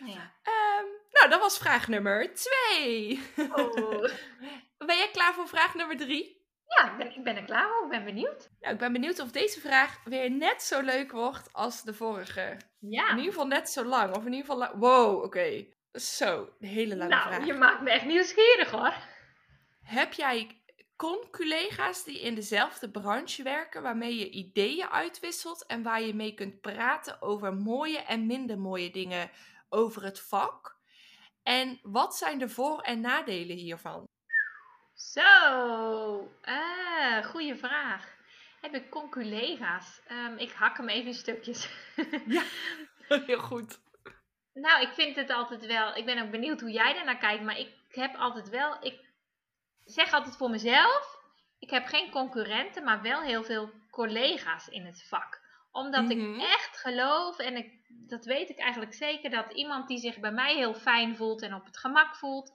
ja. 0.06 0.32
Um, 0.44 0.86
nou, 1.10 1.30
dat 1.30 1.40
was 1.40 1.58
vraag 1.58 1.88
nummer 1.88 2.34
twee. 2.34 3.22
Oh. 3.36 4.08
ben 4.86 4.96
jij 4.96 5.10
klaar 5.12 5.34
voor 5.34 5.48
vraag 5.48 5.74
nummer 5.74 5.96
drie? 5.96 6.42
Ja, 6.66 6.90
ik 6.90 6.96
ben, 6.96 7.16
ik 7.16 7.24
ben 7.24 7.36
er 7.36 7.44
klaar 7.44 7.68
voor. 7.68 7.84
Ik 7.84 7.90
ben 7.90 8.04
benieuwd. 8.04 8.50
Nou, 8.60 8.74
ik 8.74 8.80
ben 8.80 8.92
benieuwd 8.92 9.20
of 9.20 9.30
deze 9.30 9.60
vraag 9.60 10.00
weer 10.04 10.30
net 10.30 10.62
zo 10.62 10.80
leuk 10.80 11.12
wordt 11.12 11.52
als 11.52 11.82
de 11.82 11.94
vorige. 11.94 12.56
Ja. 12.78 13.10
In 13.10 13.16
ieder 13.16 13.32
geval 13.32 13.46
net 13.46 13.70
zo 13.70 13.84
lang. 13.84 14.16
Of 14.16 14.24
in 14.24 14.32
ieder 14.32 14.50
geval... 14.50 14.76
Wow, 14.78 15.22
oké. 15.24 15.66
Zo, 15.92 16.48
een 16.60 16.68
hele 16.68 16.96
lange 16.96 17.10
nou, 17.10 17.28
vraag. 17.28 17.46
je 17.46 17.52
maakt 17.52 17.80
me 17.80 17.90
echt 17.90 18.04
nieuwsgierig 18.04 18.70
hoor. 18.70 18.94
Heb 19.82 20.12
jij 20.12 20.62
con-collega's 20.96 22.04
die 22.04 22.20
in 22.20 22.34
dezelfde 22.34 22.90
branche 22.90 23.42
werken, 23.42 23.82
waarmee 23.82 24.18
je 24.18 24.30
ideeën 24.30 24.88
uitwisselt 24.88 25.66
en 25.66 25.82
waar 25.82 26.02
je 26.02 26.14
mee 26.14 26.34
kunt 26.34 26.60
praten 26.60 27.22
over 27.22 27.54
mooie 27.54 27.98
en 27.98 28.26
minder 28.26 28.58
mooie 28.58 28.90
dingen 28.90 29.30
over 29.74 30.02
het 30.02 30.20
vak. 30.20 30.76
En 31.42 31.78
wat 31.82 32.16
zijn 32.16 32.38
de 32.38 32.48
voor- 32.48 32.80
en 32.80 33.00
nadelen 33.00 33.56
hiervan? 33.56 34.04
Zo, 34.94 36.32
uh, 36.44 37.24
goede 37.24 37.56
vraag. 37.56 38.12
Heb 38.60 38.74
ik 38.74 38.90
con-collega's? 38.90 40.00
Um, 40.10 40.37
ik 40.37 40.52
hak 40.52 40.76
hem 40.76 40.88
even 40.88 41.06
in 41.06 41.14
stukjes. 41.14 41.68
ja, 42.26 42.42
heel 43.26 43.38
goed. 43.38 43.80
Nou, 44.52 44.82
ik 44.82 44.92
vind 44.92 45.16
het 45.16 45.30
altijd 45.30 45.66
wel. 45.66 45.96
Ik 45.96 46.04
ben 46.04 46.22
ook 46.22 46.30
benieuwd 46.30 46.60
hoe 46.60 46.70
jij 46.70 46.96
er 46.96 47.04
naar 47.04 47.18
kijkt. 47.18 47.44
Maar 47.44 47.58
ik 47.58 47.74
heb 47.88 48.14
altijd 48.14 48.48
wel. 48.48 48.76
Ik 48.80 49.00
zeg 49.84 50.12
altijd 50.12 50.37
voor 50.37 50.50
mezelf. 50.50 51.18
Ik 51.58 51.70
heb 51.70 51.87
geen 51.87 52.10
concurrenten, 52.10 52.84
maar 52.84 53.02
wel 53.02 53.22
heel 53.22 53.44
veel 53.44 53.70
collega's 53.90 54.68
in 54.68 54.87
het 54.87 55.04
vak. 55.08 55.40
Omdat 55.74 56.10
ik 56.10 56.16
Mhm. 56.16 56.40
echt 56.40 56.76
geloof, 56.78 57.38
en 57.38 57.56
ik, 57.56 57.72
dat 57.88 58.24
weet 58.24 58.48
ik 58.48 58.58
eigenlijk 58.58 58.94
zeker, 58.94 59.30
dat 59.30 59.52
iemand 59.52 59.88
die 59.88 59.98
zich 59.98 60.18
bij 60.20 60.32
mij 60.32 60.54
heel 60.54 60.74
fijn 60.74 61.16
voelt 61.16 61.42
en 61.42 61.54
op 61.54 61.64
het 61.64 61.78
gemak 61.78 62.16
voelt, 62.16 62.52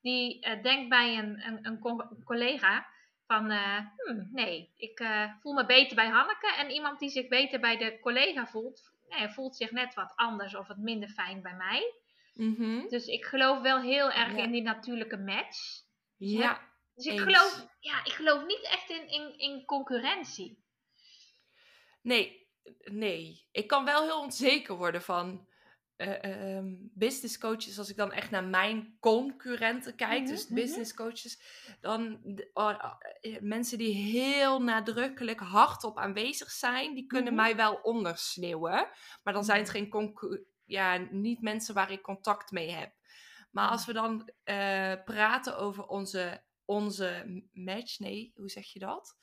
die 0.00 0.40
eh, 0.40 0.62
denkt 0.62 0.88
bij 0.88 1.18
een, 1.18 1.46
een, 1.46 1.66
een 1.66 1.78
co- 1.78 2.08
collega 2.24 2.86
van, 3.26 3.50
eh, 3.50 3.76
"Hmm, 3.96 4.28
nee, 4.32 4.72
ik 4.76 5.00
eh, 5.00 5.32
voel 5.40 5.52
me 5.52 5.66
beter 5.66 5.96
bij 5.96 6.08
Hanneke. 6.08 6.54
En 6.56 6.70
iemand 6.70 6.98
die 6.98 7.08
zich 7.10 7.28
beter 7.28 7.60
bij 7.60 7.76
de 7.76 7.98
collega 8.00 8.46
voelt, 8.46 8.92
nee, 9.08 9.28
voelt 9.28 9.56
zich 9.56 9.70
net 9.70 9.94
wat 9.94 10.12
anders 10.16 10.54
of 10.54 10.66
wat 10.66 10.76
minder 10.78 11.08
fijn 11.08 11.42
bij 11.42 11.54
mij. 11.54 11.94
Mhm. 12.34 12.88
Dus 12.88 13.06
ik 13.06 13.24
geloof 13.24 13.60
wel 13.60 13.80
heel 13.80 14.10
erg 14.10 14.36
Ja. 14.36 14.42
in 14.42 14.50
die 14.50 14.62
natuurlijke 14.62 15.16
match. 15.18 15.58
Ja, 16.16 16.60
Dus 16.94 17.04
ik 17.04 17.12
Eens. 17.12 17.22
geloof, 17.22 17.66
ja, 17.80 18.04
ik 18.04 18.12
geloof 18.12 18.46
niet 18.46 18.62
echt 18.70 18.90
in, 18.90 19.08
in, 19.08 19.38
in 19.38 19.64
concurrentie. 19.64 20.60
nee, 22.02 22.41
nee. 22.84 23.46
Ik 23.50 23.66
kan 23.66 23.84
wel 23.84 24.02
heel 24.02 24.20
onzeker 24.20 24.76
worden 24.76 25.02
van 25.02 25.50
eh, 25.96 26.24
ehm, 26.56 26.74
business 26.78 27.38
coaches. 27.38 27.78
Als 27.78 27.90
ik 27.90 27.96
dan 27.96 28.12
echt 28.12 28.30
naar 28.30 28.44
mijn 28.44 28.96
concurrenten 29.00 29.94
kijk, 29.96 30.20
Mhm, 30.20 30.30
dus 30.30 30.44
mhm. 30.46 30.54
business 30.54 30.94
coaches, 30.94 31.42
dan 31.80 32.20
d- 32.34 32.50
oh, 32.52 32.94
eh, 33.20 33.40
mensen 33.40 33.78
die 33.78 33.94
heel 33.94 34.62
nadrukkelijk 34.62 35.40
hardop 35.40 35.98
aanwezig 35.98 36.50
zijn, 36.50 36.94
die 36.94 37.06
kunnen 37.06 37.32
Mhm. 37.34 37.42
mij 37.42 37.56
wel 37.56 37.74
ondersneeuwen. 37.74 38.88
Maar 39.22 39.32
dan 39.32 39.44
zijn 39.44 39.60
het 39.60 39.70
geen 39.70 39.88
concu- 39.88 40.44
ja, 40.64 40.96
niet 41.10 41.40
mensen 41.40 41.74
waar 41.74 41.90
ik 41.90 42.02
contact 42.02 42.50
mee 42.50 42.70
heb. 42.70 42.92
Maar 43.50 43.68
als 43.68 43.86
we 43.86 43.92
dan 43.92 44.30
eh, 44.44 44.94
praten 45.04 45.56
over 45.58 45.86
onze, 45.86 46.42
onze 46.64 47.42
match, 47.52 47.98
nee, 47.98 48.32
hoe 48.34 48.48
zeg 48.50 48.66
je 48.72 48.78
dat? 48.78 49.16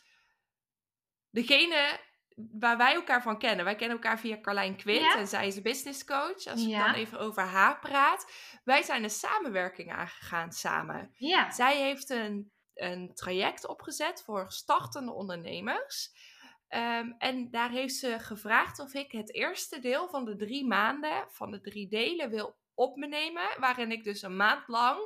Degene 1.30 2.00
waar 2.52 2.78
wij 2.78 2.94
elkaar 2.94 3.22
van 3.22 3.38
kennen. 3.40 3.66
Wij 3.66 3.76
kennen 3.76 3.98
elkaar 3.98 4.20
via 4.20 4.40
Carlijn 4.42 4.76
Quint 4.76 5.02
Ja. 5.02 5.18
en 5.18 5.28
zij 5.28 5.48
is 5.48 5.62
business 5.62 6.06
coach. 6.06 6.46
Als 6.46 6.64
ik 6.64 6.70
dan 6.72 6.94
even 6.94 7.20
over 7.20 7.44
haar 7.44 7.80
praat. 7.80 8.32
Wij 8.64 8.84
zijn 8.84 9.04
een 9.04 9.10
samenwerking 9.10 9.92
aangegaan 9.92 10.52
samen. 10.52 11.12
Ja, 11.16 11.52
Zij 11.52 11.78
heeft 11.78 12.10
een, 12.10 12.52
een 12.74 13.14
traject 13.14 13.68
opgezet 13.68 14.24
voor 14.24 14.52
startende 14.52 15.12
ondernemers. 15.14 16.12
Ehm, 16.68 17.12
en 17.18 17.52
daar 17.52 17.70
heeft 17.70 17.96
ze 17.96 18.20
gevraagd 18.20 18.80
of 18.80 18.94
ik 18.94 19.12
het 19.12 19.34
eerste 19.34 19.80
deel 19.80 20.08
van 20.10 20.26
de 20.26 20.36
drie 20.36 20.66
maanden, 20.68 21.26
van 21.30 21.52
de 21.52 21.62
drie 21.62 21.88
delen, 21.88 22.30
wil 22.30 22.58
op 22.74 22.96
me 22.96 23.08
nemen. 23.08 23.50
Waarin 23.60 23.92
ik 23.92 24.04
dus 24.04 24.22
een 24.22 24.36
maand 24.36 24.68
lang 24.68 25.00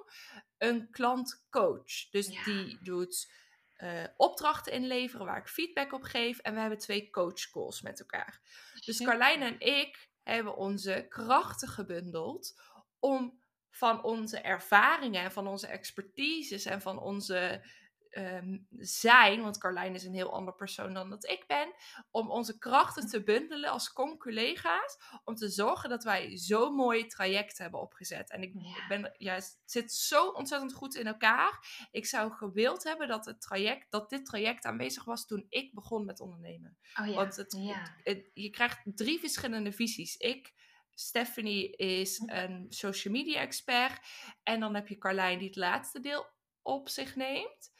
een 0.57 0.89
klant 0.91 1.45
coach. 1.49 2.09
Dus 2.11 2.43
die 2.43 2.77
doet 2.81 3.31
eh, 3.75 4.03
opdrachten 4.17 4.73
inleveren 4.73 5.25
waar 5.25 5.37
ik 5.37 5.47
feedback 5.47 5.93
op 5.93 6.03
geef. 6.03 6.39
En 6.39 6.53
we 6.53 6.59
hebben 6.59 6.79
twee 6.79 7.09
coach 7.09 7.49
calls 7.49 7.81
met 7.81 7.99
elkaar. 7.99 8.41
Dus. 8.85 9.03
Carlijn 9.03 9.41
en 9.41 9.59
ik 9.59 10.09
hebben 10.23 10.55
onze 10.55 11.05
krachten 11.09 11.67
gebundeld 11.67 12.61
om 12.99 13.41
van 13.69 14.03
onze 14.03 14.39
ervaringen 14.39 15.23
en 15.23 15.31
van 15.31 15.47
onze 15.47 15.67
expertises 15.67 16.65
en 16.65 16.81
van 16.81 16.99
onze 16.99 17.65
ehm, 18.13 18.57
zijn, 18.77 19.41
want 19.41 19.57
Carlijn 19.57 19.93
is 19.95 20.03
een 20.03 20.13
heel 20.13 20.33
ander 20.33 20.53
persoon 20.55 20.93
dan 20.93 21.09
dat 21.09 21.29
ik 21.29 21.43
ben, 21.47 21.73
om 22.11 22.29
onze 22.31 22.57
krachten 22.57 23.07
te 23.07 23.23
bundelen 23.23 23.69
als 23.69 23.93
con-collega's, 23.93 24.97
om 25.23 25.35
te 25.35 25.49
zorgen 25.49 25.89
dat 25.89 26.03
wij 26.03 26.37
zo'n 26.37 26.73
mooi 26.75 27.05
traject 27.05 27.57
hebben 27.57 27.81
opgezet. 27.81 28.29
En 28.29 28.41
ik 28.41 28.53
Ja. 28.57 28.87
ben, 28.87 29.15
ja, 29.17 29.33
het 29.33 29.59
zit 29.65 29.93
zo 29.93 30.27
ontzettend 30.27 30.73
goed 30.73 30.95
in 30.95 31.07
elkaar. 31.07 31.87
Ik 31.91 32.05
zou 32.05 32.31
gewild 32.31 32.83
hebben 32.83 33.07
dat, 33.07 33.25
het 33.25 33.41
traject, 33.41 33.91
dat 33.91 34.09
dit 34.09 34.25
traject 34.25 34.65
aanwezig 34.65 35.03
was 35.03 35.27
toen 35.27 35.45
ik 35.49 35.73
begon 35.73 36.05
met 36.05 36.19
ondernemen. 36.19 36.77
Oh 37.01 37.07
ja. 37.07 37.13
Want 37.13 37.35
het, 37.35 37.55
ja. 37.59 37.73
het- 37.73 37.91
het- 38.03 38.29
je 38.33 38.49
krijgt 38.49 38.81
drie 38.85 39.19
verschillende 39.19 39.71
visies. 39.71 40.17
Ik, 40.17 40.53
Stephanie 40.95 41.75
is 41.75 42.21
een 42.25 42.65
social 42.69 43.13
media 43.13 43.39
expert. 43.39 43.99
En 44.43 44.59
dan 44.59 44.75
heb 44.75 44.87
je 44.87 44.97
Carlijn 44.97 45.37
die 45.37 45.47
het 45.47 45.55
laatste 45.57 45.99
deel 45.99 46.25
op 46.61 46.89
zich 46.89 47.15
neemt. 47.15 47.71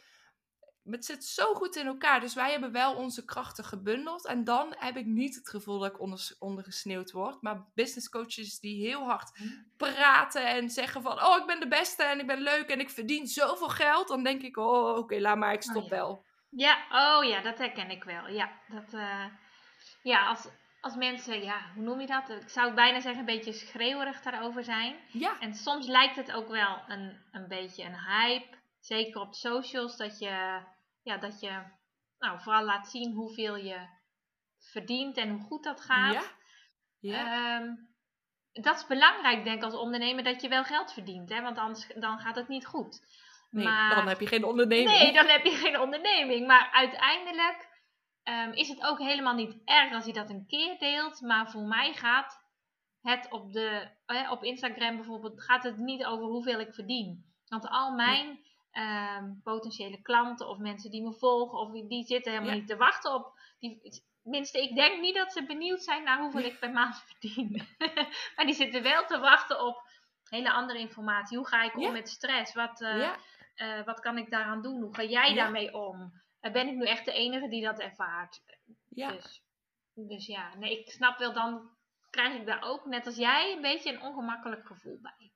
Maar 0.84 0.96
Het 0.96 1.06
zit 1.06 1.26
zo 1.26 1.54
goed 1.54 1.76
in 1.76 1.86
elkaar. 1.86 2.20
Dus 2.20 2.34
wij 2.34 2.52
hebben 2.52 2.72
wel 2.72 2.96
onze 2.96 3.26
krachten 3.26 3.64
gebundeld. 3.64 4.26
En 4.26 4.44
dan 4.44 4.76
heb 4.78 4.98
ik 4.98 5.06
niet 5.06 5.36
het 5.36 5.50
gevoel 5.50 5.80
dat 5.80 5.92
ik 5.92 6.00
onder, 6.00 6.36
ondergesneeuwd 6.40 7.12
word. 7.12 7.42
Maar 7.42 7.66
business 7.76 8.10
coaches 8.10 8.60
die 8.60 8.86
heel 8.86 9.04
hard 9.04 9.32
praten 9.78 10.48
en 10.48 10.70
zeggen 10.70 11.02
van... 11.02 11.24
Oh, 11.24 11.38
ik 11.38 11.46
ben 11.46 11.60
de 11.60 11.68
beste 11.68 12.04
en 12.04 12.20
ik 12.20 12.28
ben 12.28 12.42
leuk 12.42 12.70
en 12.70 12.80
ik 12.80 12.90
verdien 12.90 13.28
zoveel 13.28 13.70
geld. 13.70 14.08
Dan 14.08 14.24
denk 14.24 14.42
ik, 14.42 14.58
oh, 14.58 14.98
oké, 14.98 15.20
laat 15.20 15.38
maar, 15.38 15.54
ik 15.54 15.62
stop 15.62 15.84
ja. 15.84 15.90
wel. 15.90 16.26
Ja, 16.50 16.78
oh 16.92 17.24
ja, 17.24 17.42
dat 17.42 17.58
herken 17.58 17.90
ik 17.90 18.04
wel. 18.04 18.28
Ja, 18.28 18.52
dat, 18.68 18.94
eh, 18.94 19.26
ja 20.04 20.28
als, 20.28 20.48
als 20.82 20.96
mensen, 20.96 21.44
ja, 21.44 21.72
hoe 21.76 21.84
noem 21.84 22.00
je 22.00 22.08
dat? 22.08 22.30
Ik 22.30 22.50
zou 22.50 22.74
bijna 22.74 23.00
zeggen 23.00 23.20
een 23.20 23.36
beetje 23.36 23.54
schreeuwerig 23.54 24.22
daarover 24.22 24.64
zijn. 24.64 24.96
Ja, 25.08 25.40
En 25.40 25.54
soms 25.54 25.88
lijkt 25.88 26.16
het 26.16 26.32
ook 26.32 26.48
wel 26.48 26.82
een, 26.88 27.18
een 27.32 27.48
beetje 27.48 27.84
een 27.84 28.00
hype, 28.00 28.58
zeker 28.86 29.22
op 29.22 29.34
socials, 29.34 29.98
dat 29.98 30.20
je, 30.20 30.64
ja, 31.02 31.18
dat 31.18 31.40
je 31.40 31.64
nou, 32.18 32.42
vooral 32.42 32.64
laat 32.64 32.88
zien 32.88 33.14
hoeveel 33.14 33.56
je 33.56 33.88
verdient 34.60 35.18
en 35.18 35.30
hoe 35.30 35.42
goed 35.42 35.64
dat 35.64 35.82
gaat. 35.82 36.14
ja. 36.14 36.22
ja. 37.00 37.58
Ehm, 37.60 37.76
dat 38.52 38.76
is 38.76 38.88
belangrijk, 38.88 39.44
denk 39.44 39.58
ik, 39.58 39.64
als 39.64 39.76
ondernemer, 39.76 40.24
dat 40.24 40.42
je 40.42 40.48
wel 40.48 40.64
geld 40.64 40.94
verdient, 40.94 41.30
hè? 41.30 41.42
want 41.42 41.58
anders 41.58 41.88
dan 41.96 42.20
gaat 42.20 42.36
het 42.36 42.48
niet 42.48 42.66
goed. 42.66 43.02
Nee, 43.50 43.66
maar- 43.66 43.96
dan 43.96 44.08
heb 44.08 44.20
je 44.20 44.28
geen 44.28 44.44
onderneming. 44.44 44.98
Nee, 44.98 45.14
dan 45.14 45.28
heb 45.28 45.46
je 45.46 45.52
geen 45.52 45.80
onderneming. 45.80 46.48
Maar 46.48 46.70
uiteindelijk 46.72 47.72
ehm, 48.24 48.52
is 48.52 48.68
het 48.68 48.84
ook 48.84 49.00
helemaal 49.00 49.34
niet 49.34 49.62
erg 49.66 49.94
als 49.94 50.06
je 50.06 50.14
dat 50.14 50.30
een 50.30 50.46
keer 50.48 50.80
deelt. 50.80 51.22
Maar 51.22 51.52
voor 51.52 51.62
mij 51.62 51.94
gaat 51.94 52.40
het 53.02 53.32
op, 53.32 53.54
de, 53.54 53.90
eh, 54.06 54.32
op 54.32 54.44
Instagram 54.44 54.96
bijvoorbeeld 54.96 55.44
gaat 55.44 55.64
het 55.64 55.78
niet 55.78 56.06
over 56.06 56.26
hoeveel 56.26 56.60
ik 56.60 56.74
verdien. 56.74 57.34
Want 57.48 57.68
al 57.68 57.92
mijn 57.92 58.40
ehm, 58.74 59.32
potentiële 59.44 60.02
klanten 60.02 60.48
of 60.48 60.58
mensen 60.58 60.92
die 60.92 61.04
me 61.04 61.14
volgen, 61.14 61.60
of 61.60 61.72
die, 61.88 62.04
zitten 62.06 62.32
helemaal 62.32 62.54
Ja. 62.54 62.60
niet 62.60 62.68
te 62.70 62.76
wachten 62.76 63.14
op. 63.14 63.40
Die, 63.60 64.02
tenminste, 64.22 64.62
ik 64.62 64.76
denk 64.76 65.02
niet 65.02 65.16
dat 65.16 65.32
ze 65.34 65.46
benieuwd 65.46 65.84
zijn 65.84 66.04
naar 66.04 66.20
hoeveel 66.20 66.44
ik 66.44 66.60
per 66.60 66.72
maand 66.80 67.04
verdien. 67.06 67.68
maar 68.36 68.46
die 68.46 68.56
zitten 68.56 68.84
wel 68.84 69.06
te 69.06 69.20
wachten 69.20 69.66
op 69.66 69.82
hele 70.30 70.52
andere 70.52 70.80
informatie. 70.80 71.38
Hoe 71.38 71.48
ga 71.48 71.64
ik 71.64 71.76
om 71.76 71.82
Ja. 71.82 71.92
met 71.92 72.10
stress? 72.10 72.54
Wat, 72.54 72.82
eh, 72.82 73.00
ja, 73.00 73.18
eh, 73.56 73.86
wat 73.86 74.00
kan 74.00 74.18
ik 74.18 74.30
daaraan 74.30 74.62
doen? 74.62 74.82
Hoe 74.82 74.96
ga 74.96 75.04
jij 75.04 75.34
daarmee 75.34 75.74
om? 75.74 76.22
Eh, 76.40 76.52
ben 76.52 76.68
ik 76.68 76.76
nu 76.76 76.86
echt 76.86 77.06
de 77.06 77.14
enige 77.14 77.50
die 77.50 77.64
dat 77.64 77.80
ervaart? 77.80 78.42
ja. 78.90 79.12
Dus, 79.12 79.44
dus 79.94 80.26
ja, 80.26 80.56
nee, 80.56 80.80
ik 80.80 80.90
snap 80.92 81.18
wel, 81.18 81.34
dan 81.34 81.70
krijg 82.10 82.34
ik 82.40 82.46
daar 82.46 82.62
ook, 82.64 82.86
net 82.86 83.06
als 83.06 83.16
jij, 83.16 83.54
een 83.56 83.62
beetje 83.62 83.94
een 83.94 84.02
ongemakkelijk 84.02 84.68
gevoel 84.68 85.00
bij. 85.02 85.32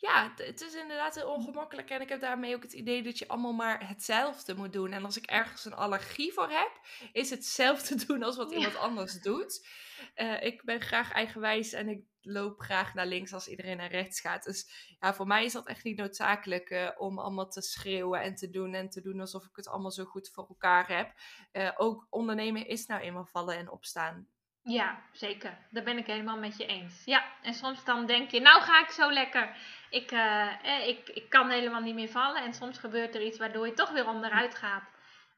Ja, 0.00 0.32
het, 0.36 0.60
is 0.60 0.74
inderdaad 0.74 1.14
heel 1.14 1.30
ongemakkelijk. 1.32 1.90
En 1.90 2.00
ik 2.00 2.08
heb 2.08 2.20
daarmee 2.20 2.54
ook 2.54 2.62
het 2.62 2.72
idee 2.72 3.02
dat 3.02 3.18
je 3.18 3.28
allemaal 3.28 3.52
maar 3.52 3.88
hetzelfde 3.88 4.54
moet 4.54 4.72
doen. 4.72 4.92
En 4.92 5.04
als 5.04 5.16
ik 5.16 5.26
ergens 5.26 5.64
een 5.64 5.74
allergie 5.74 6.32
voor 6.32 6.48
heb, 6.50 6.70
is 7.12 7.30
hetzelfde 7.30 8.04
doen 8.06 8.22
als 8.22 8.36
wat 8.36 8.50
Ja. 8.50 8.56
iemand 8.56 8.76
anders 8.76 9.20
doet. 9.20 9.66
Eh, 10.14 10.42
ik 10.42 10.64
ben 10.64 10.80
graag 10.80 11.12
eigenwijs 11.12 11.72
en 11.72 11.88
ik 11.88 12.02
loop 12.20 12.60
graag 12.60 12.94
naar 12.94 13.06
links 13.06 13.32
als 13.32 13.48
iedereen 13.48 13.76
naar 13.76 13.90
rechts 13.90 14.20
gaat. 14.20 14.44
Dus 14.44 14.70
ja, 15.00 15.14
voor 15.14 15.26
mij 15.26 15.44
is 15.44 15.52
dat 15.52 15.66
echt 15.66 15.84
niet 15.84 15.96
noodzakelijk 15.96 16.70
eh, 16.70 16.90
om 16.96 17.18
allemaal 17.18 17.48
te 17.48 17.62
schreeuwen 17.62 18.20
en 18.22 18.34
te 18.34 18.50
doen 18.50 18.74
en 18.74 18.88
te 18.88 19.00
doen 19.00 19.20
alsof 19.20 19.44
ik 19.44 19.56
het 19.56 19.68
allemaal 19.68 19.90
zo 19.90 20.04
goed 20.04 20.30
voor 20.30 20.46
elkaar 20.48 20.96
heb. 20.96 21.12
Eh, 21.52 21.70
ook 21.76 22.06
ondernemen 22.10 22.66
is 22.66 22.86
nou 22.86 23.00
eenmaal 23.00 23.26
vallen 23.26 23.56
en 23.56 23.70
opstaan. 23.70 24.28
Ja, 24.68 24.98
zeker. 25.12 25.58
Daar 25.70 25.82
ben 25.82 25.98
ik 25.98 26.06
helemaal 26.06 26.38
met 26.38 26.56
je 26.56 26.66
eens. 26.66 27.02
Ja, 27.04 27.24
en 27.42 27.54
soms 27.54 27.84
dan 27.84 28.06
denk 28.06 28.30
je, 28.30 28.40
nou 28.40 28.62
ga 28.62 28.80
ik 28.80 28.90
zo 28.90 29.12
lekker. 29.12 29.56
Ik, 29.90 30.10
eh, 30.10 30.64
eh, 30.64 30.88
ik, 30.88 31.08
ik 31.08 31.30
kan 31.30 31.50
helemaal 31.50 31.80
niet 31.80 31.94
meer 31.94 32.08
vallen. 32.08 32.42
En 32.42 32.54
soms 32.54 32.78
gebeurt 32.78 33.14
er 33.14 33.22
iets 33.22 33.38
waardoor 33.38 33.66
je 33.66 33.72
toch 33.72 33.90
weer 33.90 34.08
onderuit 34.08 34.54
gaat. 34.54 34.82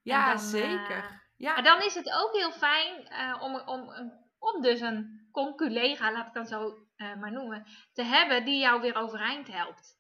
Ja, 0.02 0.26
dan, 0.26 0.34
eh, 0.34 0.48
zeker. 0.48 1.22
Ja. 1.36 1.52
Maar 1.54 1.62
dan 1.62 1.82
is 1.82 1.94
het 1.94 2.12
ook 2.12 2.32
heel 2.32 2.52
fijn 2.52 3.12
om, 3.40 3.54
om, 3.54 3.92
om 4.38 4.62
dus 4.62 4.80
een 4.80 5.28
conculega, 5.32 6.12
laat 6.12 6.26
ik 6.26 6.32
dan 6.32 6.46
zo 6.46 6.74
maar 6.96 7.32
noemen, 7.32 7.66
te 7.92 8.02
hebben 8.02 8.44
die 8.44 8.60
jou 8.60 8.80
weer 8.80 8.96
overeind 8.96 9.48
helpt. 9.48 9.99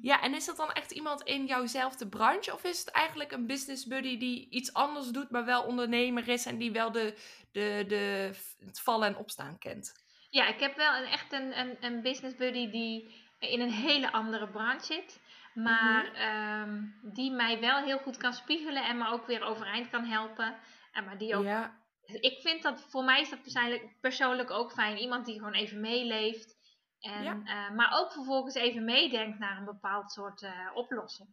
Ja, 0.00 0.22
en 0.22 0.34
is 0.34 0.44
dat 0.44 0.56
dan 0.56 0.72
echt 0.72 0.90
iemand 0.90 1.22
in 1.22 1.46
jouwzelfde 1.46 2.08
branche? 2.08 2.52
Of 2.52 2.64
is 2.64 2.78
het 2.78 2.90
eigenlijk 2.90 3.32
een 3.32 3.46
business 3.46 3.86
buddy 3.86 4.18
die 4.18 4.48
iets 4.50 4.72
anders 4.72 5.08
doet, 5.08 5.30
maar 5.30 5.44
wel 5.44 5.62
ondernemer 5.62 6.28
is 6.28 6.46
en 6.46 6.58
die 6.58 6.72
wel 6.72 6.92
de, 6.92 7.14
de, 7.52 7.84
de, 7.88 8.30
het 8.64 8.80
vallen 8.80 9.08
en 9.08 9.16
opstaan 9.16 9.58
kent? 9.58 10.04
Ja, 10.30 10.48
ik 10.48 10.60
heb 10.60 10.76
wel 10.76 10.94
een, 10.94 11.04
echt 11.04 11.32
een, 11.32 11.58
een, 11.58 11.76
een 11.80 12.02
business 12.02 12.36
buddy 12.36 12.70
die 12.70 13.14
in 13.38 13.60
een 13.60 13.72
hele 13.72 14.12
andere 14.12 14.48
branche 14.48 14.84
zit. 14.84 15.20
Maar 15.54 16.12
ehm, 16.14 16.82
die 17.02 17.30
mij 17.30 17.60
wel 17.60 17.82
heel 17.82 17.98
goed 17.98 18.16
kan 18.16 18.32
spiegelen 18.32 18.84
en 18.84 18.98
me 18.98 19.08
ook 19.08 19.26
weer 19.26 19.42
overeind 19.42 19.90
kan 19.90 20.04
helpen. 20.04 20.56
En 20.92 21.04
maar 21.04 21.18
die 21.18 21.36
ook. 21.36 21.44
Ja, 21.44 21.78
Ik 22.06 22.40
vind 22.40 22.62
dat 22.62 22.86
voor 22.88 23.04
mij 23.04 23.20
is 23.20 23.30
dat 23.30 23.42
persoonlijk, 23.42 24.00
persoonlijk 24.00 24.50
ook 24.50 24.72
fijn. 24.72 24.98
Iemand 24.98 25.26
die 25.26 25.34
gewoon 25.34 25.52
even 25.52 25.80
meeleeft. 25.80 26.56
En, 27.04 27.22
Ja. 27.22 27.42
eh, 27.44 27.74
maar 27.74 27.92
ook 28.00 28.12
vervolgens 28.12 28.54
even 28.54 28.84
meedenkt 28.84 29.38
naar 29.38 29.56
een 29.58 29.64
bepaald 29.64 30.12
soort 30.12 30.42
eh, 30.42 30.70
oplossing. 30.74 31.28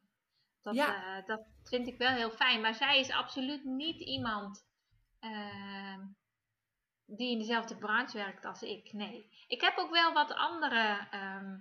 Dat, 0.62 0.76
Ja. 0.76 1.18
eh, 1.18 1.26
dat 1.28 1.42
vind 1.64 1.88
ik 1.88 1.98
wel 1.98 2.10
heel 2.10 2.32
fijn. 2.32 2.62
Maar 2.62 2.74
zij 2.74 3.00
is 3.00 3.12
absoluut 3.12 3.64
niet 3.64 4.00
iemand 4.00 4.70
ehm, 5.20 6.00
die 7.06 7.32
in 7.32 7.38
dezelfde 7.40 7.78
branche 7.78 8.18
werkt 8.18 8.46
als 8.46 8.62
ik. 8.62 8.94
Nee. 8.94 9.30
Ik 9.48 9.62
heb 9.62 9.78
ook 9.78 9.92
wel 9.92 10.14
wat 10.14 10.34
andere 10.34 11.08
ehm 11.12 11.58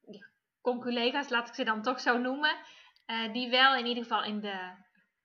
ja, 0.00 0.26
conculega's, 0.60 1.28
laat 1.28 1.48
ik 1.48 1.54
ze 1.54 1.64
dan 1.64 1.82
toch 1.82 2.00
zo 2.00 2.18
noemen. 2.18 2.56
die 3.32 3.50
wel 3.50 3.74
in 3.74 3.86
ieder 3.86 4.02
geval 4.02 4.22
in 4.24 4.40
de 4.40 4.72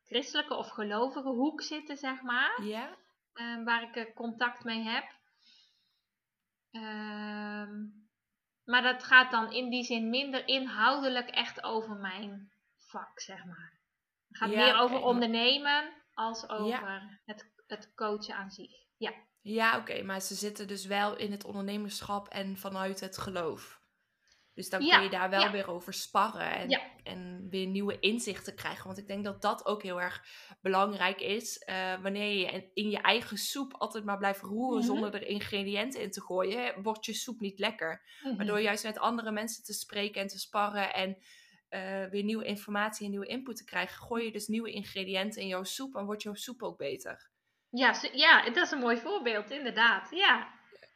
christelijke 0.04 0.54
of 0.56 0.70
gelovige 0.70 1.30
hoek 1.30 1.62
zitten, 1.62 1.98
zeg 1.98 2.22
maar. 2.22 2.64
ja, 2.64 2.96
eh, 3.34 3.64
waar 3.64 3.96
ik 3.98 4.12
contact 4.16 4.64
mee 4.64 4.84
heb. 4.84 5.06
Ehm, 6.72 7.84
maar 8.66 8.82
dat 8.82 9.04
gaat 9.04 9.32
dan 9.32 9.52
in 9.52 9.70
die 9.70 9.84
zin 9.84 10.10
minder 10.10 10.48
inhoudelijk 10.48 11.30
echt 11.30 11.64
over 11.64 11.96
mijn 11.96 12.52
vak, 12.78 13.20
zeg 13.20 13.46
maar. 13.46 13.80
Het 14.28 14.38
gaat 14.38 14.50
Ja, 14.50 14.66
meer 14.66 14.80
over 14.80 15.02
ondernemen 15.02 15.94
als 16.14 16.50
over 16.50 17.20
het, 17.26 17.52
het 17.68 17.94
coachen 17.96 18.36
aan 18.36 18.52
zich. 18.52 18.72
Ja. 18.98 19.14
ja 19.42 19.78
oké, 19.78 20.04
maar 20.04 20.22
ze 20.22 20.36
zitten 20.36 20.68
dus 20.68 20.86
wel 20.86 21.16
in 21.16 21.32
het 21.32 21.44
ondernemerschap 21.46 22.28
en 22.28 22.58
vanuit 22.58 23.00
het 23.00 23.18
geloof. 23.18 23.84
Dus 24.56 24.70
dan 24.70 24.80
kun 24.80 25.04
je 25.04 25.10
daar 25.10 25.30
wel 25.30 25.52
weer 25.52 25.70
over 25.70 25.94
sparren 25.94 26.52
en, 26.56 26.70
en 27.04 27.48
weer 27.50 27.68
nieuwe 27.68 28.00
inzichten 28.00 28.56
krijgen. 28.56 28.86
Want 28.86 28.98
ik 28.98 29.08
denk 29.08 29.24
dat 29.24 29.42
dat 29.42 29.66
ook 29.66 29.84
heel 29.84 30.02
erg 30.02 30.26
belangrijk 30.62 31.22
is. 31.22 31.58
Eh, 31.58 32.02
wanneer 32.02 32.38
je 32.40 32.70
in- 32.74 32.90
je 32.90 32.98
eigen 33.02 33.38
soep 33.38 33.74
altijd 33.74 34.04
maar 34.06 34.18
blijft 34.18 34.42
roeren 34.42 34.78
Mhm. 34.78 34.86
zonder 34.88 35.14
er 35.14 35.28
ingrediënten 35.28 36.02
in 36.02 36.12
te 36.12 36.22
gooien, 36.22 36.82
wordt 36.84 37.06
je 37.06 37.14
soep 37.14 37.40
niet 37.40 37.60
lekker. 37.60 38.02
Mhm. 38.24 38.36
Maar 38.36 38.46
door 38.46 38.60
juist 38.60 38.84
met 38.84 39.00
andere 39.00 39.32
mensen 39.32 39.64
te 39.64 39.74
spreken 39.74 40.22
en 40.22 40.28
te 40.28 40.40
sparren 40.40 40.94
en 40.94 41.18
eh, 41.70 42.06
weer 42.06 42.24
nieuwe 42.24 42.46
informatie 42.46 43.04
en 43.06 43.12
nieuwe 43.12 43.26
input 43.28 43.56
te 43.58 43.64
krijgen, 43.66 44.02
gooi 44.04 44.26
je 44.26 44.32
dus 44.32 44.48
nieuwe 44.48 44.72
ingrediënten 44.72 45.42
in 45.42 45.48
jouw 45.48 45.64
soep 45.64 45.96
en 45.96 46.06
wordt 46.06 46.24
jouw 46.24 46.34
soep 46.34 46.64
ook 46.64 46.78
beter. 46.78 47.30
Ja, 47.70 47.96
ja, 48.14 48.44
dat 48.46 48.56
is 48.66 48.72
een 48.72 48.80
mooi 48.80 48.98
voorbeeld, 48.98 49.52
inderdaad. 49.52 50.10
Ja. 50.12 50.55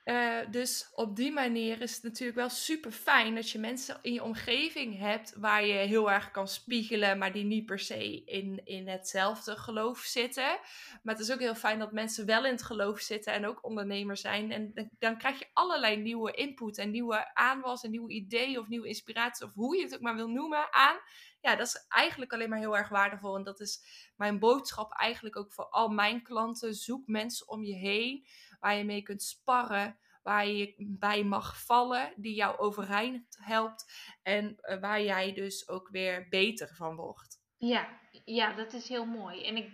Eh, 0.09 0.39
dus 0.51 0.89
op 0.93 1.15
die 1.15 1.31
manier 1.31 1.81
is 1.81 1.93
het 1.93 2.03
natuurlijk 2.03 2.37
wel 2.37 2.49
super 2.49 2.91
fijn 2.91 3.35
dat 3.35 3.49
je 3.49 3.59
mensen 3.59 3.99
in 4.01 4.13
je 4.13 4.23
omgeving 4.23 4.97
hebt 4.97 5.33
waar 5.37 5.65
je 5.65 5.73
heel 5.73 6.11
erg 6.11 6.31
kan 6.31 6.47
spiegelen, 6.47 7.17
maar 7.17 7.31
die 7.31 7.43
niet 7.43 7.65
per 7.65 7.79
se 7.79 8.23
in, 8.23 8.61
in 8.65 8.87
hetzelfde 8.87 9.55
geloof 9.55 9.99
zitten. 9.99 10.59
Maar 11.03 11.15
het 11.15 11.19
is 11.19 11.31
ook 11.31 11.39
heel 11.39 11.55
fijn 11.55 11.79
dat 11.79 11.91
mensen 11.91 12.25
wel 12.25 12.45
in 12.45 12.51
het 12.51 12.63
geloof 12.63 12.99
zitten 12.99 13.33
en 13.33 13.45
ook 13.45 13.65
ondernemers 13.65 14.21
zijn. 14.21 14.51
En 14.51 14.71
dan, 14.73 14.89
dan 14.99 15.17
krijg 15.17 15.39
je 15.39 15.47
allerlei 15.53 15.97
nieuwe 15.97 16.31
input 16.31 16.77
en 16.77 16.91
nieuwe 16.91 17.33
aanwas 17.33 17.83
en 17.83 17.91
nieuwe 17.91 18.11
ideeën 18.11 18.59
of 18.59 18.67
nieuwe 18.67 18.87
inspiratie 18.87 19.45
of 19.45 19.53
hoe 19.53 19.77
je 19.77 19.83
het 19.83 19.93
ook 19.93 20.01
maar 20.01 20.15
wil 20.15 20.29
noemen 20.29 20.73
aan. 20.73 20.97
Ja, 21.41 21.55
dat 21.55 21.67
is 21.67 21.85
eigenlijk 21.87 22.33
alleen 22.33 22.49
maar 22.49 22.59
heel 22.59 22.77
erg 22.77 22.89
waardevol. 22.89 23.35
En 23.35 23.43
dat 23.43 23.59
is 23.59 23.81
mijn 24.17 24.39
boodschap 24.39 24.91
eigenlijk 24.93 25.35
ook 25.37 25.53
voor 25.53 25.69
al 25.69 25.89
mijn 25.89 26.21
klanten. 26.23 26.73
Zoek 26.73 27.07
mensen 27.07 27.49
om 27.49 27.63
je 27.63 27.75
heen 27.75 28.25
waar 28.59 28.75
je 28.75 28.83
mee 28.83 29.01
kunt 29.01 29.23
sparren, 29.23 29.97
waar 30.23 30.47
je 30.47 30.73
bij 30.77 31.23
mag 31.23 31.65
vallen, 31.65 32.13
die 32.15 32.33
jou 32.35 32.57
overeind 32.57 33.37
helpt 33.41 33.91
en 34.23 34.55
eh, 34.59 34.79
waar 34.79 35.01
jij 35.01 35.33
dus 35.33 35.69
ook 35.69 35.89
weer 35.89 36.27
beter 36.29 36.67
van 36.75 36.95
wordt. 36.95 37.37
Ja, 37.57 37.87
ja, 38.25 38.53
dat 38.53 38.73
is 38.73 38.89
heel 38.89 39.05
mooi. 39.05 39.45
En 39.45 39.57
ik, 39.57 39.69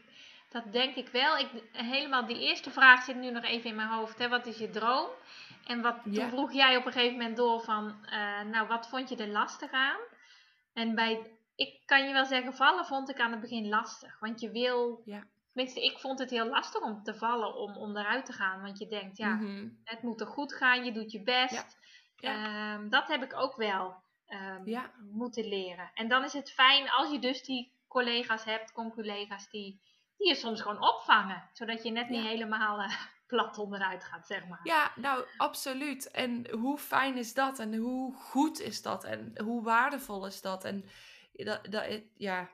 dat 0.49 0.71
denk 0.71 0.95
ik 0.95 1.07
wel. 1.07 1.37
Ik, 1.37 1.49
helemaal 1.71 2.25
die 2.25 2.39
eerste 2.39 2.71
vraag 2.71 3.03
zit 3.03 3.15
nu 3.15 3.31
nog 3.31 3.43
even 3.43 3.69
in 3.69 3.75
mijn 3.75 3.89
hoofd. 3.89 4.19
Hè? 4.19 4.29
Wat 4.29 4.45
is 4.45 4.57
je 4.57 4.69
droom? 4.69 5.09
En 5.65 5.81
wat, 5.81 5.95
Ja. 6.03 6.11
toen 6.11 6.29
vroeg 6.29 6.53
jij 6.53 6.77
op 6.77 6.85
een 6.85 6.91
gegeven 6.91 7.17
moment 7.17 7.37
door 7.37 7.61
van, 7.61 8.05
eh, 8.05 8.41
nou, 8.41 8.67
wat 8.67 8.89
vond 8.89 9.09
je 9.09 9.15
er 9.15 9.27
lastig 9.27 9.71
aan? 9.71 9.99
En 10.73 10.95
bij, 10.95 11.31
ik 11.55 11.81
kan 11.85 12.07
je 12.07 12.13
wel 12.13 12.25
zeggen, 12.25 12.53
vallen 12.53 12.85
vond 12.85 13.09
ik 13.09 13.19
aan 13.19 13.31
het 13.31 13.41
begin 13.41 13.69
lastig. 13.69 14.19
Want 14.19 14.39
je 14.41 14.51
wil, 14.51 15.01
Ja. 15.05 15.27
Tenminste, 15.55 15.83
ik 15.85 15.99
vond 15.99 16.19
het 16.19 16.29
heel 16.29 16.47
lastig 16.49 16.81
om 16.81 17.03
te 17.03 17.15
vallen, 17.15 17.55
om, 17.55 17.75
om 17.75 17.97
eruit 17.97 18.25
te 18.25 18.33
gaan. 18.33 18.61
Want 18.61 18.77
je 18.77 18.87
denkt, 18.87 19.17
ja, 19.17 19.33
Mhm. 19.35 19.69
het 19.83 20.01
moet 20.01 20.21
er 20.21 20.27
goed 20.27 20.53
gaan, 20.53 20.85
je 20.85 20.91
doet 20.91 21.11
je 21.11 21.21
best. 21.23 21.77
Ja. 22.17 22.75
Ehm, 22.75 22.89
dat 22.89 23.07
heb 23.07 23.23
ik 23.23 23.33
ook 23.35 23.55
wel 23.55 24.03
ehm, 24.25 24.69
Ja. 24.69 24.91
moeten 25.11 25.47
leren. 25.47 25.91
En 25.93 26.07
dan 26.07 26.23
is 26.23 26.33
het 26.33 26.51
fijn 26.51 26.89
als 26.89 27.11
je 27.11 27.19
dus 27.19 27.43
die 27.43 27.71
collega's 27.87 28.43
hebt, 28.43 28.71
conculega's, 28.71 29.49
die, 29.49 29.81
die 30.17 30.27
je 30.27 30.35
soms 30.35 30.61
gewoon 30.61 30.81
opvangen. 30.83 31.49
Zodat 31.53 31.83
je 31.83 31.91
net 31.91 32.09
niet 32.09 32.25
helemaal 32.25 32.79
eh, 32.81 32.89
plat 33.27 33.57
onderuit 33.57 34.03
gaat, 34.03 34.27
zeg 34.27 34.47
maar. 34.47 34.59
Ja, 34.63 34.91
nou, 34.95 35.25
absoluut. 35.37 36.11
En 36.11 36.49
hoe 36.51 36.77
fijn 36.77 37.17
is 37.17 37.33
dat? 37.33 37.59
En 37.59 37.75
hoe 37.75 38.13
goed 38.15 38.59
is 38.59 38.81
dat? 38.81 39.03
En 39.03 39.39
hoe 39.43 39.63
waardevol 39.63 40.25
is 40.25 40.41
dat? 40.41 40.63
En 40.63 40.85
dat, 41.33 41.65
dat, 41.69 42.01
ja, 42.15 42.49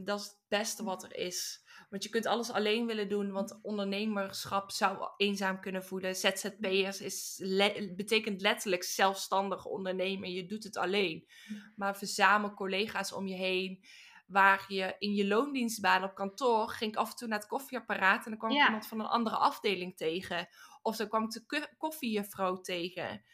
dat 0.00 0.20
is 0.20 0.26
het 0.26 0.38
beste 0.48 0.84
wat 0.84 1.02
er 1.02 1.16
is. 1.16 1.61
Want 1.90 2.02
je 2.02 2.08
kunt 2.08 2.26
alles 2.26 2.50
alleen 2.50 2.86
willen 2.86 3.08
doen, 3.08 3.30
want 3.30 3.58
ondernemerschap 3.62 4.70
zou 4.70 5.08
eenzaam 5.16 5.60
kunnen 5.60 5.84
voelen. 5.84 6.14
ZZP'ers 6.16 7.00
is 7.00 7.36
le- 7.42 7.92
betekent 7.96 8.40
letterlijk 8.40 8.82
zelfstandig 8.84 9.64
ondernemen. 9.64 10.32
Je 10.32 10.46
doet 10.46 10.64
het 10.64 10.76
alleen. 10.76 11.28
Maar 11.76 11.96
verzamel 11.96 12.54
collega's 12.54 13.12
om 13.12 13.26
je 13.26 13.34
heen. 13.36 13.84
Waar 14.26 14.64
je 14.68 14.96
in 14.98 15.14
je 15.14 15.26
loondienstbaan 15.26 16.04
op 16.04 16.14
kantoor 16.14 16.68
ging 16.68 16.92
ik 16.92 16.98
af 16.98 17.10
en 17.10 17.16
toe 17.16 17.28
naar 17.28 17.38
het 17.38 17.48
koffieapparaat 17.48 18.24
en 18.24 18.30
dan 18.30 18.38
kwam 18.38 18.50
ik 18.50 18.56
Ja. 18.56 18.64
iemand 18.64 18.86
van 18.86 19.00
een 19.00 19.06
andere 19.06 19.36
afdeling 19.36 19.96
tegen. 19.96 20.48
Of 20.82 20.96
dan 20.96 21.08
kwam 21.08 21.24
ik 21.24 21.30
de 21.30 21.46
ko- 21.46 21.66
koffiejuffrouw 21.78 22.60
tegen. 22.60 23.24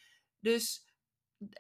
Dus 0.41 0.87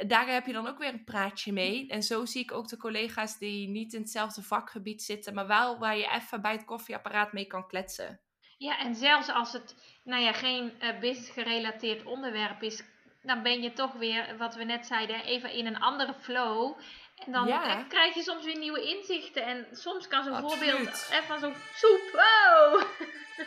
daar 0.06 0.26
heb 0.26 0.46
je 0.46 0.52
dan 0.52 0.66
ook 0.66 0.78
weer 0.78 0.92
een 0.92 1.04
praatje 1.04 1.52
mee. 1.52 1.88
En 1.88 2.02
zo 2.02 2.24
zie 2.24 2.42
ik 2.42 2.52
ook 2.52 2.68
de 2.68 2.76
collega's 2.76 3.38
die 3.38 3.68
niet 3.68 3.92
in 3.92 4.00
hetzelfde 4.00 4.42
vakgebied 4.42 5.02
zitten, 5.02 5.34
maar 5.34 5.46
wel 5.46 5.78
waar 5.78 5.96
je 5.96 6.10
even 6.10 6.42
bij 6.42 6.52
het 6.52 6.64
koffieapparaat 6.64 7.32
mee 7.32 7.46
kan 7.46 7.66
kletsen. 7.66 8.20
Ja, 8.58 8.78
en 8.78 8.94
zelfs 8.94 9.28
als 9.28 9.52
het 9.52 9.74
nou 10.04 10.22
ja, 10.22 10.32
geen 10.32 10.80
eh, 10.80 10.98
business 10.98 11.30
gerelateerd 11.30 12.04
onderwerp 12.04 12.62
is, 12.62 12.82
dan 13.22 13.42
ben 13.42 13.62
je 13.62 13.72
toch 13.72 13.92
weer, 13.92 14.36
wat 14.36 14.54
we 14.54 14.64
net 14.64 14.86
zeiden, 14.86 15.24
even 15.24 15.52
in 15.52 15.66
een 15.66 15.80
andere 15.80 16.14
flow. 16.20 16.78
En 17.26 17.32
dan 17.32 17.46
Ja. 17.46 17.78
eh, 17.78 17.88
krijg 17.88 18.14
je 18.14 18.22
soms 18.22 18.44
weer 18.44 18.58
nieuwe 18.58 18.82
inzichten. 18.82 19.44
En 19.44 19.66
soms 19.72 20.08
kan 20.08 20.24
zo'n 20.24 20.40
voorbeeld 20.40 21.08
eh, 21.10 21.18
van 21.18 21.38
zo'n 21.38 21.54
soep. 21.74 22.10
Wow! 22.12 22.82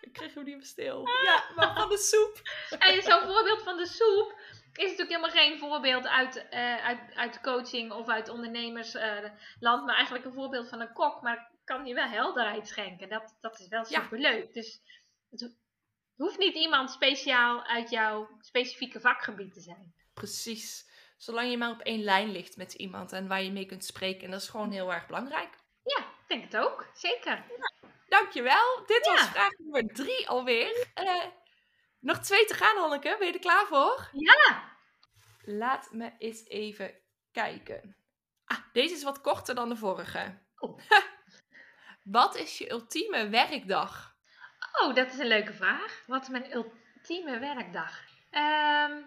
Ik 0.00 0.12
kreeg 0.12 0.34
hem 0.34 0.44
niet 0.44 0.56
meer 0.56 0.64
stil. 0.66 1.08
Ja, 1.24 1.44
maar 1.56 1.74
van 1.74 1.88
de 1.88 1.98
soep. 1.98 2.40
En 2.88 3.02
zo'n 3.02 3.20
voorbeeld 3.20 3.62
van 3.62 3.76
de 3.76 3.86
soep 3.86 4.34
is 4.72 4.90
natuurlijk 4.90 5.08
helemaal 5.08 5.30
geen 5.30 5.58
voorbeeld 5.58 6.06
uit, 6.06 6.48
eh, 6.48 6.84
uit, 6.84 7.00
uit 7.14 7.40
coaching 7.40 7.92
of 7.92 8.08
uit 8.08 8.28
ondernemersland, 8.28 9.84
maar 9.86 9.94
eigenlijk 9.94 10.24
een 10.24 10.32
voorbeeld 10.32 10.68
van 10.68 10.80
een 10.80 10.92
kok. 10.92 11.22
Maar 11.22 11.50
kan 11.64 11.86
je 11.86 11.94
wel 11.94 12.08
helderheid 12.08 12.68
schenken. 12.68 13.08
Dat, 13.08 13.36
dat 13.40 13.60
is 13.60 13.68
wel 13.68 13.84
Ja. 13.88 14.02
superleuk. 14.02 14.52
Dus 14.54 14.80
het 15.30 15.56
hoeft 16.16 16.38
niet 16.38 16.54
iemand 16.54 16.90
speciaal 16.90 17.64
uit 17.64 17.90
jouw 17.90 18.28
specifieke 18.40 19.00
vakgebied 19.00 19.52
te 19.54 19.60
zijn. 19.60 19.94
Precies. 20.14 20.90
Zolang 21.16 21.50
je 21.50 21.56
maar 21.56 21.70
op 21.70 21.80
één 21.80 22.02
lijn 22.02 22.30
ligt 22.30 22.56
met 22.56 22.72
iemand 22.74 23.12
en 23.12 23.28
waar 23.28 23.42
je 23.42 23.52
mee 23.52 23.66
kunt 23.66 23.84
spreken. 23.84 24.24
En 24.24 24.30
dat 24.30 24.40
is 24.40 24.48
gewoon 24.48 24.70
heel 24.70 24.92
erg 24.92 25.06
belangrijk. 25.06 25.58
Ja, 25.82 25.98
ik 25.98 26.28
denk 26.28 26.42
het 26.44 26.56
ook. 26.56 26.86
Zeker. 26.94 27.44
Dankjewel. 28.08 28.82
Dit 28.86 29.06
was 29.06 29.20
Ja. 29.20 29.26
vraag 29.26 29.50
nummer 29.58 29.86
drie 29.94 30.28
alweer. 30.28 30.86
Eh, 30.94 31.24
nog 32.02 32.18
twee 32.18 32.44
te 32.44 32.54
gaan, 32.54 32.76
Hanneke. 32.76 33.16
Ben 33.18 33.26
je 33.26 33.32
er 33.32 33.38
klaar 33.38 33.66
voor? 33.66 34.08
Ja. 34.12 34.70
Laat 35.44 35.88
me 35.92 36.12
eens 36.18 36.46
even 36.46 36.94
kijken. 37.32 37.96
Ah, 38.44 38.58
deze 38.72 38.94
is 38.94 39.02
wat 39.02 39.20
korter 39.20 39.54
dan 39.54 39.68
de 39.68 39.76
vorige. 39.76 40.38
Oh. 40.58 40.78
wat 42.18 42.36
is 42.36 42.58
je 42.58 42.70
ultieme 42.70 43.28
werkdag? 43.28 44.14
Oh, 44.80 44.94
dat 44.94 45.12
is 45.12 45.18
een 45.18 45.26
leuke 45.26 45.52
vraag. 45.52 46.02
Wat 46.06 46.22
is 46.22 46.28
mijn 46.28 46.54
ultieme 46.54 47.38
werkdag? 47.38 48.04
Ehm, 48.30 49.00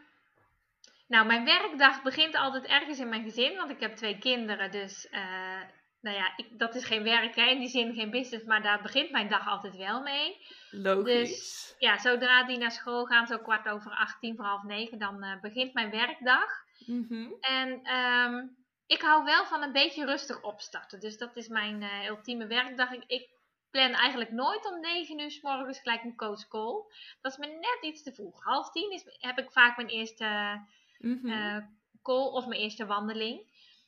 nou, 1.07 1.25
mijn 1.25 1.45
werkdag 1.45 2.01
begint 2.01 2.35
altijd 2.35 2.65
ergens 2.65 2.99
in 2.99 3.09
mijn 3.09 3.23
gezin, 3.23 3.55
want 3.55 3.71
ik 3.71 3.79
heb 3.79 3.95
twee 3.95 4.17
kinderen. 4.17 4.71
Dus, 4.71 5.09
eh, 5.09 5.61
nou 6.05 6.17
ja, 6.17 6.33
ik, 6.37 6.59
dat 6.59 6.75
is 6.75 6.85
geen 6.85 7.03
werk, 7.03 7.35
hè, 7.35 7.45
in 7.45 7.59
die 7.59 7.69
zin 7.69 7.93
geen 7.93 8.09
business, 8.09 8.45
maar 8.45 8.61
daar 8.61 8.81
begint 8.81 9.11
mijn 9.11 9.29
dag 9.29 9.47
altijd 9.47 9.75
wel 9.75 10.01
mee. 10.01 10.45
Logisch. 10.71 11.75
Ja, 11.79 11.97
zodra 11.99 12.43
die 12.43 12.57
naar 12.57 12.71
school 12.71 13.05
gaan, 13.05 13.27
zo 13.27 13.37
kwart 13.37 13.67
over 13.67 13.91
acht, 13.91 14.19
tien 14.19 14.35
voor 14.35 14.45
half 14.45 14.63
negen, 14.63 14.99
dan 14.99 15.23
eh, 15.23 15.41
begint 15.41 15.73
mijn 15.73 15.91
werkdag. 15.91 16.51
Mhm. 16.85 17.27
En 17.39 17.83
ehm, 17.83 18.47
ik 18.85 19.01
hou 19.01 19.23
wel 19.23 19.45
van 19.45 19.61
een 19.61 19.71
beetje 19.71 20.05
rustig 20.05 20.41
opstarten. 20.41 20.99
Dus 20.99 21.17
dat 21.17 21.35
is 21.35 21.47
mijn 21.47 21.81
uh, 21.81 22.07
ultieme 22.07 22.47
werkdag. 22.47 22.91
Ik, 22.91 23.03
ik, 23.07 23.33
plan 23.71 23.93
eigenlijk 23.93 24.31
nooit 24.31 24.71
om 24.71 24.79
9 24.79 25.19
uur 25.19 25.31
s 25.31 25.41
morgens 25.41 25.79
gelijk 25.79 26.03
een 26.03 26.15
coach 26.15 26.47
call. 26.47 26.83
Dat 27.21 27.31
is 27.31 27.37
me 27.37 27.47
net 27.47 27.77
iets 27.81 28.03
te 28.03 28.13
vroeg. 28.13 28.43
Half 28.43 28.71
tien 28.71 28.91
is, 28.91 29.03
heb 29.19 29.37
ik 29.37 29.51
vaak 29.51 29.75
mijn 29.75 29.89
eerste 29.89 30.61
mm 30.99 31.73
call 32.01 32.27
of 32.31 32.47
mijn 32.47 32.61
eerste 32.61 32.85
wandeling. 32.85 33.41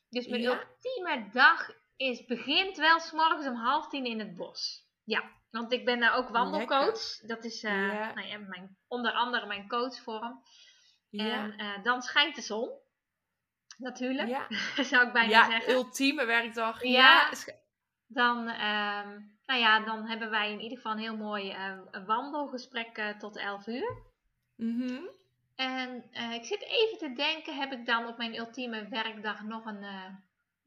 Dus 0.10 0.28
mijn 0.28 0.44
ultieme 0.44 1.30
dag 1.32 1.72
is, 1.98 2.26
begint 2.26 2.78
wel 2.78 3.00
s 3.00 3.12
morgens 3.12 3.48
om 3.48 3.56
half 3.56 3.88
tien 3.88 4.06
in 4.06 4.20
het 4.20 4.36
bos. 4.36 4.86
Ja, 5.04 5.24
want 5.52 5.72
ik 5.72 5.86
ben 5.86 6.00
daar 6.00 6.16
ook 6.16 6.30
wandelcoach. 6.30 7.20
Dat 7.22 7.44
is 7.44 7.64
uh, 7.64 7.72
Nou 8.14 8.28
ja, 8.28 8.38
mijn, 8.38 8.78
onder 8.88 9.12
andere 9.12 9.46
mijn 9.46 9.68
coachvorm. 9.68 10.44
En 11.12 11.54
uh, 11.62 11.84
dan 11.84 12.02
schijnt 12.02 12.36
de 12.36 12.42
zon. 12.42 12.70
Natuurlijk, 13.78 14.28
ja. 14.28 14.48
zou 14.84 15.08
ik 15.08 15.14
bijna 15.14 15.30
ja, 15.30 15.50
zeggen. 15.50 15.74
ultieme 15.74 16.26
werkdag. 16.26 16.84
Ja, 16.84 17.32
dan, 18.08 18.38
uh, 18.48 19.08
nou 19.46 19.60
ja, 19.60 19.80
dan 19.80 20.08
hebben 20.08 20.30
wij 20.30 20.52
in 20.52 20.60
ieder 20.60 20.78
geval 20.78 20.92
een 20.92 20.98
heel 20.98 21.18
mooi 21.18 21.52
uh, 21.52 22.06
wandelgesprek 22.06 23.16
tot 23.20 23.38
11 23.38 23.68
uur. 23.68 24.02
Mm 24.56 25.10
En 25.56 26.04
ik 26.34 26.46
zit 26.46 26.62
even 26.62 26.98
te 26.98 27.14
denken, 27.14 27.56
heb 27.56 27.72
ik 27.72 27.86
dan 27.86 28.08
op 28.08 28.18
mijn 28.18 28.38
ultieme 28.38 28.88
werkdag 28.88 29.44
nog 29.44 29.66
een 29.66 29.86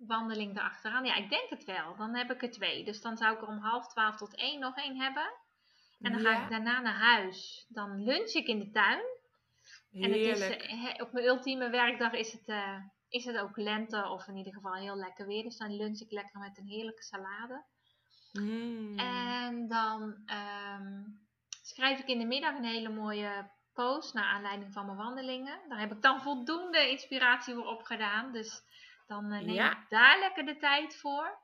wandeling 0.06 0.56
erachteraan? 0.56 1.04
Ja, 1.04 1.14
ik 1.14 1.30
denk 1.30 1.50
het 1.50 1.64
wel. 1.64 1.96
Dan 1.96 2.14
heb 2.14 2.30
ik 2.30 2.42
er 2.42 2.50
twee. 2.50 2.84
Dus 2.84 3.00
dan 3.00 3.16
zou 3.16 3.34
ik 3.34 3.42
er 3.42 3.48
om 3.48 3.58
half 3.58 3.88
twaalf 3.88 4.16
tot 4.16 4.36
één 4.36 4.60
nog 4.60 4.76
één 4.76 5.00
hebben. 5.00 5.32
En 6.00 6.12
dan 6.12 6.20
ga 6.20 6.42
ik 6.42 6.50
daarna 6.50 6.80
naar 6.80 6.98
huis. 6.98 7.66
Dan 7.68 8.04
lunch 8.04 8.32
ik 8.32 8.46
in 8.46 8.58
de 8.58 8.70
tuin. 8.70 9.02
En 9.92 10.12
het 10.12 10.20
is, 10.20 10.40
eh, 10.40 10.94
op 10.98 11.12
mijn 11.12 11.26
ultieme 11.26 11.70
werkdag 11.70 12.12
is 12.12 12.32
het, 12.32 12.48
uh, 12.48 12.76
is 13.08 13.24
het 13.24 13.38
ook 13.38 13.56
lente 13.56 14.08
of 14.08 14.28
in 14.28 14.36
ieder 14.36 14.52
geval 14.52 14.74
heel 14.74 14.96
lekker 14.96 15.26
weer. 15.26 15.42
Dus 15.42 15.56
dan 15.56 15.76
lunch 15.76 16.00
ik 16.00 16.10
lekker 16.10 16.40
met 16.40 16.58
een 16.58 16.66
heerlijke 16.66 17.02
salade. 17.02 17.64
Mm. 18.32 18.98
En 18.98 19.68
dan 19.68 20.22
ehm, 20.26 21.02
schrijf 21.62 21.98
ik 21.98 22.06
in 22.06 22.18
de 22.18 22.26
middag 22.26 22.56
een 22.56 22.64
hele 22.64 22.88
mooie 22.88 23.50
post 23.72 24.14
naar 24.14 24.24
aanleiding 24.24 24.72
van 24.72 24.86
mijn 24.86 24.98
wandelingen. 24.98 25.58
Daar 25.68 25.80
heb 25.80 25.92
ik 25.92 26.02
dan 26.02 26.22
voldoende 26.22 26.90
inspiratie 26.90 27.54
voor 27.54 27.66
opgedaan. 27.66 28.32
Dus 28.32 28.62
dan 29.10 29.32
uh, 29.32 29.40
neem 29.40 29.70
ik 29.70 29.86
daar 29.88 30.18
lekker 30.18 30.44
de 30.44 30.56
tijd 30.56 30.96
voor. 30.96 31.38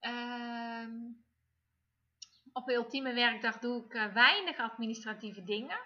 Ehm, 0.00 0.92
op 2.52 2.66
mijn 2.66 2.78
ultieme 2.78 3.14
werkdag 3.14 3.58
doe 3.58 3.84
ik 3.84 3.94
uh, 3.94 4.12
weinig 4.12 4.56
administratieve 4.56 5.42
dingen. 5.42 5.78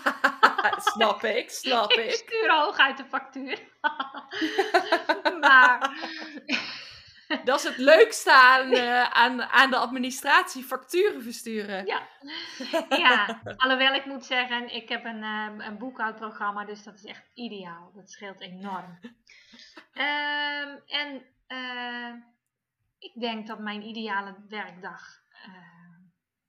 snap 0.94 1.24
ik, 1.24 1.50
snap 1.50 1.90
ik. 2.02 2.04
Ik 2.04 2.12
stuur 2.12 2.50
hoog 2.50 2.78
uit 2.78 2.96
de 2.96 3.04
factuur. 3.04 3.58
maar... 5.40 5.92
Dat 7.44 7.58
is 7.58 7.64
het 7.64 7.76
leukste 7.76 8.32
aan, 8.32 8.72
uh, 8.72 9.02
aan, 9.02 9.42
aan 9.42 9.70
de 9.70 9.76
administratie, 9.76 10.62
facturen 10.62 11.22
versturen. 11.22 11.86
Ja. 11.86 12.08
ja, 12.88 13.40
alhoewel 13.56 13.94
ik 13.94 14.04
moet 14.04 14.24
zeggen, 14.24 14.74
ik 14.74 14.88
heb 14.88 15.04
een, 15.04 15.22
een 15.60 15.78
boekhoudprogramma, 15.78 16.64
dus 16.64 16.82
dat 16.82 16.94
is 16.94 17.04
echt 17.04 17.30
ideaal. 17.34 17.92
Dat 17.94 18.10
scheelt 18.10 18.40
enorm. 18.40 18.98
Um, 19.94 20.82
en 20.86 21.22
uh, 21.48 22.14
ik 22.98 23.20
denk 23.20 23.46
dat 23.46 23.58
mijn 23.58 23.82
ideale 23.82 24.34
werkdag. 24.48 25.20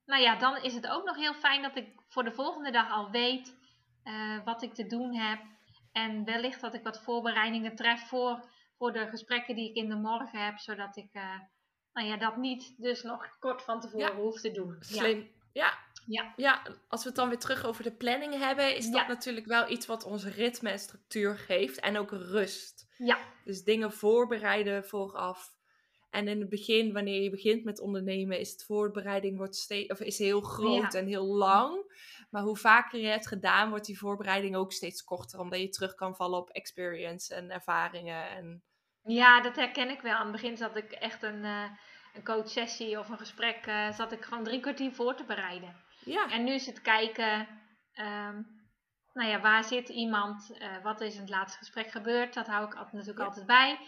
Nou 0.06 0.22
ja, 0.22 0.36
dan 0.36 0.58
is 0.58 0.74
het 0.74 0.88
ook 0.88 1.06
nog 1.06 1.16
heel 1.16 1.34
fijn 1.34 1.62
dat 1.62 1.76
ik 1.76 1.88
voor 2.10 2.24
de 2.24 2.32
volgende 2.32 2.72
dag 2.72 2.92
al 2.92 3.12
weet 3.12 3.56
wat 4.46 4.62
ik 4.62 4.74
te 4.74 4.88
doen 4.88 5.16
heb. 5.16 5.40
En 5.92 6.24
wellicht 6.26 6.62
dat 6.62 6.74
ik 6.74 6.84
wat 6.84 7.02
voorbereidingen 7.02 7.76
tref 7.76 8.08
voor, 8.08 8.46
voor 8.84 8.94
de 8.94 9.08
gesprekken 9.08 9.56
die 9.56 9.70
ik 9.70 9.76
in 9.76 9.90
de 9.90 9.96
morgen 9.96 10.46
heb. 10.46 10.58
Zodat 10.58 10.98
ik 10.98 11.14
nou 11.94 12.08
ja, 12.08 12.18
dat 12.18 12.38
niet 12.38 12.74
dus 12.78 13.04
nog 13.04 13.40
kort 13.40 13.62
van 13.62 13.80
tevoren 13.80 14.16
hoef 14.16 14.42
te 14.42 14.52
doen. 14.52 14.76
Slim. 14.80 15.30
Ja. 15.54 15.82
Ja. 16.06 16.34
ja, 16.36 16.62
als 16.88 17.02
we 17.02 17.08
het 17.08 17.18
dan 17.18 17.30
weer 17.30 17.40
terug 17.40 17.66
over 17.66 17.84
de 17.84 17.92
planning 17.92 18.38
hebben, 18.38 18.76
is 18.76 18.92
dat 18.92 19.08
natuurlijk 19.08 19.46
wel 19.46 19.70
iets 19.70 19.86
wat 19.86 20.04
ons 20.04 20.26
ritme 20.26 20.70
en 20.70 20.80
structuur 20.80 21.38
geeft 21.38 21.80
en 21.80 21.98
ook 21.98 22.12
rust. 22.12 22.88
Ja. 22.98 23.18
Dus 23.44 23.64
dingen 23.64 23.92
voorbereiden 23.92 24.86
vooraf. 24.86 25.56
En 26.10 26.28
in 26.28 26.40
het 26.40 26.50
begin, 26.50 26.94
wanneer 26.94 27.22
je 27.22 27.30
begint 27.30 27.64
met 27.64 27.80
ondernemen, 27.80 28.40
is 28.40 28.52
het 28.52 28.64
voorbereiding 28.64 29.38
wordt 29.38 29.56
steeds, 29.56 29.92
of 29.92 30.00
is 30.00 30.18
heel 30.18 30.42
groot 30.42 30.94
en 30.94 31.08
heel 31.08 31.26
lang. 31.26 31.94
Maar 32.30 32.42
hoe 32.44 32.58
vaker 32.58 33.00
je 33.00 33.08
het 33.08 33.28
gedaan, 33.28 33.70
wordt 33.70 33.86
die 33.86 33.98
voorbereiding 33.98 34.56
ook 34.56 34.72
steeds 34.72 35.04
korter. 35.04 35.40
Omdat 35.40 35.60
je 35.60 35.70
terug 35.70 35.96
kan 35.96 36.16
vallen 36.16 36.40
op 36.40 36.50
experience 36.50 37.36
en 37.36 37.52
ervaringen. 37.52 38.30
En... 38.30 38.64
Ja, 39.04 39.42
dat 39.42 39.56
herken 39.56 39.90
ik 39.90 40.02
wel. 40.02 40.14
Aan 40.14 40.32
het 40.32 40.42
begin 40.42 40.58
zat 40.58 40.76
ik 40.76 40.92
echt 40.92 41.24
een, 41.24 41.44
uh, 41.44 41.64
een 42.14 42.24
coachsessie 42.24 43.00
of 43.00 43.10
een 43.10 43.18
gesprek, 43.18 43.68
uh, 43.68 43.92
zat 43.92 44.12
ik 44.12 44.24
gewoon 44.24 44.44
drie 44.44 44.60
kwartier 44.60 44.92
voor 44.92 45.16
te 45.16 45.24
bereiden. 45.24 45.76
Ja. 46.06 46.30
En 46.30 46.44
nu 46.44 46.54
is 46.54 46.66
het 46.66 46.82
kijken, 46.82 47.48
ehm, 47.94 48.42
nou 49.14 49.30
ja, 49.30 49.40
waar 49.40 49.64
zit 49.64 49.90
iemand? 49.90 50.52
Uh, 50.60 50.84
wat 50.84 51.02
is 51.02 51.14
in 51.14 51.22
het 51.22 51.30
laatste 51.30 51.58
gesprek 51.58 51.92
gebeurd? 51.92 52.34
Dat 52.34 52.48
hou 52.48 52.66
ik 52.66 52.74
altijd, 52.76 52.94
natuurlijk 52.94 53.26
altijd 53.26 53.46
bij. 53.46 53.80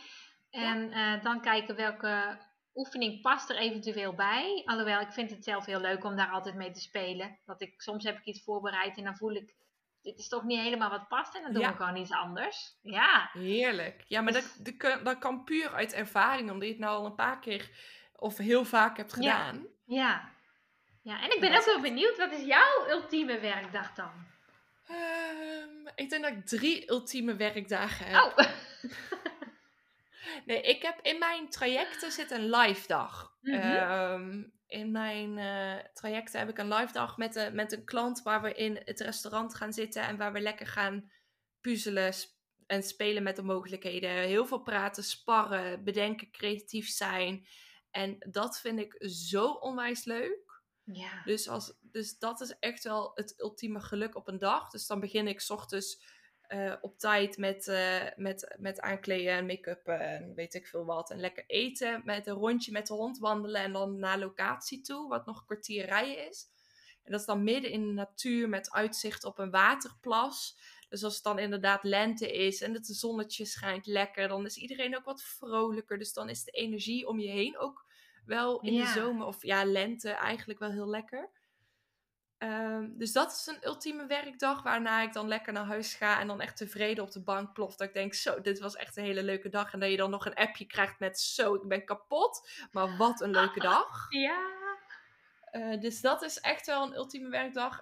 En 0.49 0.91
dan 1.21 1.41
kijken 1.41 1.75
welke 1.75 2.37
oefening 2.75 3.21
past 3.21 3.49
er 3.49 3.55
eventueel 3.55 4.13
bij. 4.13 4.61
Alhoewel, 4.65 4.99
ik 4.99 5.11
vind 5.11 5.31
het 5.31 5.43
zelf 5.43 5.65
heel 5.65 5.79
leuk 5.79 6.03
om 6.03 6.15
daar 6.15 6.29
altijd 6.29 6.55
mee 6.55 6.71
te 6.71 6.81
spelen. 6.81 7.39
Dat 7.45 7.61
ik, 7.61 7.81
soms 7.81 8.03
heb 8.03 8.17
ik 8.17 8.25
iets 8.25 8.43
voorbereid 8.43 8.97
en 8.97 9.03
dan 9.03 9.17
voel 9.17 9.35
ik, 9.35 9.55
dit 10.05 10.19
is 10.19 10.27
toch 10.27 10.43
niet 10.43 10.59
helemaal 10.59 10.89
wat 10.89 11.07
past. 11.07 11.35
En 11.35 11.41
dan 11.41 11.53
doen 11.53 11.67
we 11.67 11.75
gewoon 11.75 11.95
iets 11.95 12.11
anders. 12.11 12.77
Ja. 12.81 13.29
Heerlijk. 13.33 14.03
Ja, 14.07 14.21
maar 14.21 14.33
dus 14.33 14.57
dat, 14.57 14.99
dat, 15.03 15.17
kan 15.17 15.43
puur 15.43 15.73
uit 15.73 15.93
ervaring, 15.93 16.51
omdat 16.51 16.67
je 16.67 16.73
het 16.73 16.81
nou 16.81 16.97
al 16.97 17.05
een 17.05 17.15
paar 17.15 17.39
keer 17.39 17.69
of 18.15 18.37
heel 18.37 18.65
vaak 18.65 18.97
hebt 18.97 19.13
gedaan. 19.13 19.67
Ja, 19.85 19.95
ja. 19.95 20.29
ja. 21.01 21.23
en 21.23 21.35
ik 21.35 21.39
ben 21.39 21.57
ook 21.57 21.65
wel 21.65 21.81
benieuwd, 21.81 22.17
wat 22.17 22.31
is 22.31 22.43
jouw 22.43 22.89
ultieme 22.89 23.39
werkdag 23.39 23.93
dan? 23.93 24.11
Um, 24.89 25.87
ik 25.95 26.09
denk 26.09 26.23
dat 26.23 26.31
ik 26.31 26.45
drie 26.45 26.91
ultieme 26.91 27.35
werkdagen 27.35 28.05
heb. 28.05 28.23
Oh. 28.23 28.37
nee, 30.45 30.61
ik 30.61 30.81
heb 30.81 30.99
in 31.01 31.19
mijn 31.19 31.49
trajecten 31.49 32.11
zit 32.11 32.31
een 32.31 32.49
live 32.49 32.87
dag. 32.87 33.37
Mm 33.41 33.59
-hmm. 33.59 34.53
In 34.75 34.91
mijn 34.91 35.37
uh, 35.37 35.83
trajecten 35.93 36.39
heb 36.39 36.49
ik 36.49 36.57
een 36.57 36.73
live 36.73 36.93
dag 36.93 37.17
met, 37.17 37.35
een, 37.35 37.55
met 37.55 37.71
een 37.71 37.83
klant 37.83 38.21
waar 38.21 38.41
we 38.41 38.53
in 38.53 38.81
het 38.85 38.99
restaurant 38.99 39.55
gaan 39.55 39.73
zitten 39.73 40.01
en 40.01 40.17
waar 40.17 40.33
we 40.33 40.39
lekker 40.39 40.67
gaan 40.67 41.11
puzzelen 41.61 42.13
en 42.65 42.83
spelen 42.83 43.23
met 43.23 43.35
de 43.35 43.41
mogelijkheden. 43.41 44.09
Heel 44.09 44.45
veel 44.45 44.61
praten, 44.61 45.03
sparren, 45.03 45.83
bedenken, 45.83 46.31
creatief 46.31 46.89
zijn. 46.89 47.47
En 47.91 48.15
dat 48.19 48.59
vind 48.59 48.79
ik 48.79 48.95
zo 49.09 49.47
onwijs 49.47 50.03
leuk. 50.03 50.61
Ja. 50.83 51.23
Dus, 51.23 51.47
als, 51.47 51.73
dus 51.81 52.17
dat 52.17 52.41
is 52.41 52.55
echt 52.59 52.83
wel 52.83 53.11
het 53.13 53.41
ultieme 53.41 53.79
geluk 53.79 54.15
op 54.15 54.27
een 54.27 54.39
dag. 54.39 54.69
Dus 54.69 54.87
dan 54.87 54.99
begin 54.99 55.27
ik 55.27 55.39
s 55.39 55.49
ochtends 55.49 56.03
uh, 56.49 56.73
op 56.81 56.99
tijd 56.99 57.37
met, 57.37 57.67
uh, 57.67 58.01
met, 58.15 58.55
met 58.57 58.79
aankleden 58.79 59.33
en 59.33 59.45
make-up 59.45 59.87
en 59.87 60.33
weet 60.35 60.53
ik 60.53 60.67
veel 60.67 60.85
wat. 60.85 61.11
En 61.11 61.19
lekker 61.19 61.43
eten, 61.47 62.01
met 62.05 62.27
een 62.27 62.33
rondje 62.33 62.71
met 62.71 62.87
de 62.87 62.93
hond 62.93 63.17
wandelen 63.17 63.61
en 63.61 63.73
dan 63.73 63.99
naar 63.99 64.19
locatie 64.19 64.81
toe, 64.81 65.07
wat 65.07 65.25
nog 65.25 65.39
een 65.39 65.45
kwartier 65.45 65.85
rijden 65.85 66.29
is. 66.29 66.47
En 67.03 67.11
dat 67.11 67.19
is 67.19 67.25
dan 67.25 67.43
midden 67.43 67.71
in 67.71 67.87
de 67.87 67.93
natuur 67.93 68.49
met 68.49 68.71
uitzicht 68.71 69.23
op 69.23 69.39
een 69.39 69.51
waterplas. 69.51 70.57
Dus 70.89 71.03
als 71.03 71.15
het 71.15 71.23
dan 71.23 71.39
inderdaad 71.39 71.83
lente 71.83 72.31
is 72.31 72.61
en 72.61 72.73
het 72.73 72.87
zonnetje 72.87 73.45
schijnt 73.45 73.85
lekker, 73.85 74.27
dan 74.27 74.45
is 74.45 74.57
iedereen 74.57 74.97
ook 74.97 75.05
wat 75.05 75.23
vrolijker. 75.23 75.97
Dus 75.97 76.13
dan 76.13 76.29
is 76.29 76.43
de 76.43 76.51
energie 76.51 77.07
om 77.07 77.19
je 77.19 77.29
heen 77.29 77.57
ook 77.57 77.85
wel 78.25 78.59
in 78.59 78.77
de 78.77 78.85
zomer 78.85 79.27
of 79.27 79.43
ja, 79.43 79.65
lente 79.65 80.09
eigenlijk 80.09 80.59
wel 80.59 80.71
heel 80.71 80.89
lekker. 80.89 81.29
Ehm, 82.37 82.89
dus 82.97 83.11
dat 83.11 83.31
is 83.31 83.47
een 83.47 83.67
ultieme 83.67 84.05
werkdag 84.05 84.63
waarna 84.63 85.01
ik 85.01 85.13
dan 85.13 85.27
lekker 85.27 85.53
naar 85.53 85.65
huis 85.65 85.93
ga 85.93 86.19
en 86.19 86.27
dan 86.27 86.41
echt 86.41 86.57
tevreden 86.57 87.03
op 87.03 87.11
de 87.11 87.23
bank 87.23 87.53
plof. 87.53 87.75
Dat 87.75 87.87
ik 87.87 87.93
denk, 87.93 88.13
zo, 88.13 88.41
dit 88.41 88.59
was 88.59 88.75
echt 88.75 88.97
een 88.97 89.03
hele 89.03 89.23
leuke 89.23 89.49
dag. 89.49 89.73
En 89.73 89.79
dat 89.79 89.89
je 89.89 89.97
dan 89.97 90.09
nog 90.09 90.25
een 90.25 90.35
appje 90.35 90.65
krijgt 90.65 90.99
met, 90.99 91.19
zo, 91.19 91.53
ik 91.53 91.67
ben 91.67 91.85
kapot. 91.85 92.49
Maar 92.71 92.97
wat 92.97 93.21
een 93.21 93.31
leuke 93.31 93.59
dag. 93.73 94.05
Ja. 94.09 94.53
Uh, 95.51 95.79
dus 95.79 96.01
dat 96.01 96.21
is 96.21 96.39
echt 96.39 96.65
wel 96.65 96.83
een 96.83 96.95
ultieme 96.95 97.29
werkdag. 97.29 97.79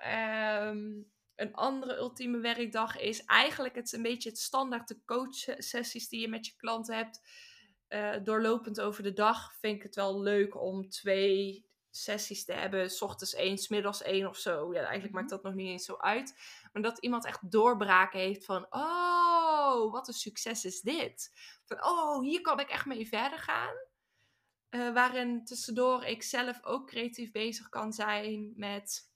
Um, 0.67 1.11
een 1.35 1.53
andere 1.53 1.95
ultieme 1.95 2.37
werkdag 2.37 2.99
is 2.99 3.25
eigenlijk 3.25 3.75
het 3.75 3.93
een 3.93 4.01
beetje 4.01 4.29
het 4.29 4.39
standaard 4.39 4.87
de 4.87 5.01
coach 5.05 5.35
sessies 5.57 6.09
die 6.09 6.21
je 6.21 6.27
met 6.27 6.45
je 6.45 6.55
klanten 6.55 6.95
hebt 6.95 7.21
uh, 7.89 8.15
doorlopend 8.23 8.81
over 8.81 9.03
de 9.03 9.13
dag 9.13 9.53
vind 9.59 9.75
ik 9.75 9.83
het 9.83 9.95
wel 9.95 10.21
leuk 10.21 10.61
om 10.61 10.89
twee 10.89 11.65
sessies 11.95 12.45
te 12.45 12.53
hebben. 12.53 12.89
S 12.89 13.01
ochtends 13.01 13.33
één, 13.33 13.57
s 13.57 13.67
middags 13.67 14.01
één 14.01 14.27
of 14.27 14.37
zo. 14.37 14.73
Ja, 14.73 14.81
eigenlijk 14.81 15.13
maakt 15.13 15.25
mhm. 15.25 15.35
dat 15.35 15.43
nog 15.43 15.53
niet 15.53 15.67
eens 15.67 15.85
zo 15.85 15.95
uit. 15.97 16.39
Maar 16.73 16.81
dat 16.81 16.97
iemand 16.97 17.25
echt 17.25 17.51
doorbraken 17.51 18.19
heeft 18.19 18.45
van... 18.45 18.65
Oh, 18.69 19.91
wat 19.91 20.07
een 20.07 20.13
succes 20.13 20.65
is 20.65 20.81
dit. 20.81 21.31
Van, 21.65 21.83
oh, 21.85 22.21
hier 22.21 22.41
kan 22.41 22.59
ik 22.59 22.69
echt 22.69 22.85
mee 22.85 23.07
verder 23.07 23.39
gaan. 23.39 23.75
Uh, 24.69 24.93
waarin 24.93 25.45
tussendoor 25.45 26.03
ik 26.03 26.23
zelf 26.23 26.63
ook 26.63 26.87
creatief 26.87 27.31
bezig 27.31 27.69
kan 27.69 27.93
zijn 27.93 28.53
met 28.55 29.11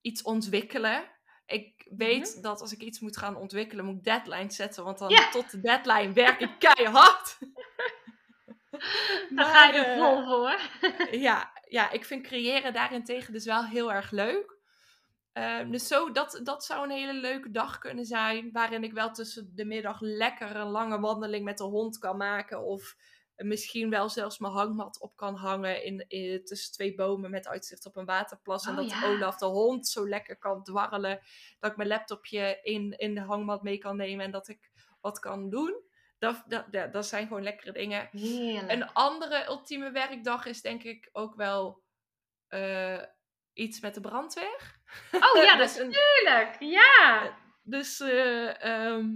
iets 0.00 0.22
ontwikkelen 0.22 1.10
ik 1.52 1.86
weet 1.96 2.32
Mhm. 2.34 2.42
dat 2.42 2.60
als 2.60 2.72
ik 2.72 2.80
iets 2.80 3.00
moet 3.00 3.16
gaan 3.16 3.36
ontwikkelen, 3.36 3.84
moet 3.84 3.96
ik 3.96 4.04
deadlines 4.04 4.56
zetten. 4.56 4.84
Want 4.84 4.98
dan 4.98 5.14
tot 5.30 5.50
de 5.50 5.60
deadline 5.60 6.12
werk 6.12 6.40
ik 6.40 6.58
keihard. 6.58 7.38
Daar 9.36 9.44
ga 9.44 9.64
je 9.64 9.78
er 9.78 9.92
eh, 9.92 9.98
vol 9.98 10.24
voor. 10.24 10.60
ja, 11.28 11.51
ja, 11.72 11.90
ik 11.90 12.04
vind 12.04 12.22
creëren 12.26 12.72
daarentegen 12.72 13.32
dus 13.32 13.44
wel 13.44 13.64
heel 13.64 13.92
erg 13.92 14.10
leuk. 14.10 14.56
Ehm, 15.32 15.70
dus 15.70 15.86
zo, 15.86 16.10
dat, 16.12 16.40
dat 16.42 16.64
zou 16.64 16.84
een 16.84 16.90
hele 16.90 17.12
leuke 17.20 17.50
dag 17.50 17.78
kunnen 17.78 18.04
zijn. 18.04 18.52
Waarin 18.52 18.84
ik 18.84 18.92
wel 18.92 19.10
tussen 19.12 19.52
de 19.54 19.64
middag 19.64 20.00
lekker 20.00 20.56
een 20.56 20.68
lange 20.70 21.00
wandeling 21.00 21.44
met 21.44 21.58
de 21.58 21.64
hond 21.64 21.98
kan 21.98 22.16
maken. 22.16 22.62
Of 22.64 22.96
misschien 23.36 23.90
wel 23.90 24.08
zelfs 24.08 24.38
mijn 24.38 24.52
hangmat 24.52 25.00
op 25.00 25.16
kan 25.16 25.34
hangen 25.34 25.84
in, 25.84 26.04
in- 26.08 26.44
tussen 26.44 26.72
twee 26.72 26.94
bomen 26.94 27.30
met 27.30 27.48
uitzicht 27.48 27.86
op 27.86 27.96
een 27.96 28.04
waterplas. 28.04 28.64
en 28.66 28.70
Oh, 28.70 28.76
dat 28.76 28.90
ja. 28.90 29.04
Olaf 29.06 29.36
de 29.36 29.46
hond 29.46 29.88
zo 29.88 30.08
lekker 30.08 30.38
kan 30.38 30.62
dwarrelen. 30.62 31.20
Dat 31.60 31.70
ik 31.70 31.76
mijn 31.76 31.88
laptopje 31.88 32.58
in, 32.62 32.98
in 32.98 33.14
de 33.14 33.20
hangmat 33.20 33.62
mee 33.62 33.78
kan 33.78 33.96
nemen 33.96 34.24
en 34.24 34.30
dat 34.30 34.48
ik 34.48 34.70
wat 35.00 35.18
kan 35.18 35.50
doen. 35.50 35.90
Dat, 36.22 36.42
dat, 36.46 36.92
dat, 36.92 37.06
zijn 37.06 37.26
gewoon 37.26 37.42
lekkere 37.42 37.72
dingen. 37.72 38.08
Heerlijk. 38.12 38.72
Een 38.72 38.92
andere 38.92 39.46
ultieme 39.46 39.90
werkdag 39.90 40.46
is 40.46 40.60
denk 40.62 40.82
ik 40.82 41.08
ook 41.12 41.34
wel 41.34 41.82
eh, 42.48 43.02
iets 43.52 43.80
met 43.80 43.94
de 43.94 44.00
brandweer. 44.00 44.80
Oh 45.12 45.42
ja, 45.42 45.56
Dus 45.62 45.76
een- 45.78 45.90
natuurlijk. 45.90 46.56
Ja. 46.60 47.36
Dus 47.62 48.00
eh, 48.00 48.62
ehm, 48.64 49.08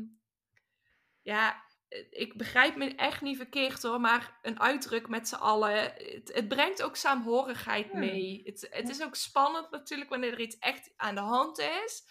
ja, 1.23 1.63
ik 2.11 2.37
begrijp 2.37 2.77
me 2.77 2.95
echt 2.95 3.21
niet 3.21 3.37
verkeerd 3.37 3.83
hoor, 3.83 4.01
maar 4.01 4.39
een 4.43 4.61
uitdruk 4.61 5.09
met 5.09 5.29
z'n 5.29 5.35
allen, 5.35 5.83
het, 5.83 6.31
het 6.35 6.49
brengt 6.49 6.83
ook 6.83 6.97
saamhorigheid 6.97 7.91
Hmm. 7.91 8.01
mee. 8.01 8.43
Het, 8.45 8.67
het 8.71 8.89
is 8.89 9.03
ook 9.03 9.15
spannend 9.15 9.71
natuurlijk 9.71 10.11
wanneer 10.11 10.33
er 10.33 10.41
iets 10.41 10.59
echt 10.59 10.93
aan 10.97 11.15
de 11.15 11.21
hand 11.21 11.59
is. 11.59 12.05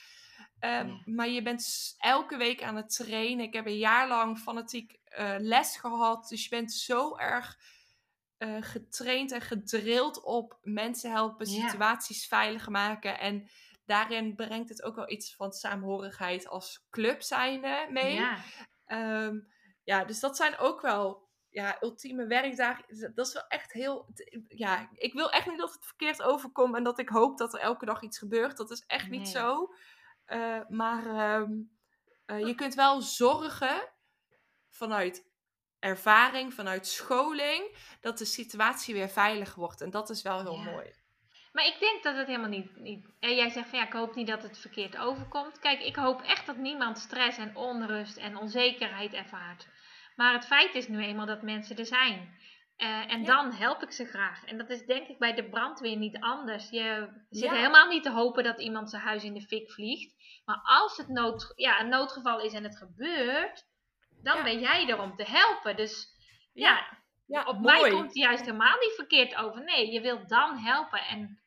Ehm, 0.60 0.88
Ja. 0.88 1.02
Maar 1.06 1.30
je 1.30 1.42
bent 1.42 1.96
elke 1.98 2.38
week 2.38 2.64
aan 2.64 2.76
het 2.76 2.96
trainen. 2.96 3.46
Ik 3.46 3.54
heb 3.54 3.66
een 3.66 3.78
jaar 3.78 4.08
lang 4.08 4.38
fanatiek 4.40 5.00
eh, 5.04 5.36
les 5.38 5.78
gehad. 5.78 6.28
Dus 6.28 6.44
je 6.44 6.50
bent 6.50 6.74
zo 6.74 7.18
erg 7.18 7.58
eh, 8.38 8.58
getraind 8.60 9.32
en 9.32 9.42
gedrild 9.42 10.24
op 10.24 10.58
mensen 10.62 11.12
helpen, 11.12 11.50
Ja. 11.52 11.68
situaties 11.70 12.28
veilig 12.28 12.70
maken. 12.70 13.20
En 13.20 13.50
daarin 13.86 14.36
brengt 14.36 14.70
het 14.70 14.84
ook 14.84 14.96
wel 14.96 15.10
iets 15.12 15.36
van 15.36 15.52
saamhorigheid 15.54 16.48
als 16.48 16.86
club 16.90 17.22
zijnde 17.22 17.88
mee. 17.90 18.14
Ja. 18.14 18.38
Ehm, 18.86 19.40
ja, 19.84 20.04
dus 20.06 20.20
dat 20.20 20.36
zijn 20.38 20.58
ook 20.58 20.82
wel 20.82 21.24
ja, 21.50 21.78
ultieme 21.82 22.28
werkdagen. 22.28 23.14
Dat 23.16 23.28
is 23.28 23.34
wel 23.34 23.48
echt 23.48 23.72
heel. 23.74 24.10
Ja, 24.48 24.90
ik 24.94 25.14
wil 25.14 25.32
echt 25.32 25.48
niet 25.48 25.60
dat 25.60 25.74
het 25.74 25.86
verkeerd 25.86 26.22
overkomt 26.22 26.76
en 26.76 26.84
dat 26.84 27.00
ik 27.00 27.10
hoop 27.10 27.38
dat 27.38 27.54
er 27.54 27.60
elke 27.60 27.86
dag 27.86 28.02
iets 28.02 28.18
gebeurt. 28.18 28.58
Dat 28.58 28.72
is 28.72 28.84
echt 28.88 29.10
niet 29.10 29.28
zo. 29.28 29.74
Eh, 30.26 30.60
maar 30.70 31.06
ehm, 31.06 31.52
eh, 32.26 32.40
je 32.40 32.56
kunt 32.56 32.74
wel 32.74 33.02
zorgen 33.02 33.94
vanuit 34.70 35.26
ervaring, 35.80 36.54
vanuit 36.54 36.88
scholing, 36.88 37.78
dat 38.02 38.18
de 38.18 38.26
situatie 38.26 38.94
weer 38.94 39.10
veilig 39.10 39.56
wordt. 39.56 39.82
En 39.82 39.90
dat 39.90 40.10
is 40.10 40.22
wel 40.22 40.42
heel 40.42 40.58
Ja. 40.58 40.72
mooi. 40.72 40.94
Maar 41.54 41.66
ik 41.66 41.80
denk 41.80 42.04
dat 42.04 42.16
het 42.16 42.28
helemaal 42.28 42.50
niet, 42.50 42.76
niet... 42.76 43.08
En 43.20 43.36
jij 43.36 43.50
zegt 43.50 43.70
van 43.70 43.80
ja, 43.80 43.86
ik 43.86 43.94
hoop 43.94 44.16
niet 44.16 44.28
dat 44.28 44.44
het 44.44 44.58
verkeerd 44.58 44.98
overkomt. 44.98 45.60
Kijk, 45.60 45.82
ik 45.82 45.96
hoop 45.96 46.22
echt 46.22 46.46
dat 46.46 46.58
niemand 46.58 46.98
stress 46.98 47.38
en 47.38 47.56
onrust 47.56 48.18
en 48.18 48.38
onzekerheid 48.38 49.14
ervaart. 49.14 49.68
Maar 50.16 50.34
het 50.34 50.46
feit 50.46 50.76
is 50.76 50.88
nu 50.88 51.04
eenmaal 51.04 51.26
dat 51.26 51.42
mensen 51.42 51.78
er 51.78 51.86
zijn. 51.86 52.38
Eh, 52.76 53.12
en 53.12 53.20
Ja. 53.20 53.26
dan 53.26 53.52
help 53.52 53.82
ik 53.84 53.92
ze 53.92 54.06
graag. 54.06 54.46
En 54.46 54.58
dat 54.58 54.70
is 54.70 54.86
denk 54.86 55.08
ik 55.08 55.20
bij 55.20 55.34
de 55.34 55.50
brandweer 55.50 55.98
niet 55.98 56.20
anders. 56.20 56.70
Je 56.70 57.10
zit 57.30 57.50
Ja. 57.50 57.56
helemaal 57.56 57.88
niet 57.88 58.04
te 58.04 58.12
hopen 58.12 58.44
dat 58.44 58.60
iemand 58.62 58.90
zijn 58.90 59.02
huis 59.02 59.24
in 59.24 59.34
de 59.34 59.42
fik 59.42 59.72
vliegt. 59.72 60.16
Maar 60.46 60.60
als 60.64 60.98
het 60.98 61.08
nood, 61.08 61.54
ja, 61.56 61.80
een 61.80 61.90
noodgeval 61.90 62.40
is 62.42 62.54
en 62.54 62.64
het 62.64 62.78
gebeurt, 62.78 63.64
dan 64.24 64.38
Ja. 64.38 64.44
ben 64.44 64.60
jij 64.60 64.88
er 64.90 65.00
om 65.02 65.16
te 65.16 65.24
helpen. 65.28 65.76
Dus 65.76 66.08
ja, 66.54 67.04
Ja, 67.28 67.44
op 67.44 67.60
mooi. 67.60 67.82
mij 67.82 67.90
komt 67.90 68.06
het 68.06 68.16
juist 68.16 68.46
helemaal 68.46 68.78
niet 68.80 68.94
verkeerd 68.96 69.36
over. 69.36 69.64
Nee, 69.64 69.92
je 69.92 70.02
wilt 70.02 70.30
dan 70.30 70.58
helpen 70.58 71.00
en 71.00 71.42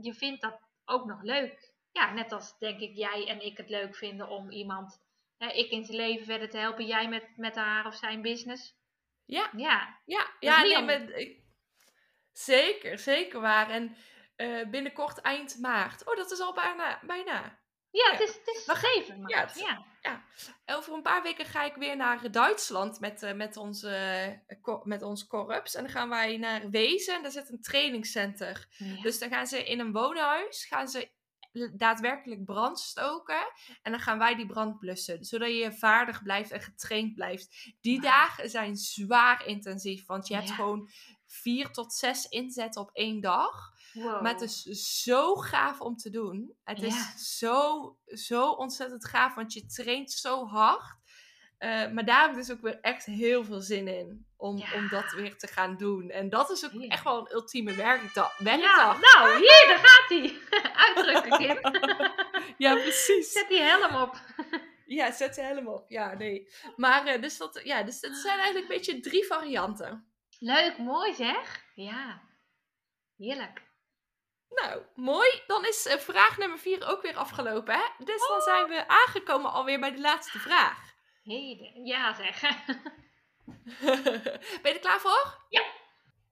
je 0.00 0.14
vindt 0.14 0.42
dat 0.42 0.60
ook 0.84 1.04
nog 1.04 1.22
leuk. 1.22 1.72
Ja, 1.92 2.12
net 2.12 2.32
als 2.32 2.58
denk 2.58 2.80
ik 2.80 2.96
jij 2.96 3.28
en 3.28 3.44
ik 3.44 3.56
het 3.56 3.68
leuk 3.68 3.96
vinden 3.96 4.28
om 4.28 4.50
iemand, 4.50 4.98
hè, 5.38 5.46
ik 5.52 5.70
in 5.70 5.84
zijn 5.84 5.96
leven 5.96 6.24
verder 6.26 6.50
te 6.50 6.56
helpen, 6.58 6.86
jij 6.86 7.08
met, 7.08 7.32
met 7.36 7.54
haar 7.54 7.86
of 7.86 7.94
zijn 7.94 8.22
business. 8.22 8.74
Ja, 9.24 9.50
Ja, 9.56 9.98
Ja, 10.04 10.26
ja 10.40 10.62
nee, 10.62 10.82
maar, 10.82 11.08
zeker, 12.32 12.98
zeker 12.98 13.40
waar. 13.40 13.70
En 13.70 13.96
eh, 14.36 14.68
binnenkort 14.70 15.20
eind 15.20 15.58
maart. 15.60 16.06
Oh, 16.08 16.16
dat 16.16 16.30
is 16.30 16.40
al 16.40 16.54
bijna. 16.54 17.00
bijna. 17.06 17.32
ja, 17.90 18.06
Ja. 18.06 18.10
het 18.10 18.20
is, 18.20 18.34
het 18.34 18.46
is 18.56 18.64
maart. 19.16 19.30
ja, 19.30 19.40
het- 19.40 19.58
ja. 20.02 20.24
Over 20.66 20.92
een 20.92 21.02
paar 21.02 21.22
weken 21.22 21.44
ga 21.44 21.62
ik 21.64 21.74
weer 21.74 21.96
naar 21.96 22.30
Duitsland 22.30 23.00
met, 23.00 23.22
eh, 23.22 23.32
met, 23.32 23.56
onze, 23.56 23.94
eh, 24.60 24.82
met 24.82 25.02
ons 25.02 25.26
corrups. 25.26 25.74
En 25.74 25.82
dan 25.82 25.92
gaan 25.92 26.08
wij 26.08 26.36
naar 26.36 26.70
Wezen. 26.70 27.14
En 27.14 27.22
daar 27.22 27.30
zit 27.30 27.48
een 27.50 27.60
trainingscenter. 27.62 28.66
Dus 29.02 29.18
dan 29.18 29.28
gaan 29.28 29.46
ze 29.46 29.64
in 29.64 29.80
een 29.80 29.92
woonhuis 29.92 30.64
gaan 30.64 30.88
ze 30.88 31.10
daadwerkelijk 31.72 32.44
brand 32.44 32.78
stoken. 32.80 33.52
En 33.82 33.90
dan 33.92 34.00
gaan 34.00 34.18
wij 34.18 34.34
die 34.34 34.46
brand 34.46 34.78
blussen. 34.78 35.24
Zodat 35.24 35.48
je 35.48 35.72
vaardig 35.72 36.22
blijft 36.22 36.50
en 36.50 36.60
getraind 36.60 37.14
blijft. 37.14 37.74
Die 37.80 38.00
dagen 38.00 38.50
zijn 38.50 38.76
zwaar 38.76 39.46
intensief. 39.46 40.06
Want 40.06 40.28
je 40.28 40.34
hebt 40.34 40.48
Ja. 40.48 40.54
gewoon 40.54 40.88
vier 41.26 41.70
tot 41.70 41.92
zes 41.92 42.26
inzetten 42.26 42.80
op 42.80 42.90
één 42.92 43.20
dag. 43.20 43.70
Wow. 43.92 44.22
Maar 44.22 44.32
het 44.32 44.40
is 44.40 44.62
zo 45.02 45.34
gaaf 45.34 45.80
om 45.80 45.96
te 45.96 46.10
doen. 46.10 46.54
Het 46.64 46.80
Ja. 46.80 46.86
is 46.86 47.38
zo, 47.38 47.96
zo 48.06 48.50
ontzettend 48.50 49.04
gaaf. 49.04 49.34
Want 49.34 49.52
je 49.52 49.66
traint 49.66 50.10
zo 50.10 50.46
hard. 50.46 51.00
Eh, 51.62 51.88
maar 51.90 52.04
daar 52.04 52.20
heb 52.20 52.30
ik 52.30 52.36
dus 52.36 52.50
ook 52.52 52.60
weer 52.60 52.78
echt 52.80 53.04
heel 53.04 53.44
veel 53.44 53.60
zin 53.60 53.88
in. 53.88 54.26
Om, 54.36 54.56
Ja. 54.58 54.74
om 54.74 54.88
dat 54.88 55.12
weer 55.12 55.36
te 55.36 55.46
gaan 55.46 55.76
doen. 55.76 56.10
En 56.10 56.28
dat 56.28 56.50
is 56.50 56.64
ook 56.64 56.82
echt 56.82 57.04
wel 57.04 57.18
een 57.18 57.32
ultieme 57.34 57.74
werkdag. 57.74 58.38
ja, 58.38 58.44
werkdag. 58.44 59.00
nou, 59.00 59.36
hier, 59.36 59.64
daar 59.68 59.78
gaat 59.78 60.08
hij. 60.08 60.38
Uitdrukken, 60.86 61.38
Kim. 61.38 61.60
Ja, 62.58 62.74
precies. 62.74 63.32
Zet 63.32 63.48
die 63.48 63.60
helm 63.60 63.94
op. 64.02 64.16
Ja, 64.86 65.12
zet 65.12 65.34
ze 65.34 65.42
helemaal 65.42 65.74
op. 65.74 65.90
Ja, 65.90 66.14
nee. 66.14 66.52
Maar 66.76 67.06
eh, 67.06 67.22
dus, 67.22 67.36
dat, 67.38 67.60
ja, 67.64 67.82
dus 67.82 68.00
dat 68.00 68.16
zijn 68.16 68.38
eigenlijk 68.38 68.70
een 68.70 68.76
beetje 68.76 69.00
drie 69.00 69.26
varianten. 69.26 70.12
Leuk, 70.38 70.78
mooi 70.78 71.14
zeg. 71.14 71.64
Ja, 71.74 72.22
heerlijk. 73.16 73.62
Nou, 74.48 74.82
mooi. 74.94 75.42
Dan 75.46 75.66
is 75.66 75.86
eh, 75.86 75.98
vraag 75.98 76.38
nummer 76.38 76.58
vier 76.58 76.86
ook 76.88 77.02
weer 77.02 77.16
afgelopen, 77.16 77.74
hè? 77.74 78.04
Dus 78.04 78.28
dan 78.28 78.40
zijn 78.40 78.68
we 78.68 78.88
aangekomen 78.88 79.52
alweer 79.52 79.80
bij 79.80 79.92
de 79.92 80.00
laatste 80.00 80.38
vraag. 80.38 80.91
Heden. 81.22 81.84
Ja 81.86 82.14
zeg. 82.14 82.40
ben 84.62 84.72
je 84.72 84.72
er 84.74 84.78
klaar 84.78 85.00
voor? 85.00 85.38
Ja. 85.48 85.62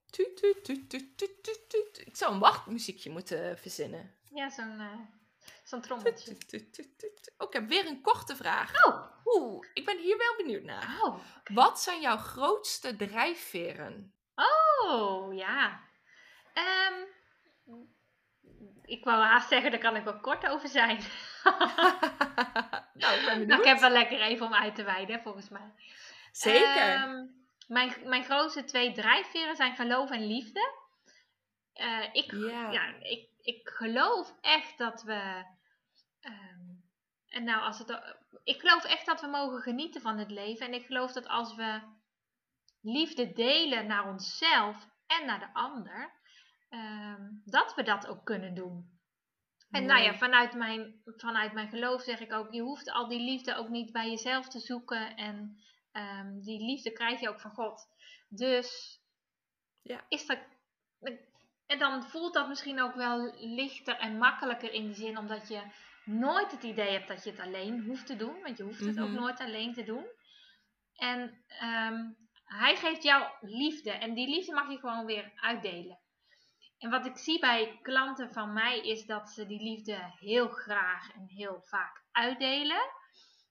Tuut, 0.09 0.37
tuut, 0.37 0.63
tuut, 0.65 0.89
tuut, 0.89 1.17
tuut, 1.17 1.43
tuut, 1.43 1.69
tuut. 1.69 2.01
Ik 2.05 2.15
zou 2.15 2.33
een 2.33 2.39
wachtmuziekje 2.39 3.09
moeten 3.09 3.57
verzinnen. 3.57 4.15
Ja, 4.33 4.49
zo'n 4.49 4.79
eh, 4.79 4.99
zo'n 5.63 5.81
trommeltje. 5.81 6.37
tuut. 6.37 7.33
Oh, 7.37 7.67
weer 7.67 7.85
een 7.87 8.01
korte 8.01 8.35
vraag. 8.35 8.85
Oh, 8.85 9.11
Oeh, 9.25 9.67
ik 9.73 9.85
ben 9.85 9.97
hier 9.97 10.17
wel 10.17 10.35
benieuwd 10.37 10.63
naar. 10.63 10.99
oh. 11.01 11.19
Wat 11.43 11.81
zijn 11.81 12.01
jouw 12.01 12.17
grootste 12.17 12.95
drijfveren? 12.95 14.13
Oh, 14.35 15.33
ja. 15.33 15.81
Ehm, 16.53 16.93
ik 18.81 19.03
wou 19.03 19.23
haast 19.23 19.49
zeggen, 19.49 19.71
daar 19.71 19.79
kan 19.79 19.95
ik 19.95 20.03
wel 20.03 20.19
kort 20.19 20.47
over 20.47 20.69
zijn. 20.69 20.99
nou, 22.93 23.25
ben 23.25 23.47
nou, 23.47 23.61
ik 23.61 23.67
heb 23.67 23.79
wel 23.79 23.89
lekker 23.89 24.21
even 24.21 24.45
om 24.45 24.53
uit 24.53 24.75
te 24.75 24.83
wijden, 24.83 25.21
volgens 25.21 25.49
mij. 25.49 25.73
Zeker. 26.31 26.93
Ehm, 26.93 27.25
mijn, 27.67 27.93
mijn 28.03 28.23
grootste 28.23 28.63
twee 28.63 28.91
drijfveren 28.91 29.55
zijn 29.55 29.75
geloof 29.75 30.09
en 30.09 30.27
liefde. 30.27 30.79
Eh, 31.73 32.03
ik, 32.11 32.31
ja, 32.71 32.95
ik, 32.99 33.29
ik 33.41 33.69
geloof 33.69 34.33
echt 34.41 34.77
dat 34.77 35.03
we. 35.03 35.45
ehm, 36.21 36.59
en 37.27 37.43
nou, 37.43 37.61
als 37.61 37.79
het, 37.79 38.01
ik 38.43 38.59
geloof 38.59 38.83
echt 38.83 39.05
dat 39.05 39.21
we 39.21 39.27
mogen 39.27 39.61
genieten 39.61 40.01
van 40.01 40.17
het 40.17 40.31
leven. 40.31 40.65
En 40.65 40.73
ik 40.73 40.85
geloof 40.85 41.11
dat 41.11 41.27
als 41.27 41.55
we 41.55 41.81
liefde 42.81 43.33
delen 43.33 43.87
naar 43.87 44.07
onszelf 44.07 44.87
en 45.07 45.25
naar 45.25 45.39
de 45.39 45.53
ander, 45.53 46.11
ehm, 46.69 47.29
dat 47.45 47.75
we 47.75 47.83
dat 47.83 48.07
ook 48.07 48.25
kunnen 48.25 48.53
doen. 48.53 49.00
En 49.71 49.85
nou 49.85 50.01
ja, 50.03 50.13
vanuit 50.17 50.53
mijn, 50.53 51.01
vanuit 51.05 51.53
mijn 51.53 51.69
geloof 51.69 52.01
zeg 52.01 52.19
ik 52.19 52.33
ook, 52.33 52.53
je 52.53 52.61
hoeft 52.61 52.91
al 52.91 53.07
die 53.07 53.19
liefde 53.19 53.55
ook 53.55 53.69
niet 53.69 53.91
bij 53.91 54.09
jezelf 54.09 54.47
te 54.47 54.59
zoeken. 54.59 55.15
En 55.15 55.57
ehm, 55.91 56.39
die 56.39 56.59
liefde 56.65 56.91
krijg 56.91 57.19
je 57.19 57.29
ook 57.29 57.39
van 57.41 57.51
God. 57.51 57.87
Dus 58.29 58.99
Ja. 59.81 60.05
is 60.09 60.25
dat. 60.25 60.39
En 61.65 61.79
dan 61.79 62.03
voelt 62.03 62.33
dat 62.33 62.47
misschien 62.47 62.81
ook 62.81 62.93
wel 62.95 63.33
lichter 63.37 63.97
en 63.97 64.17
makkelijker 64.17 64.73
in 64.73 64.87
de 64.87 64.93
zin, 64.93 65.17
omdat 65.17 65.47
je 65.47 65.61
nooit 66.05 66.51
het 66.51 66.63
idee 66.63 66.91
hebt 66.91 67.07
dat 67.07 67.23
je 67.23 67.29
het 67.31 67.39
alleen 67.39 67.83
hoeft 67.83 68.05
te 68.05 68.15
doen. 68.15 68.41
Want 68.41 68.57
je 68.57 68.63
hoeft 68.63 68.79
het 68.85 68.99
ook 68.99 69.07
Mhm. 69.09 69.19
nooit 69.19 69.39
alleen 69.39 69.73
te 69.73 69.83
doen. 69.83 70.05
En 70.95 71.43
ehm, 71.47 72.09
hij 72.45 72.75
geeft 72.75 73.03
jou 73.03 73.31
liefde. 73.41 73.91
En 73.91 74.13
die 74.13 74.27
liefde 74.29 74.53
mag 74.53 74.69
je 74.69 74.77
gewoon 74.79 75.05
weer 75.05 75.31
uitdelen. 75.35 75.99
En 76.81 76.89
wat 76.89 77.05
ik 77.05 77.17
zie 77.17 77.39
bij 77.39 77.79
klanten 77.81 78.33
van 78.33 78.53
mij 78.53 78.79
is 78.79 79.05
dat 79.05 79.29
ze 79.29 79.45
die 79.45 79.61
liefde 79.61 80.13
heel 80.19 80.47
graag 80.47 81.13
en 81.13 81.25
heel 81.27 81.61
vaak 81.61 82.03
uitdelen. 82.11 82.81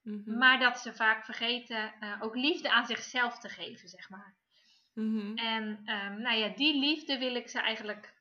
Mhm. 0.02 0.38
Maar 0.38 0.58
dat 0.58 0.78
ze 0.78 0.94
vaak 0.94 1.24
vergeten 1.24 1.94
eh, 2.00 2.18
ook 2.20 2.34
liefde 2.34 2.70
aan 2.70 2.86
zichzelf 2.86 3.38
te 3.38 3.48
geven, 3.48 3.88
zeg 3.88 4.10
maar. 4.10 4.36
Mhm. 4.94 5.36
En 5.36 5.80
ehm, 5.84 6.20
nou 6.20 6.36
ja, 6.36 6.48
die 6.48 6.78
liefde 6.78 7.18
wil 7.18 7.34
ik 7.34 7.48
ze 7.48 7.60
eigenlijk, 7.60 8.14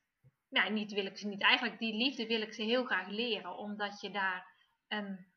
nou 0.49 0.72
niet 0.72 0.91
wil 0.91 1.05
ik 1.05 1.18
ze 1.18 1.28
niet, 1.28 1.41
eigenlijk 1.41 1.80
die 1.80 1.95
liefde 1.95 2.28
wil 2.28 2.41
ik 2.41 2.53
ze 2.53 2.64
heel 2.64 2.86
graag 2.86 3.07
leren, 3.07 3.57
omdat 3.57 4.01
je 4.01 4.12
daar 4.12 4.53
een 4.88 5.28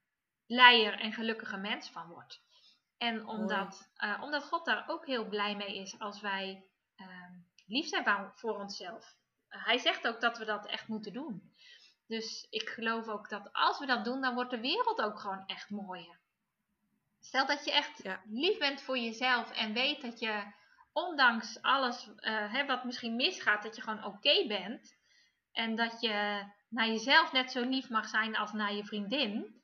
blijer 0.46 1.00
en 1.00 1.12
gelukkige 1.12 1.56
mens 1.56 1.90
van 1.90 2.08
wordt. 2.08 2.42
En 2.98 3.26
omdat, 3.26 3.90
eh, 3.94 4.20
omdat 4.22 4.44
God 4.44 4.64
daar 4.64 4.88
ook 4.88 5.06
heel 5.06 5.28
blij 5.28 5.56
mee 5.56 5.76
is 5.76 5.98
als 5.98 6.20
wij 6.20 6.66
ehm, 6.96 7.32
lief 7.66 7.86
zijn 7.86 8.32
voor 8.34 8.56
onszelf. 8.58 9.20
Hij 9.58 9.78
zegt 9.78 10.06
ook 10.08 10.20
dat 10.20 10.38
we 10.38 10.44
dat 10.44 10.66
echt 10.66 10.88
moeten 10.88 11.12
doen. 11.12 11.52
Dus 12.06 12.46
ik 12.50 12.68
geloof 12.68 13.08
ook 13.08 13.28
dat 13.28 13.52
als 13.52 13.78
we 13.78 13.86
dat 13.86 14.04
doen, 14.04 14.20
dan 14.20 14.34
wordt 14.34 14.50
de 14.50 14.60
wereld 14.60 15.00
ook 15.02 15.20
gewoon 15.20 15.46
echt 15.46 15.70
mooier. 15.70 16.20
Stel 17.20 17.46
dat 17.46 17.64
je 17.64 17.72
echt 17.72 18.02
Ja. 18.02 18.20
lief 18.24 18.58
bent 18.58 18.82
voor 18.82 18.98
jezelf 18.98 19.50
en 19.50 19.72
weet 19.72 20.00
dat 20.02 20.18
je, 20.20 20.52
ondanks 20.92 21.62
alles 21.62 22.08
eh, 22.16 22.52
hè, 22.52 22.66
wat 22.66 22.84
misschien 22.84 23.16
misgaat, 23.16 23.62
dat 23.62 23.76
je 23.76 23.82
gewoon 23.82 24.04
oké 24.04 24.46
bent. 24.46 24.96
En 25.52 25.76
dat 25.76 26.00
je 26.00 26.44
naar 26.68 26.86
jezelf 26.86 27.32
net 27.32 27.50
zo 27.52 27.60
lief 27.60 27.88
mag 27.88 28.08
zijn 28.08 28.36
als 28.36 28.52
naar 28.52 28.72
je 28.74 28.84
vriendin. 28.84 29.62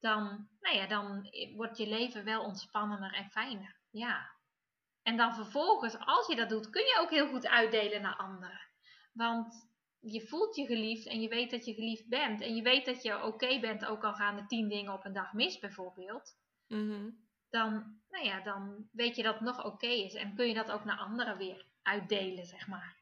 Dan, 0.00 0.48
nou 0.60 0.76
ja, 0.76 0.86
dan 0.86 1.30
wordt 1.56 1.76
je 1.78 1.86
leven 1.86 2.24
wel 2.24 2.42
ontspannender 2.42 3.14
en 3.14 3.30
fijner. 3.30 3.76
Ja. 3.90 4.30
En 5.02 5.16
dan 5.16 5.34
vervolgens, 5.34 5.98
als 5.98 6.26
je 6.26 6.36
dat 6.36 6.48
doet, 6.48 6.70
kun 6.70 6.82
je 6.82 6.98
ook 7.00 7.10
heel 7.10 7.28
goed 7.28 7.46
uitdelen 7.46 8.02
naar 8.02 8.16
anderen. 8.16 8.69
Want 9.12 9.68
je 10.00 10.26
voelt 10.26 10.56
je 10.56 10.66
geliefd 10.66 11.06
en 11.06 11.20
je 11.20 11.28
weet 11.28 11.50
dat 11.50 11.64
je 11.64 11.74
geliefd 11.74 12.08
bent. 12.08 12.40
En 12.40 12.54
je 12.56 12.62
weet 12.62 12.84
dat 12.84 13.02
je 13.02 13.22
oké 13.24 13.60
bent, 13.60 13.84
ook 13.86 14.04
al 14.04 14.14
gaan 14.14 14.36
er 14.36 14.46
tien 14.46 14.68
dingen 14.68 14.92
op 14.92 15.04
een 15.04 15.12
dag 15.12 15.32
mis 15.32 15.58
bijvoorbeeld. 15.58 16.36
Mhm. 16.66 17.10
Dan, 17.50 18.00
nou 18.08 18.24
ja, 18.24 18.40
dan 18.40 18.88
weet 18.92 19.16
je 19.16 19.22
dat 19.22 19.34
het 19.34 19.42
nog 19.42 19.64
oké 19.64 19.86
is. 19.86 20.14
En 20.14 20.34
kun 20.34 20.46
je 20.48 20.54
dat 20.54 20.70
ook 20.70 20.84
naar 20.84 20.98
anderen 20.98 21.36
weer 21.36 21.66
uitdelen, 21.82 22.46
zeg 22.46 22.66
maar. 22.68 22.98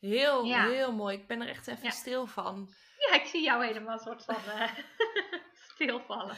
Heel, 0.00 0.44
Ja. 0.44 0.68
heel 0.68 0.92
mooi. 0.92 1.16
Ik 1.16 1.26
ben 1.26 1.40
er 1.40 1.48
echt 1.48 1.66
even 1.66 1.84
Ja. 1.84 1.90
stil 1.90 2.26
van. 2.26 2.68
Ja, 2.98 3.14
ik 3.14 3.26
zie 3.26 3.42
jou 3.42 3.64
helemaal 3.66 3.92
een 3.92 3.98
soort 3.98 4.24
van 4.24 4.34
eh, 4.44 4.72
stilvallen. 5.72 6.36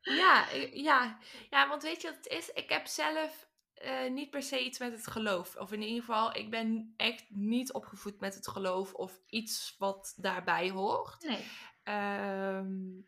Ja, 0.00 0.46
ja. 0.72 1.18
ja, 1.50 1.68
want 1.68 1.82
weet 1.82 2.02
je 2.02 2.08
wat 2.08 2.16
het 2.16 2.26
is? 2.26 2.48
Ik 2.48 2.68
heb 2.68 2.86
zelf 2.86 3.48
eh, 3.76 4.10
niet 4.10 4.30
per 4.30 4.42
se 4.42 4.64
iets 4.64 4.78
met 4.78 4.92
het 4.92 5.06
geloof. 5.06 5.56
Of 5.56 5.72
in 5.72 5.82
ieder 5.82 6.00
geval, 6.04 6.36
ik 6.36 6.50
ben 6.50 6.94
echt 6.96 7.24
niet 7.28 7.72
opgevoed 7.72 8.20
met 8.20 8.34
het 8.34 8.48
geloof 8.48 8.94
of 8.94 9.20
iets 9.28 9.74
wat 9.78 10.14
daarbij 10.16 10.70
hoort. 10.70 11.22
Nee. 11.24 11.44
Ehm, 11.82 13.00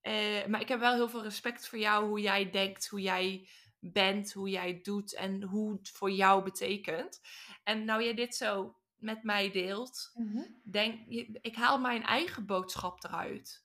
eh, 0.00 0.46
maar 0.46 0.60
ik 0.60 0.68
heb 0.68 0.80
wel 0.80 0.94
heel 0.94 1.08
veel 1.08 1.22
respect 1.22 1.68
voor 1.68 1.78
jou, 1.78 2.06
hoe 2.08 2.20
jij 2.20 2.50
denkt, 2.50 2.88
hoe 2.88 3.00
jij 3.00 3.48
bent, 3.78 4.32
hoe 4.32 4.48
jij 4.50 4.80
doet 4.82 5.14
en 5.14 5.42
hoe 5.42 5.72
het 5.72 5.88
voor 5.90 6.10
jou 6.10 6.42
betekent. 6.44 7.20
En 7.64 7.84
nou 7.84 8.02
jij 8.02 8.14
dit 8.14 8.34
zo 8.34 8.76
met 8.96 9.22
mij 9.22 9.50
deelt, 9.50 10.10
denk, 10.64 11.00
je- 11.08 11.38
ik 11.42 11.56
haal 11.56 11.78
mijn 11.78 12.02
eigen 12.02 12.46
boodschap 12.46 13.04
eruit. 13.04 13.64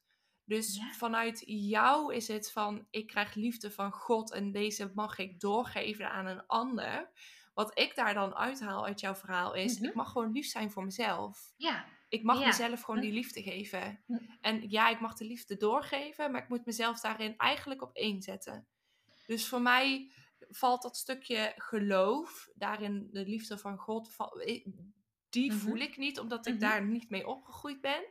Dus 0.51 0.75
Ja. 0.75 0.91
vanuit 0.91 1.43
jou 1.45 2.13
is 2.15 2.27
het 2.27 2.51
van, 2.51 2.87
ik 2.89 3.07
krijg 3.07 3.33
liefde 3.33 3.71
van 3.71 3.91
God 3.91 4.31
en 4.31 4.51
deze 4.51 4.91
mag 4.95 5.17
ik 5.17 5.39
doorgeven 5.39 6.11
aan 6.11 6.25
een 6.25 6.45
ander. 6.47 7.09
Wat 7.53 7.79
ik 7.79 7.95
daar 7.95 8.13
dan 8.13 8.35
uithaal 8.35 8.85
uit 8.85 8.99
jouw 8.99 9.15
verhaal 9.15 9.53
is, 9.53 9.77
Mhm. 9.79 9.87
ik 9.87 9.93
mag 9.93 10.11
gewoon 10.11 10.31
lief 10.31 10.45
zijn 10.47 10.71
voor 10.71 10.83
mezelf. 10.83 11.53
Ja, 11.57 11.85
Ik 12.09 12.23
mag 12.23 12.39
Ja. 12.39 12.45
mezelf 12.45 12.81
gewoon 12.81 12.95
Hm. 12.99 13.05
die 13.05 13.13
liefde 13.13 13.41
geven. 13.43 14.03
Hm. 14.05 14.17
En 14.41 14.69
ja, 14.69 14.89
ik 14.89 14.99
mag 14.99 15.13
de 15.13 15.25
liefde 15.25 15.57
doorgeven, 15.57 16.31
maar 16.31 16.41
ik 16.43 16.49
moet 16.49 16.65
mezelf 16.65 16.99
daarin 16.99 17.37
eigenlijk 17.37 17.81
op 17.81 17.95
één 17.95 18.21
zetten. 18.21 18.67
Dus 19.25 19.47
voor 19.47 19.61
mij 19.61 20.11
valt 20.49 20.81
dat 20.81 20.97
stukje 20.97 21.53
geloof, 21.55 22.49
daarin 22.55 23.09
de 23.11 23.25
liefde 23.25 23.57
van 23.57 23.77
God, 23.77 24.15
eh, 24.45 24.65
die 25.29 25.51
Mhm. 25.51 25.59
voel 25.59 25.75
ik 25.77 25.97
niet, 25.97 26.19
omdat 26.19 26.45
ik 26.47 26.53
Mhm. 26.53 26.61
daar 26.61 26.85
niet 26.85 27.09
mee 27.09 27.27
opgegroeid 27.27 27.81
ben. 27.81 28.03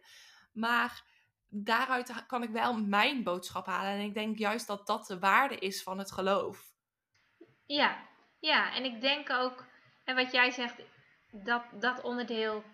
Maar 0.52 1.09
daaruit 1.50 2.26
kan 2.26 2.42
ik 2.42 2.50
wel 2.50 2.80
mijn 2.80 3.22
boodschap 3.22 3.66
halen. 3.66 3.92
En 3.92 4.00
ik 4.00 4.14
denk 4.14 4.38
juist 4.38 4.66
dat 4.66 4.86
dat 4.86 5.06
de 5.06 5.18
waarde 5.18 5.58
is 5.58 5.82
van 5.82 5.98
het 5.98 6.12
geloof. 6.12 6.72
ja, 7.66 8.08
ja. 8.40 8.74
En 8.74 8.84
ik 8.84 9.00
denk 9.00 9.30
ook, 9.30 9.64
en 10.04 10.16
wat 10.16 10.32
jij 10.32 10.50
zegt, 10.50 10.82
dat, 11.32 11.62
dat 11.72 12.02
onderdeel 12.02 12.64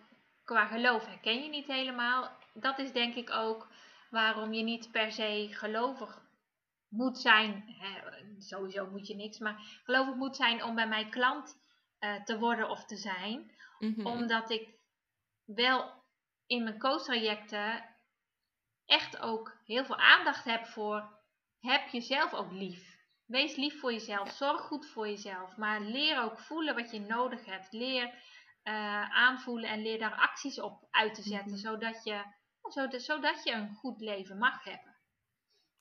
qua 0.45 0.66
geloof 0.66 1.07
herken 1.07 1.43
je 1.43 1.49
niet 1.49 1.66
helemaal. 1.66 2.31
Dat 2.55 2.79
is 2.79 2.93
denk 2.93 3.14
ik 3.14 3.31
ook 3.31 3.68
waarom 4.11 4.53
je 4.53 4.62
niet 4.62 4.91
per 4.91 5.12
se 5.12 5.49
gelovig 5.51 6.22
moet 6.89 7.18
zijn. 7.18 7.64
Hè, 7.79 8.01
sowieso 8.39 8.91
moet 8.91 9.07
je 9.07 9.14
niks, 9.14 9.39
maar 9.39 9.81
gelovig 9.85 10.14
moet 10.14 10.37
zijn 10.37 10.64
om 10.64 10.74
bij 10.74 10.89
mijn 10.89 11.11
klant 11.11 11.57
eh, 11.99 12.24
te 12.24 12.39
worden 12.39 12.68
of 12.68 12.85
te 12.85 12.97
zijn. 12.97 13.51
Mhm. 13.79 14.07
Omdat 14.07 14.51
ik 14.51 14.68
wel 15.45 15.93
in 16.47 16.62
mijn 16.64 16.79
coachtrajecten 16.79 17.96
echt 18.87 19.18
ook 19.18 19.59
heel 19.64 19.84
veel 19.84 19.97
aandacht 19.99 20.45
heb 20.45 20.66
voor 20.66 21.14
heb 21.61 21.89
jezelf 21.89 22.34
ook 22.34 22.53
lief. 22.53 22.95
Wees 23.24 23.57
lief 23.57 23.80
voor 23.80 23.93
jezelf. 23.93 24.30
Zorg 24.32 24.61
goed 24.61 24.87
voor 24.87 25.09
jezelf. 25.09 25.57
Maar 25.57 25.80
leer 25.80 26.22
ook 26.22 26.39
voelen 26.39 26.74
wat 26.74 26.91
je 26.91 27.01
nodig 27.01 27.45
hebt. 27.45 27.72
Leer 27.72 28.22
eh, 28.62 29.11
aanvoelen 29.11 29.70
en 29.70 29.82
leer 29.82 29.99
daar 29.99 30.14
acties 30.14 30.61
op 30.61 30.87
uit 30.91 31.14
te 31.14 31.22
zetten. 31.22 31.51
Mhm. 31.51 31.61
zodat, 31.61 32.05
je, 32.05 32.22
zodat, 32.62 33.03
zodat 33.03 33.45
je 33.45 33.53
een 33.53 33.74
goed 33.74 34.01
leven 34.01 34.39
mag 34.39 34.64
hebben. 34.64 34.97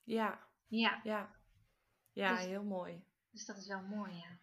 Ja, 0.04 0.48
Ja, 0.68 1.00
ja. 1.04 1.36
Ja, 2.12 2.36
Dus- 2.36 2.46
heel 2.46 2.64
mooi. 2.64 3.04
dus 3.32 3.46
dat 3.46 3.58
is 3.58 3.68
wel 3.68 3.82
mooi. 3.82 4.14
Ja. 4.16 4.38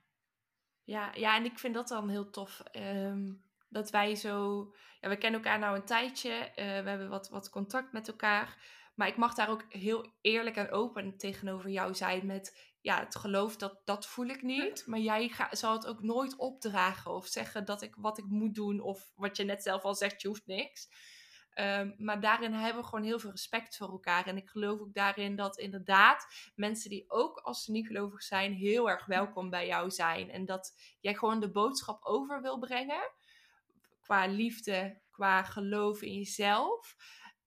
Ja, 0.85 1.13
ja, 1.15 1.37
en 1.37 1.45
ik 1.45 1.59
vind 1.59 1.75
dat 1.75 1.89
dan 1.89 2.09
heel 2.09 2.31
tof. 2.31 2.61
ehm, 2.61 3.33
dat 3.73 3.91
wij 3.91 4.15
zo. 4.15 4.67
Ja, 5.01 5.09
we 5.09 5.17
kennen 5.17 5.43
elkaar 5.43 5.59
nou 5.59 5.77
een 5.77 5.85
tijdje. 5.85 6.31
eh, 6.31 6.55
we 6.55 6.89
hebben 6.89 7.09
wat, 7.09 7.29
wat 7.29 7.51
contact 7.51 7.93
met 7.93 8.09
elkaar. 8.09 8.57
Maar 8.95 9.09
ik 9.09 9.17
mag 9.17 9.35
daar 9.35 9.51
ook 9.51 9.65
heel 9.69 10.13
eerlijk 10.21 10.57
en 10.57 10.71
open 10.71 11.17
tegenover 11.17 11.71
jou 11.71 11.95
zijn. 11.95 12.27
Met 12.27 12.75
ja, 12.81 12.99
het 12.99 13.17
geloof 13.17 13.57
dat, 13.57 13.81
dat 13.85 14.07
voel 14.07 14.27
ik 14.27 14.43
niet. 14.43 14.83
Maar 14.87 14.99
jij 14.99 15.29
ga, 15.29 15.55
zal 15.55 15.73
het 15.73 15.87
ook 15.87 16.03
nooit 16.03 16.37
opdragen 16.37 17.11
of 17.11 17.27
zeggen 17.27 17.65
dat 17.65 17.83
ik 17.83 17.95
wat 17.97 18.19
ik 18.19 18.25
moet 18.27 18.55
doen. 18.55 18.81
Of 18.81 19.13
wat 19.15 19.37
je 19.37 19.45
net 19.45 19.63
zelf 19.63 19.83
al 19.83 19.95
zegt, 19.95 20.23
je 20.23 20.29
hoeft 20.29 20.47
niks. 20.47 20.89
Ehm, 21.53 21.93
maar 21.99 22.21
daarin 22.21 22.53
hebben 22.53 22.83
we 22.83 22.89
gewoon 22.89 23.05
heel 23.05 23.19
veel 23.19 23.31
respect 23.31 23.77
voor 23.77 23.89
elkaar. 23.91 24.27
En 24.27 24.37
ik 24.37 24.49
geloof 24.49 24.81
ook 24.81 24.95
daarin 24.95 25.37
dat 25.37 25.59
inderdaad 25.59 26.27
mensen 26.55 26.91
die 26.91 27.05
ook 27.11 27.39
als 27.39 27.65
ze 27.65 27.71
niet 27.71 27.87
gelovig 27.87 28.23
zijn, 28.23 28.53
heel 28.53 28.91
erg 28.91 29.07
welkom 29.07 29.51
bij 29.51 29.67
jou 29.67 29.91
zijn. 29.91 30.31
En 30.31 30.45
dat 30.45 30.73
jij 31.01 31.15
gewoon 31.15 31.41
de 31.41 31.51
boodschap 31.51 32.05
over 32.05 32.43
wil 32.43 32.59
brengen. 32.59 33.11
Qua 34.13 34.27
liefde, 34.27 35.01
qua 35.11 35.43
geloof 35.43 36.03
in 36.03 36.13
jezelf. 36.15 36.95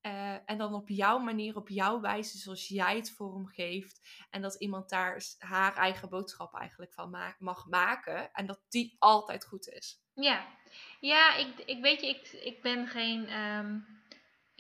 Eh, 0.02 0.38
en 0.46 0.58
dan 0.58 0.74
op 0.74 0.90
jouw 0.90 1.18
manier, 1.20 1.56
op 1.56 1.70
jouw 1.70 2.00
wijze, 2.02 2.38
zoals 2.38 2.68
jij 2.68 2.96
het 2.96 3.12
vorm 3.12 3.48
geeft. 3.48 4.26
En 4.30 4.42
dat 4.42 4.56
iemand 4.56 4.90
daar 4.90 5.24
haar 5.38 5.76
eigen 5.78 6.10
boodschap 6.10 6.54
eigenlijk 6.56 6.94
van 6.94 7.10
ma- 7.10 7.36
mag 7.40 7.66
maken. 7.66 8.32
En 8.34 8.46
dat 8.46 8.62
die 8.70 8.96
altijd 9.00 9.46
goed 9.46 9.68
is. 9.68 10.00
Ja, 10.14 10.48
ja 11.00 11.36
ik, 11.36 11.60
ik 11.66 11.82
weet 11.82 12.02
je, 12.02 12.08
ik, 12.08 12.28
ik 12.28 12.62
ben 12.62 12.88
geen, 12.88 13.28
ehm, 13.28 13.80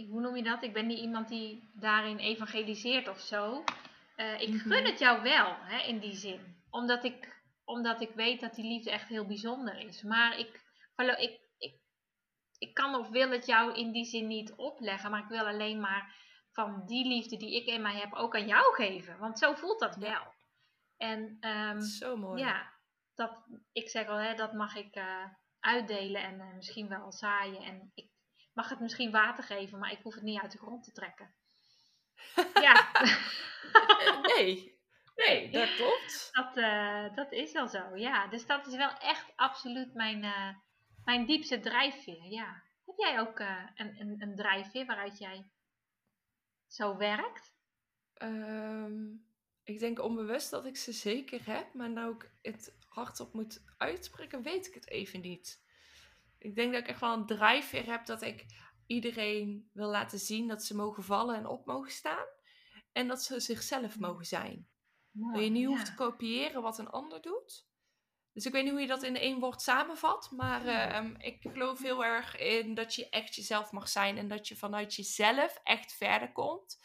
hoe 0.10 0.22
noem 0.22 0.36
je 0.36 0.44
dat? 0.44 0.64
Ik 0.64 0.74
ben 0.74 0.88
niet 0.88 1.00
iemand 1.00 1.28
die 1.30 1.70
daarin 1.74 2.18
evangeliseert 2.18 3.08
of 3.08 3.20
zo. 3.20 3.64
Eh, 4.16 4.42
ik 4.42 4.50
Mhm. 4.50 4.58
gun 4.70 4.86
het 4.86 5.00
jou 5.00 5.22
wel, 5.22 5.56
hè, 5.60 5.88
in 5.88 6.00
die 6.00 6.16
zin. 6.16 6.64
Omdat 6.70 7.04
ik, 7.04 7.42
omdat 7.64 8.02
ik 8.02 8.12
weet 8.16 8.40
dat 8.42 8.56
die 8.56 8.66
liefde 8.68 8.92
echt 8.92 9.08
heel 9.08 9.26
bijzonder 9.26 9.80
is. 9.80 10.02
Maar 10.02 10.40
ik, 10.40 10.64
ik, 11.18 11.44
ik, 12.58 12.74
kan 12.74 12.96
of 12.96 13.10
wil 13.10 13.30
het 13.30 13.46
jou 13.46 13.74
in 13.74 13.92
die 13.92 14.06
zin 14.06 14.28
niet 14.28 14.54
opleggen. 14.56 15.12
Maar 15.12 15.22
ik 15.24 15.28
wil 15.30 15.48
alleen 15.48 15.80
maar 15.80 16.16
van 16.52 16.84
die 16.86 17.08
liefde 17.08 17.38
die 17.38 17.56
ik 17.56 17.66
in 17.66 17.82
mij 17.82 17.96
heb 17.96 18.14
ook 18.14 18.36
aan 18.36 18.48
jou 18.48 18.76
geven. 18.76 19.18
Want 19.18 19.40
zo 19.40 19.54
voelt 19.54 19.80
dat 19.80 19.96
Ja. 20.00 20.10
wel. 20.10 20.34
En 20.98 21.38
ehm, 21.40 21.80
Zo 21.82 22.18
mooi. 22.18 22.42
ja, 22.42 22.72
dat, 23.16 23.46
ik 23.72 23.90
zeg 23.90 24.08
al, 24.08 24.18
hè, 24.18 24.34
dat 24.36 24.54
mag 24.54 24.76
ik 24.76 24.96
eh, 24.96 25.26
uitdelen 25.60 26.22
en 26.24 26.40
eh, 26.40 26.54
misschien 26.56 26.88
wel 26.88 27.12
zaaien. 27.12 27.62
En 27.64 27.92
ik 27.94 28.10
mag 28.54 28.70
het 28.70 28.80
misschien 28.80 29.12
water 29.12 29.44
geven, 29.44 29.80
maar 29.80 29.92
ik 29.92 30.02
hoef 30.04 30.14
het 30.14 30.24
niet 30.24 30.42
uit 30.42 30.52
de 30.52 30.58
grond 30.58 30.84
te 30.84 30.92
trekken. 30.92 31.36
ja, 32.68 32.92
nee, 34.36 34.80
nee, 35.16 35.50
dat 35.52 35.76
klopt. 35.76 36.30
dat, 36.32 36.58
eh, 36.58 37.16
dat 37.16 37.32
is 37.32 37.52
wel 37.52 37.68
zo. 37.68 37.96
Ja, 37.96 38.28
dus 38.28 38.46
dat 38.46 38.68
is 38.68 38.76
wel 38.76 38.94
echt 38.98 39.32
absoluut 39.36 39.94
mijn, 39.94 40.24
mijn 41.06 41.26
diepste 41.26 41.60
drijfveer. 41.60 42.24
Ja. 42.24 42.64
Heb 42.86 42.96
jij 42.98 43.20
ook 43.20 43.40
eh, 43.40 43.64
een, 43.76 44.00
een, 44.00 44.22
een 44.22 44.36
drijfveer 44.36 44.86
waaruit 44.86 45.18
jij 45.18 45.50
zo 46.68 46.98
werkt? 46.98 47.54
Ehm, 48.14 49.04
ik 49.64 49.80
denk 49.80 50.02
onbewust 50.02 50.50
dat 50.50 50.66
ik 50.66 50.78
ze 50.78 50.92
zeker 50.92 51.46
heb, 51.46 51.74
maar 51.74 51.90
nou 51.90 52.16
ik 52.16 52.32
het 52.42 52.78
hardop 52.88 53.34
moet 53.34 53.64
uitspreken, 53.78 54.42
weet 54.42 54.68
ik 54.68 54.74
het 54.74 54.90
even 54.90 55.22
niet. 55.22 55.64
ik 56.38 56.56
denk 56.56 56.74
dat 56.74 56.82
ik 56.82 56.88
echt 56.88 57.00
wel 57.00 57.14
een 57.14 57.26
drijfveer 57.26 57.86
heb 57.86 58.06
dat 58.06 58.22
ik 58.22 58.46
iedereen 58.86 59.70
wil 59.74 59.90
laten 59.90 60.20
zien 60.20 60.48
dat 60.48 60.64
ze 60.64 60.76
mogen 60.76 61.04
vallen 61.04 61.36
en 61.36 61.46
op 61.46 61.66
mogen 61.66 61.92
staan. 61.92 62.26
En 62.92 63.08
dat 63.08 63.24
ze 63.24 63.40
zichzelf 63.40 64.00
mogen 64.00 64.26
zijn. 64.26 64.68
dat 65.12 65.44
je 65.44 65.50
niet 65.50 65.66
hoeft 65.66 65.86
te 65.86 65.96
kopiëren 65.96 66.62
wat 66.62 66.80
een 66.80 66.90
ander 66.90 67.22
doet. 67.22 67.68
Dus 68.36 68.46
ik 68.46 68.52
weet 68.52 68.64
niet 68.64 68.72
hoe 68.72 68.82
je 68.82 68.88
dat 68.88 69.04
in 69.04 69.18
één 69.18 69.40
woord 69.40 69.62
samenvat. 69.62 70.32
Maar 70.32 70.66
ehm, 70.66 71.14
ik 71.18 71.38
geloof 71.42 71.82
heel 71.82 72.06
erg 72.06 72.38
in 72.38 72.74
dat 72.74 72.96
je 72.96 73.10
echt 73.10 73.36
jezelf 73.36 73.72
mag 73.72 73.90
zijn. 73.90 74.18
En 74.18 74.28
dat 74.28 74.48
je 74.48 74.56
vanuit 74.56 74.96
jezelf 74.96 75.60
echt 75.64 75.94
verder 75.94 76.32
komt. 76.32 76.80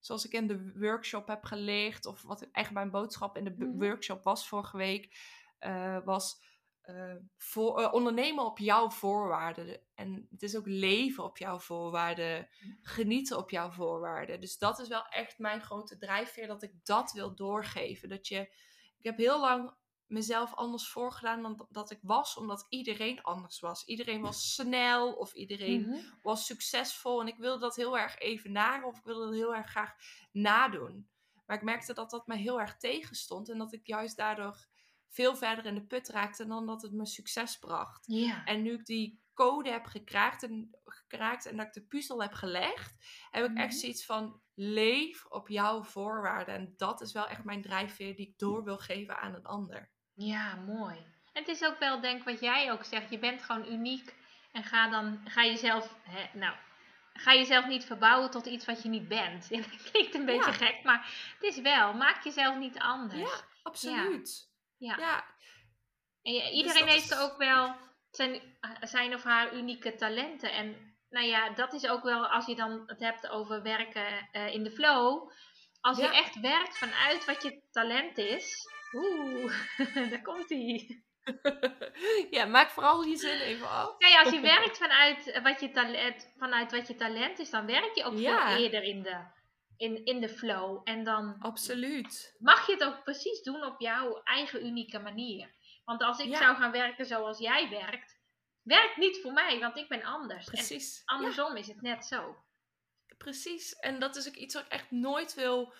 Zoals 0.00 0.24
ik 0.24 0.32
in 0.32 0.46
de 0.46 0.72
workshop 0.74 1.26
heb 1.26 1.44
geleerd. 1.44 2.06
Of 2.06 2.22
wat 2.22 2.48
echt 2.52 2.70
mijn 2.70 2.90
boodschap 2.90 3.36
in 3.36 3.44
de 3.44 3.54
mhm. 3.58 3.78
workshop 3.78 4.24
was 4.24 4.48
vorige 4.48 4.76
week. 4.76 5.16
Uh, 5.60 6.04
was 6.04 6.44
uh, 6.84 7.14
voor, 7.36 7.80
uh, 7.80 7.92
ondernemen 7.92 8.44
op 8.44 8.58
jouw 8.58 8.90
voorwaarden. 8.90 9.80
En 9.94 10.26
het 10.30 10.42
is 10.42 10.56
ook 10.56 10.66
leven 10.66 11.24
op 11.24 11.38
jouw 11.38 11.58
voorwaarden. 11.58 12.48
Genieten 12.82 13.38
op 13.38 13.50
jouw 13.50 13.70
voorwaarden. 13.70 14.40
Dus 14.40 14.58
dat 14.58 14.78
is 14.78 14.88
wel 14.88 15.06
echt 15.06 15.38
mijn 15.38 15.60
grote 15.60 15.96
drijfveer. 15.96 16.46
Dat 16.46 16.62
ik 16.62 16.84
dat 16.84 17.12
wil 17.12 17.34
doorgeven. 17.34 18.08
Dat 18.08 18.28
je... 18.28 18.40
Ik 18.98 19.04
heb 19.08 19.16
heel 19.16 19.40
lang 19.40 19.80
mezelf 20.12 20.54
anders 20.54 20.88
voorgedaan 20.88 21.42
dan 21.42 21.66
dat 21.70 21.90
ik 21.90 21.98
was, 22.02 22.36
omdat 22.36 22.66
iedereen 22.68 23.22
anders 23.22 23.60
was. 23.60 23.84
Iedereen 23.84 24.20
was 24.20 24.54
snel 24.54 25.12
of 25.12 25.32
iedereen 25.32 25.80
mhm. 25.80 26.00
was 26.22 26.46
succesvol 26.46 27.20
en 27.20 27.26
ik 27.26 27.36
wilde 27.36 27.60
dat 27.60 27.76
heel 27.76 27.98
erg 27.98 28.18
evenaren 28.18 28.88
of 28.88 28.98
ik 28.98 29.04
wilde 29.04 29.24
dat 29.24 29.34
heel 29.34 29.54
erg 29.54 29.70
graag 29.70 29.94
nadoen. 30.32 31.08
Maar 31.46 31.56
ik 31.56 31.62
merkte 31.62 31.94
dat 31.94 32.10
dat 32.10 32.26
me 32.26 32.36
heel 32.36 32.60
erg 32.60 32.76
tegenstond 32.76 33.48
en 33.48 33.58
dat 33.58 33.72
ik 33.72 33.86
juist 33.86 34.16
daardoor 34.16 34.66
veel 35.08 35.36
verder 35.36 35.66
in 35.66 35.74
de 35.74 35.86
put 35.86 36.08
raakte 36.08 36.46
dan 36.46 36.66
dat 36.66 36.82
het 36.82 36.92
me 36.92 37.06
succes 37.06 37.58
bracht. 37.58 38.04
En 38.44 38.62
nu 38.62 38.72
ik 38.72 38.86
die 38.86 39.20
code 39.34 39.70
heb 39.70 39.84
gekraakt 39.84 40.42
en, 40.42 40.78
gekraakt 40.84 41.46
en 41.46 41.56
dat 41.56 41.66
ik 41.66 41.72
de 41.72 41.82
puzzel 41.82 42.22
heb 42.22 42.32
gelegd, 42.32 42.94
heb 43.30 43.50
ik 43.50 43.56
echt 43.56 43.72
mhm. 43.72 43.80
zoiets 43.80 44.04
van 44.04 44.40
leef 44.54 45.26
op 45.26 45.48
jouw 45.48 45.82
voorwaarden. 45.82 46.54
En 46.54 46.74
dat 46.76 47.00
is 47.00 47.12
wel 47.12 47.28
echt 47.28 47.44
mijn 47.44 47.62
drijfveer 47.62 48.16
die 48.16 48.28
ik 48.28 48.38
door 48.38 48.64
wil 48.64 48.78
geven 48.78 49.20
aan 49.20 49.34
een 49.34 49.46
ander. 49.46 49.90
Ja, 50.14 50.54
mooi. 50.54 50.96
En 51.32 51.42
het 51.42 51.48
is 51.48 51.64
ook 51.64 51.78
wel, 51.78 52.00
denk 52.00 52.24
wat 52.24 52.40
jij 52.40 52.72
ook 52.72 52.84
zegt, 52.84 53.10
je 53.10 53.18
bent 53.18 53.42
gewoon 53.42 53.72
uniek 53.72 54.14
en 54.52 54.64
ga 54.64 54.88
dan, 54.88 55.20
ga 55.24 55.44
jezelf, 55.44 55.96
hè, 56.02 56.38
nou, 56.38 56.56
ga 57.12 57.34
jezelf 57.34 57.66
niet 57.66 57.84
verbouwen 57.84 58.30
tot 58.30 58.46
iets 58.46 58.64
wat 58.64 58.82
je 58.82 58.88
niet 58.88 59.08
bent. 59.08 59.48
Ja, 59.50 59.60
dat 59.60 59.90
klinkt 59.90 60.14
een 60.14 60.24
beetje 60.24 60.52
gek, 60.52 60.82
maar 60.82 61.06
het 61.38 61.42
is 61.42 61.60
wel, 61.60 61.94
maak 61.94 62.24
jezelf 62.24 62.56
niet 62.56 62.78
anders. 62.78 63.30
Ja, 63.30 63.44
absoluut. 63.62 64.50
Ja. 64.76 64.96
ja. 64.98 65.24
En 66.22 66.32
dus 66.32 66.50
iedereen 66.50 66.86
heeft 66.86 67.18
ook 67.18 67.36
wel 67.36 67.76
zijn, 68.10 68.40
zijn 68.80 69.14
of 69.14 69.22
haar 69.22 69.54
unieke 69.54 69.94
talenten. 69.94 70.52
En 70.52 70.96
nou 71.10 71.26
ja, 71.26 71.50
dat 71.50 71.72
is 71.72 71.86
ook 71.86 72.02
wel, 72.02 72.26
als 72.26 72.46
je 72.46 72.54
dan 72.54 72.82
het 72.86 73.00
hebt 73.00 73.28
over 73.28 73.62
werken 73.62 74.28
uh, 74.32 74.54
in 74.54 74.62
de 74.62 74.70
flow. 74.70 75.30
Als 75.80 75.98
je 75.98 76.08
echt 76.08 76.40
werkt 76.40 76.78
vanuit 76.78 77.24
wat 77.24 77.42
je 77.42 77.62
talent 77.70 78.18
is, 78.18 78.66
Oeh, 78.92 79.52
daar 80.10 80.22
komt 80.22 80.48
hij. 80.48 81.02
ja, 82.36 82.44
maak 82.44 82.70
vooral 82.70 83.02
je 83.02 83.16
zin 83.16 83.40
even 83.40 83.68
af. 83.68 83.96
Kijk, 83.96 84.24
als 84.24 84.34
je 84.34 84.40
werkt 84.56 84.78
vanuit 84.78 85.40
wat 85.42 85.60
je 85.60 85.70
talent, 85.70 86.32
vanuit 86.36 86.72
wat 86.72 86.86
je 86.86 86.94
talent 86.94 87.38
is, 87.38 87.50
dan 87.50 87.66
werk 87.66 87.94
je 87.94 88.04
ook 88.04 88.18
veel 88.18 88.56
eerder 88.56 88.82
in 88.82 89.02
de, 89.02 89.24
in, 89.76 90.04
in 90.04 90.20
de 90.20 90.28
flow. 90.28 90.80
En 90.84 91.04
dan 91.04 91.36
Absoluut. 91.38 92.36
mag 92.38 92.66
je 92.66 92.72
het 92.72 92.84
ook 92.84 93.02
precies 93.04 93.42
doen 93.42 93.64
op 93.64 93.80
jouw 93.80 94.20
eigen 94.22 94.66
unieke 94.66 94.98
manier. 94.98 95.54
Want 95.84 96.02
als 96.02 96.18
ik 96.18 96.36
zou 96.36 96.56
gaan 96.56 96.72
werken 96.72 97.06
zoals 97.06 97.38
jij 97.38 97.68
werkt, 97.68 98.20
werkt 98.62 98.96
niet 98.96 99.20
voor 99.22 99.32
mij, 99.32 99.58
want 99.58 99.76
ik 99.76 99.88
ben 99.88 100.02
anders. 100.02 100.44
Precies. 100.44 101.02
En 101.04 101.16
andersom 101.16 101.56
is 101.56 101.66
het 101.66 101.82
net 101.82 102.04
zo. 102.04 102.36
Precies. 103.18 103.72
En 103.72 103.98
dat 103.98 104.16
is 104.16 104.28
ook 104.28 104.34
iets 104.34 104.54
wat 104.54 104.64
ik 104.64 104.72
echt 104.72 104.90
nooit 104.90 105.34
wil 105.34 105.74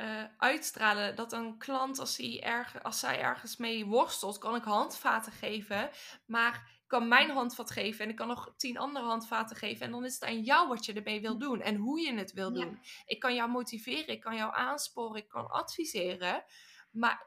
uh, 0.00 0.24
uitstralen. 0.36 1.16
Dat 1.16 1.32
een 1.32 1.58
klant, 1.58 1.98
als, 1.98 2.16
hij 2.16 2.42
erg, 2.42 2.82
als 2.82 2.98
zij 2.98 3.20
ergens 3.20 3.56
mee 3.56 3.86
worstelt, 3.86 4.38
kan 4.38 4.54
ik 4.54 4.62
handvaten 4.62 5.32
geven. 5.32 5.90
Maar 6.26 6.54
ik 6.54 6.86
kan 6.86 7.08
mijn 7.08 7.30
handvat 7.30 7.70
geven 7.70 8.04
en 8.04 8.10
ik 8.10 8.16
kan 8.16 8.28
nog 8.28 8.54
tien 8.56 8.78
andere 8.78 9.06
handvaten 9.06 9.56
geven. 9.56 9.86
En 9.86 9.92
dan 9.92 10.04
is 10.04 10.14
het 10.14 10.24
aan 10.24 10.42
jou 10.42 10.68
wat 10.68 10.84
je 10.84 10.92
ermee 10.92 11.20
wil 11.20 11.38
doen 11.38 11.60
en 11.60 11.76
hoe 11.76 12.00
je 12.00 12.14
het 12.14 12.32
wil 12.32 12.52
doen. 12.52 12.78
Ik 13.06 13.20
kan 13.20 13.34
jou 13.34 13.50
motiveren, 13.50 14.08
ik 14.08 14.20
kan 14.20 14.36
jou 14.36 14.54
aansporen, 14.54 15.22
ik 15.22 15.28
kan 15.28 15.50
adviseren. 15.50 16.44
Maar 16.90 17.26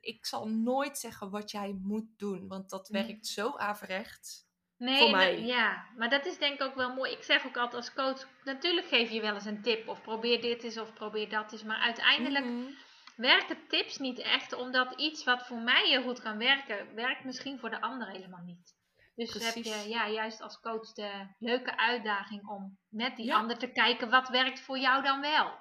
ik 0.00 0.26
zal 0.26 0.48
nooit 0.48 0.98
zeggen 0.98 1.30
wat 1.30 1.50
jij 1.50 1.78
moet 1.82 2.08
doen, 2.16 2.48
want 2.48 2.70
dat 2.70 2.88
werkt 2.88 3.26
zo 3.26 3.56
averechts. 3.56 4.48
Nee, 4.80 5.44
ja, 5.44 5.84
maar 5.96 6.10
dat 6.10 6.26
is 6.26 6.38
denk 6.38 6.54
ik 6.54 6.62
ook 6.62 6.74
wel 6.74 6.94
mooi. 6.94 7.12
Ik 7.12 7.22
zeg 7.22 7.46
ook 7.46 7.56
altijd 7.56 7.74
als 7.74 7.92
coach, 7.92 8.28
natuurlijk 8.44 8.86
geef 8.86 9.10
je 9.10 9.20
wel 9.20 9.34
eens 9.34 9.44
een 9.44 9.62
tip 9.62 9.88
of 9.88 10.02
probeer 10.02 10.40
dit 10.40 10.62
eens 10.62 10.78
of 10.78 10.92
probeer 10.92 11.28
dat 11.28 11.52
eens. 11.52 11.62
Maar 11.62 11.78
uiteindelijk 11.78 12.44
mm 12.44 12.74
werken 13.20 13.66
tips 13.68 13.98
niet 13.98 14.18
echt, 14.18 14.52
omdat 14.52 15.00
iets 15.00 15.24
wat 15.24 15.46
voor 15.46 15.58
mij 15.58 15.88
heel 15.88 16.02
goed 16.02 16.20
kan 16.20 16.38
werken, 16.38 16.94
werkt 16.94 17.24
misschien 17.24 17.58
voor 17.58 17.70
de 17.70 17.80
ander 17.80 18.08
helemaal 18.08 18.42
niet. 18.44 18.78
Dus 19.14 19.54
heb 19.54 19.64
je 19.64 19.88
ja, 19.88 20.08
juist 20.08 20.40
als 20.40 20.60
coach 20.60 20.92
de 20.92 21.34
leuke 21.38 21.76
uitdaging 21.76 22.48
om 22.48 22.78
met 22.88 23.16
die 23.16 23.34
ander 23.34 23.58
te 23.58 23.72
kijken 23.72 24.10
wat 24.10 24.28
werkt 24.28 24.60
voor 24.60 24.78
jou 24.78 25.02
dan 25.02 25.20
wel. 25.20 25.58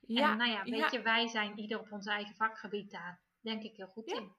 Ja, 0.00 0.30
en 0.30 0.36
nou 0.36 0.50
ja, 0.50 0.62
weet 0.62 0.90
je, 0.90 1.02
wij 1.02 1.28
zijn 1.28 1.58
ieder 1.58 1.78
op 1.78 1.92
ons 1.92 2.06
eigen 2.06 2.34
vakgebied 2.34 2.90
daar, 2.90 3.20
denk 3.40 3.62
ik 3.62 3.76
heel 3.76 3.86
goed 3.86 4.12
in. 4.12 4.34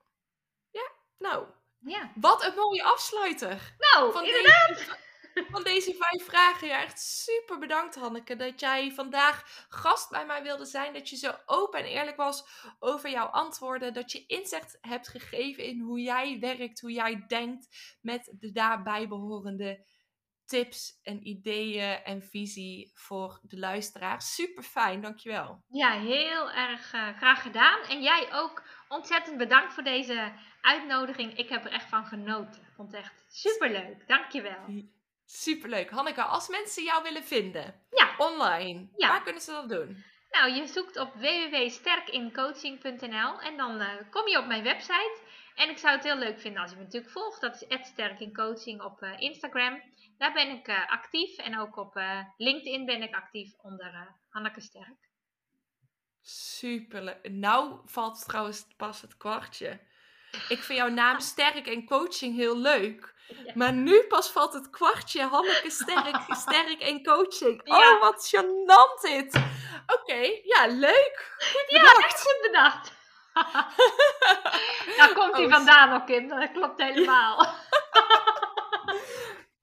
Ja, 0.71 0.91
nou, 1.17 1.47
ja. 1.85 2.11
Wat 2.15 2.45
een 2.45 2.55
mooie 2.55 2.83
afsluiter. 2.83 3.75
Nou, 3.77 4.11
van 4.11 4.25
inderdaad. 4.25 4.67
Deze, 4.67 4.97
van 5.51 5.63
deze 5.63 5.95
vijf 5.99 6.25
vragen. 6.25 6.67
Ja, 6.67 6.81
echt 6.81 6.99
super 6.99 7.59
bedankt 7.59 7.95
Hanneke 7.95 8.35
dat 8.35 8.59
jij 8.59 8.91
vandaag 8.91 9.65
gast 9.69 10.09
bij 10.09 10.25
mij 10.25 10.43
wilde 10.43 10.65
zijn. 10.65 10.93
Dat 10.93 11.09
je 11.09 11.15
zo 11.15 11.31
open 11.45 11.79
en 11.79 11.85
eerlijk 11.85 12.17
was 12.17 12.45
over 12.79 13.09
jouw 13.09 13.27
antwoorden. 13.27 13.93
Dat 13.93 14.11
je 14.11 14.25
inzicht 14.25 14.77
hebt 14.81 15.07
gegeven 15.07 15.63
in 15.63 15.79
hoe 15.79 15.99
jij 16.01 16.39
werkt, 16.39 16.81
hoe 16.81 16.91
jij 16.91 17.23
denkt 17.27 17.97
met 18.01 18.33
de 18.39 18.51
daarbij 18.51 19.07
behorende 19.07 19.85
tips 20.45 20.99
en 21.03 21.27
ideeën 21.27 22.03
en 22.03 22.23
visie 22.23 22.91
voor 22.93 23.39
de 23.41 23.59
luisteraar. 23.59 24.21
Super 24.21 24.63
fijn, 24.63 25.01
dankjewel. 25.01 25.63
Ja, 25.67 25.91
heel 25.91 26.51
erg 26.51 26.93
uh, 26.93 27.17
graag 27.17 27.41
gedaan. 27.41 27.81
En 27.81 28.01
jij 28.01 28.27
ook 28.33 28.63
ontzettend 28.93 29.37
bedankt 29.37 29.73
voor 29.73 29.83
deze 29.83 30.31
uitnodiging. 30.61 31.37
Ik 31.37 31.49
heb 31.49 31.65
er 31.65 31.71
echt 31.71 31.89
van 31.89 32.05
genoten. 32.05 32.61
Ik 32.61 32.73
vond 32.75 32.91
het 32.91 33.01
echt 33.01 33.25
superleuk. 33.27 34.07
Dankjewel. 34.07 34.83
Superleuk. 35.25 35.89
Hanneke, 35.89 36.23
als 36.23 36.47
mensen 36.47 36.83
jou 36.83 37.03
willen 37.03 37.23
vinden 37.23 37.81
ja. 37.91 38.15
online, 38.17 38.87
ja. 38.97 39.07
waar 39.07 39.23
kunnen 39.23 39.41
ze 39.41 39.51
dat 39.51 39.69
doen? 39.69 40.03
Nou, 40.31 40.53
je 40.53 40.67
zoekt 40.67 40.97
op 40.97 41.13
www.sterkincoaching.nl 41.13 43.41
en 43.41 43.57
dan 43.57 43.81
uh, 43.81 43.89
kom 44.09 44.27
je 44.27 44.39
op 44.39 44.45
mijn 44.45 44.63
website. 44.63 45.19
En 45.55 45.69
ik 45.69 45.77
zou 45.77 45.95
het 45.95 46.03
heel 46.03 46.17
leuk 46.17 46.39
vinden 46.39 46.61
als 46.61 46.71
je 46.71 46.77
me 46.77 46.83
natuurlijk 46.83 47.11
volgt. 47.11 47.41
Dat 47.41 47.65
is 47.67 47.87
@sterkincoaching 47.87 48.81
op 48.81 49.01
uh, 49.01 49.19
Instagram. 49.19 49.81
Daar 50.17 50.33
ben 50.33 50.49
ik 50.49 50.67
uh, 50.67 50.89
actief. 50.89 51.37
En 51.37 51.59
ook 51.59 51.77
op 51.77 52.01
LinkedIn 52.37 52.85
ben 52.85 53.01
ik 53.01 53.15
actief 53.15 53.53
onder 53.61 54.15
Hanneke 54.29 54.61
Sterk. 54.61 55.02
Super. 56.23 57.17
Nou 57.23 57.79
valt 57.85 58.25
trouwens 58.25 58.65
pas 58.77 59.01
het 59.01 59.17
kwartje. 59.17 59.79
Ik 60.49 60.63
vind 60.63 60.79
jouw 60.79 60.89
naam 60.89 61.19
sterk 61.31 61.67
en 61.67 61.85
coaching 61.85 62.35
heel 62.35 62.57
leuk. 62.57 63.13
Maar 63.53 63.73
nu 63.73 64.03
pas 64.03 64.29
valt 64.31 64.53
het 64.53 64.69
kwartje. 64.69 65.21
Hanneke 65.21 65.69
sterk, 65.69 66.17
sterk 66.47 66.79
en 66.79 67.03
coaching. 67.03 67.61
Oh, 67.69 67.99
wat 68.01 68.35
gênant 68.35 69.01
dit. 69.01 69.41
Oké, 69.87 70.39
ja, 70.43 70.67
leuk. 70.67 71.35
Ja, 71.67 71.81
echt 71.81 72.21
goed 72.21 72.41
bedacht. 72.41 72.91
Daar 74.97 75.13
komt 75.13 75.35
hij 75.35 75.45
oh, 75.45 75.51
vandaan 75.51 76.01
ook 76.01 76.09
in. 76.09 76.27
Dat 76.27 76.51
klopt 76.51 76.81
helemaal. 76.81 77.55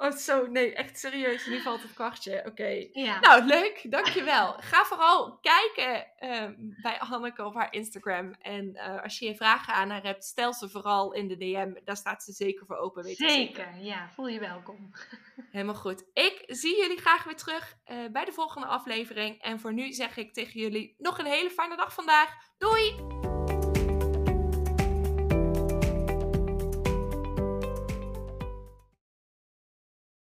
Oh, 0.01 0.13
zo, 0.13 0.47
nee, 0.47 0.75
echt 0.75 0.99
serieus. 0.99 1.47
Nu 1.47 1.61
valt 1.61 1.83
het 1.83 1.93
kwartje. 1.95 2.43
Oké. 2.47 2.89
Nou, 3.21 3.45
leuk. 3.45 3.81
Dankjewel. 3.91 4.55
Ga 4.61 4.85
vooral 4.85 5.39
kijken 5.41 6.07
ehm, 6.19 6.55
bij 6.83 6.97
Hanneke 6.99 7.45
op 7.45 7.55
haar 7.55 7.73
Instagram. 7.73 8.35
En 8.41 8.75
uh, 8.75 9.03
als 9.03 9.19
je 9.19 9.27
je 9.27 9.35
vragen 9.35 9.75
aan 9.75 9.91
haar 9.91 10.03
hebt, 10.03 10.25
stel 10.25 10.53
ze 10.55 10.69
vooral 10.69 11.13
in 11.13 11.29
de 11.29 11.37
DM. 11.37 11.73
Daar 11.85 11.97
staat 11.97 12.23
ze 12.23 12.33
zeker 12.33 12.67
voor 12.67 12.77
open. 12.77 13.03
Weet 13.03 13.17
zeker, 13.17 13.77
ja. 13.79 14.11
Voel 14.15 14.29
je 14.29 14.41
welkom. 14.41 14.91
Helemaal 15.53 15.75
goed. 15.75 16.05
Ik 16.13 16.45
zie 16.47 16.77
jullie 16.77 16.99
graag 16.99 17.25
weer 17.25 17.37
terug 17.37 17.77
uh, 17.87 17.97
bij 18.13 18.25
de 18.25 18.33
volgende 18.33 18.67
aflevering. 18.67 19.43
En 19.43 19.61
voor 19.61 19.73
nu 19.73 19.93
zeg 19.93 20.17
ik 20.17 20.33
tegen 20.33 20.61
jullie 20.61 20.95
nog 20.99 21.19
een 21.19 21.27
hele 21.27 21.51
fijne 21.51 21.77
dag 21.77 21.95
vandaag. 21.95 22.37
Doei! 22.59 23.20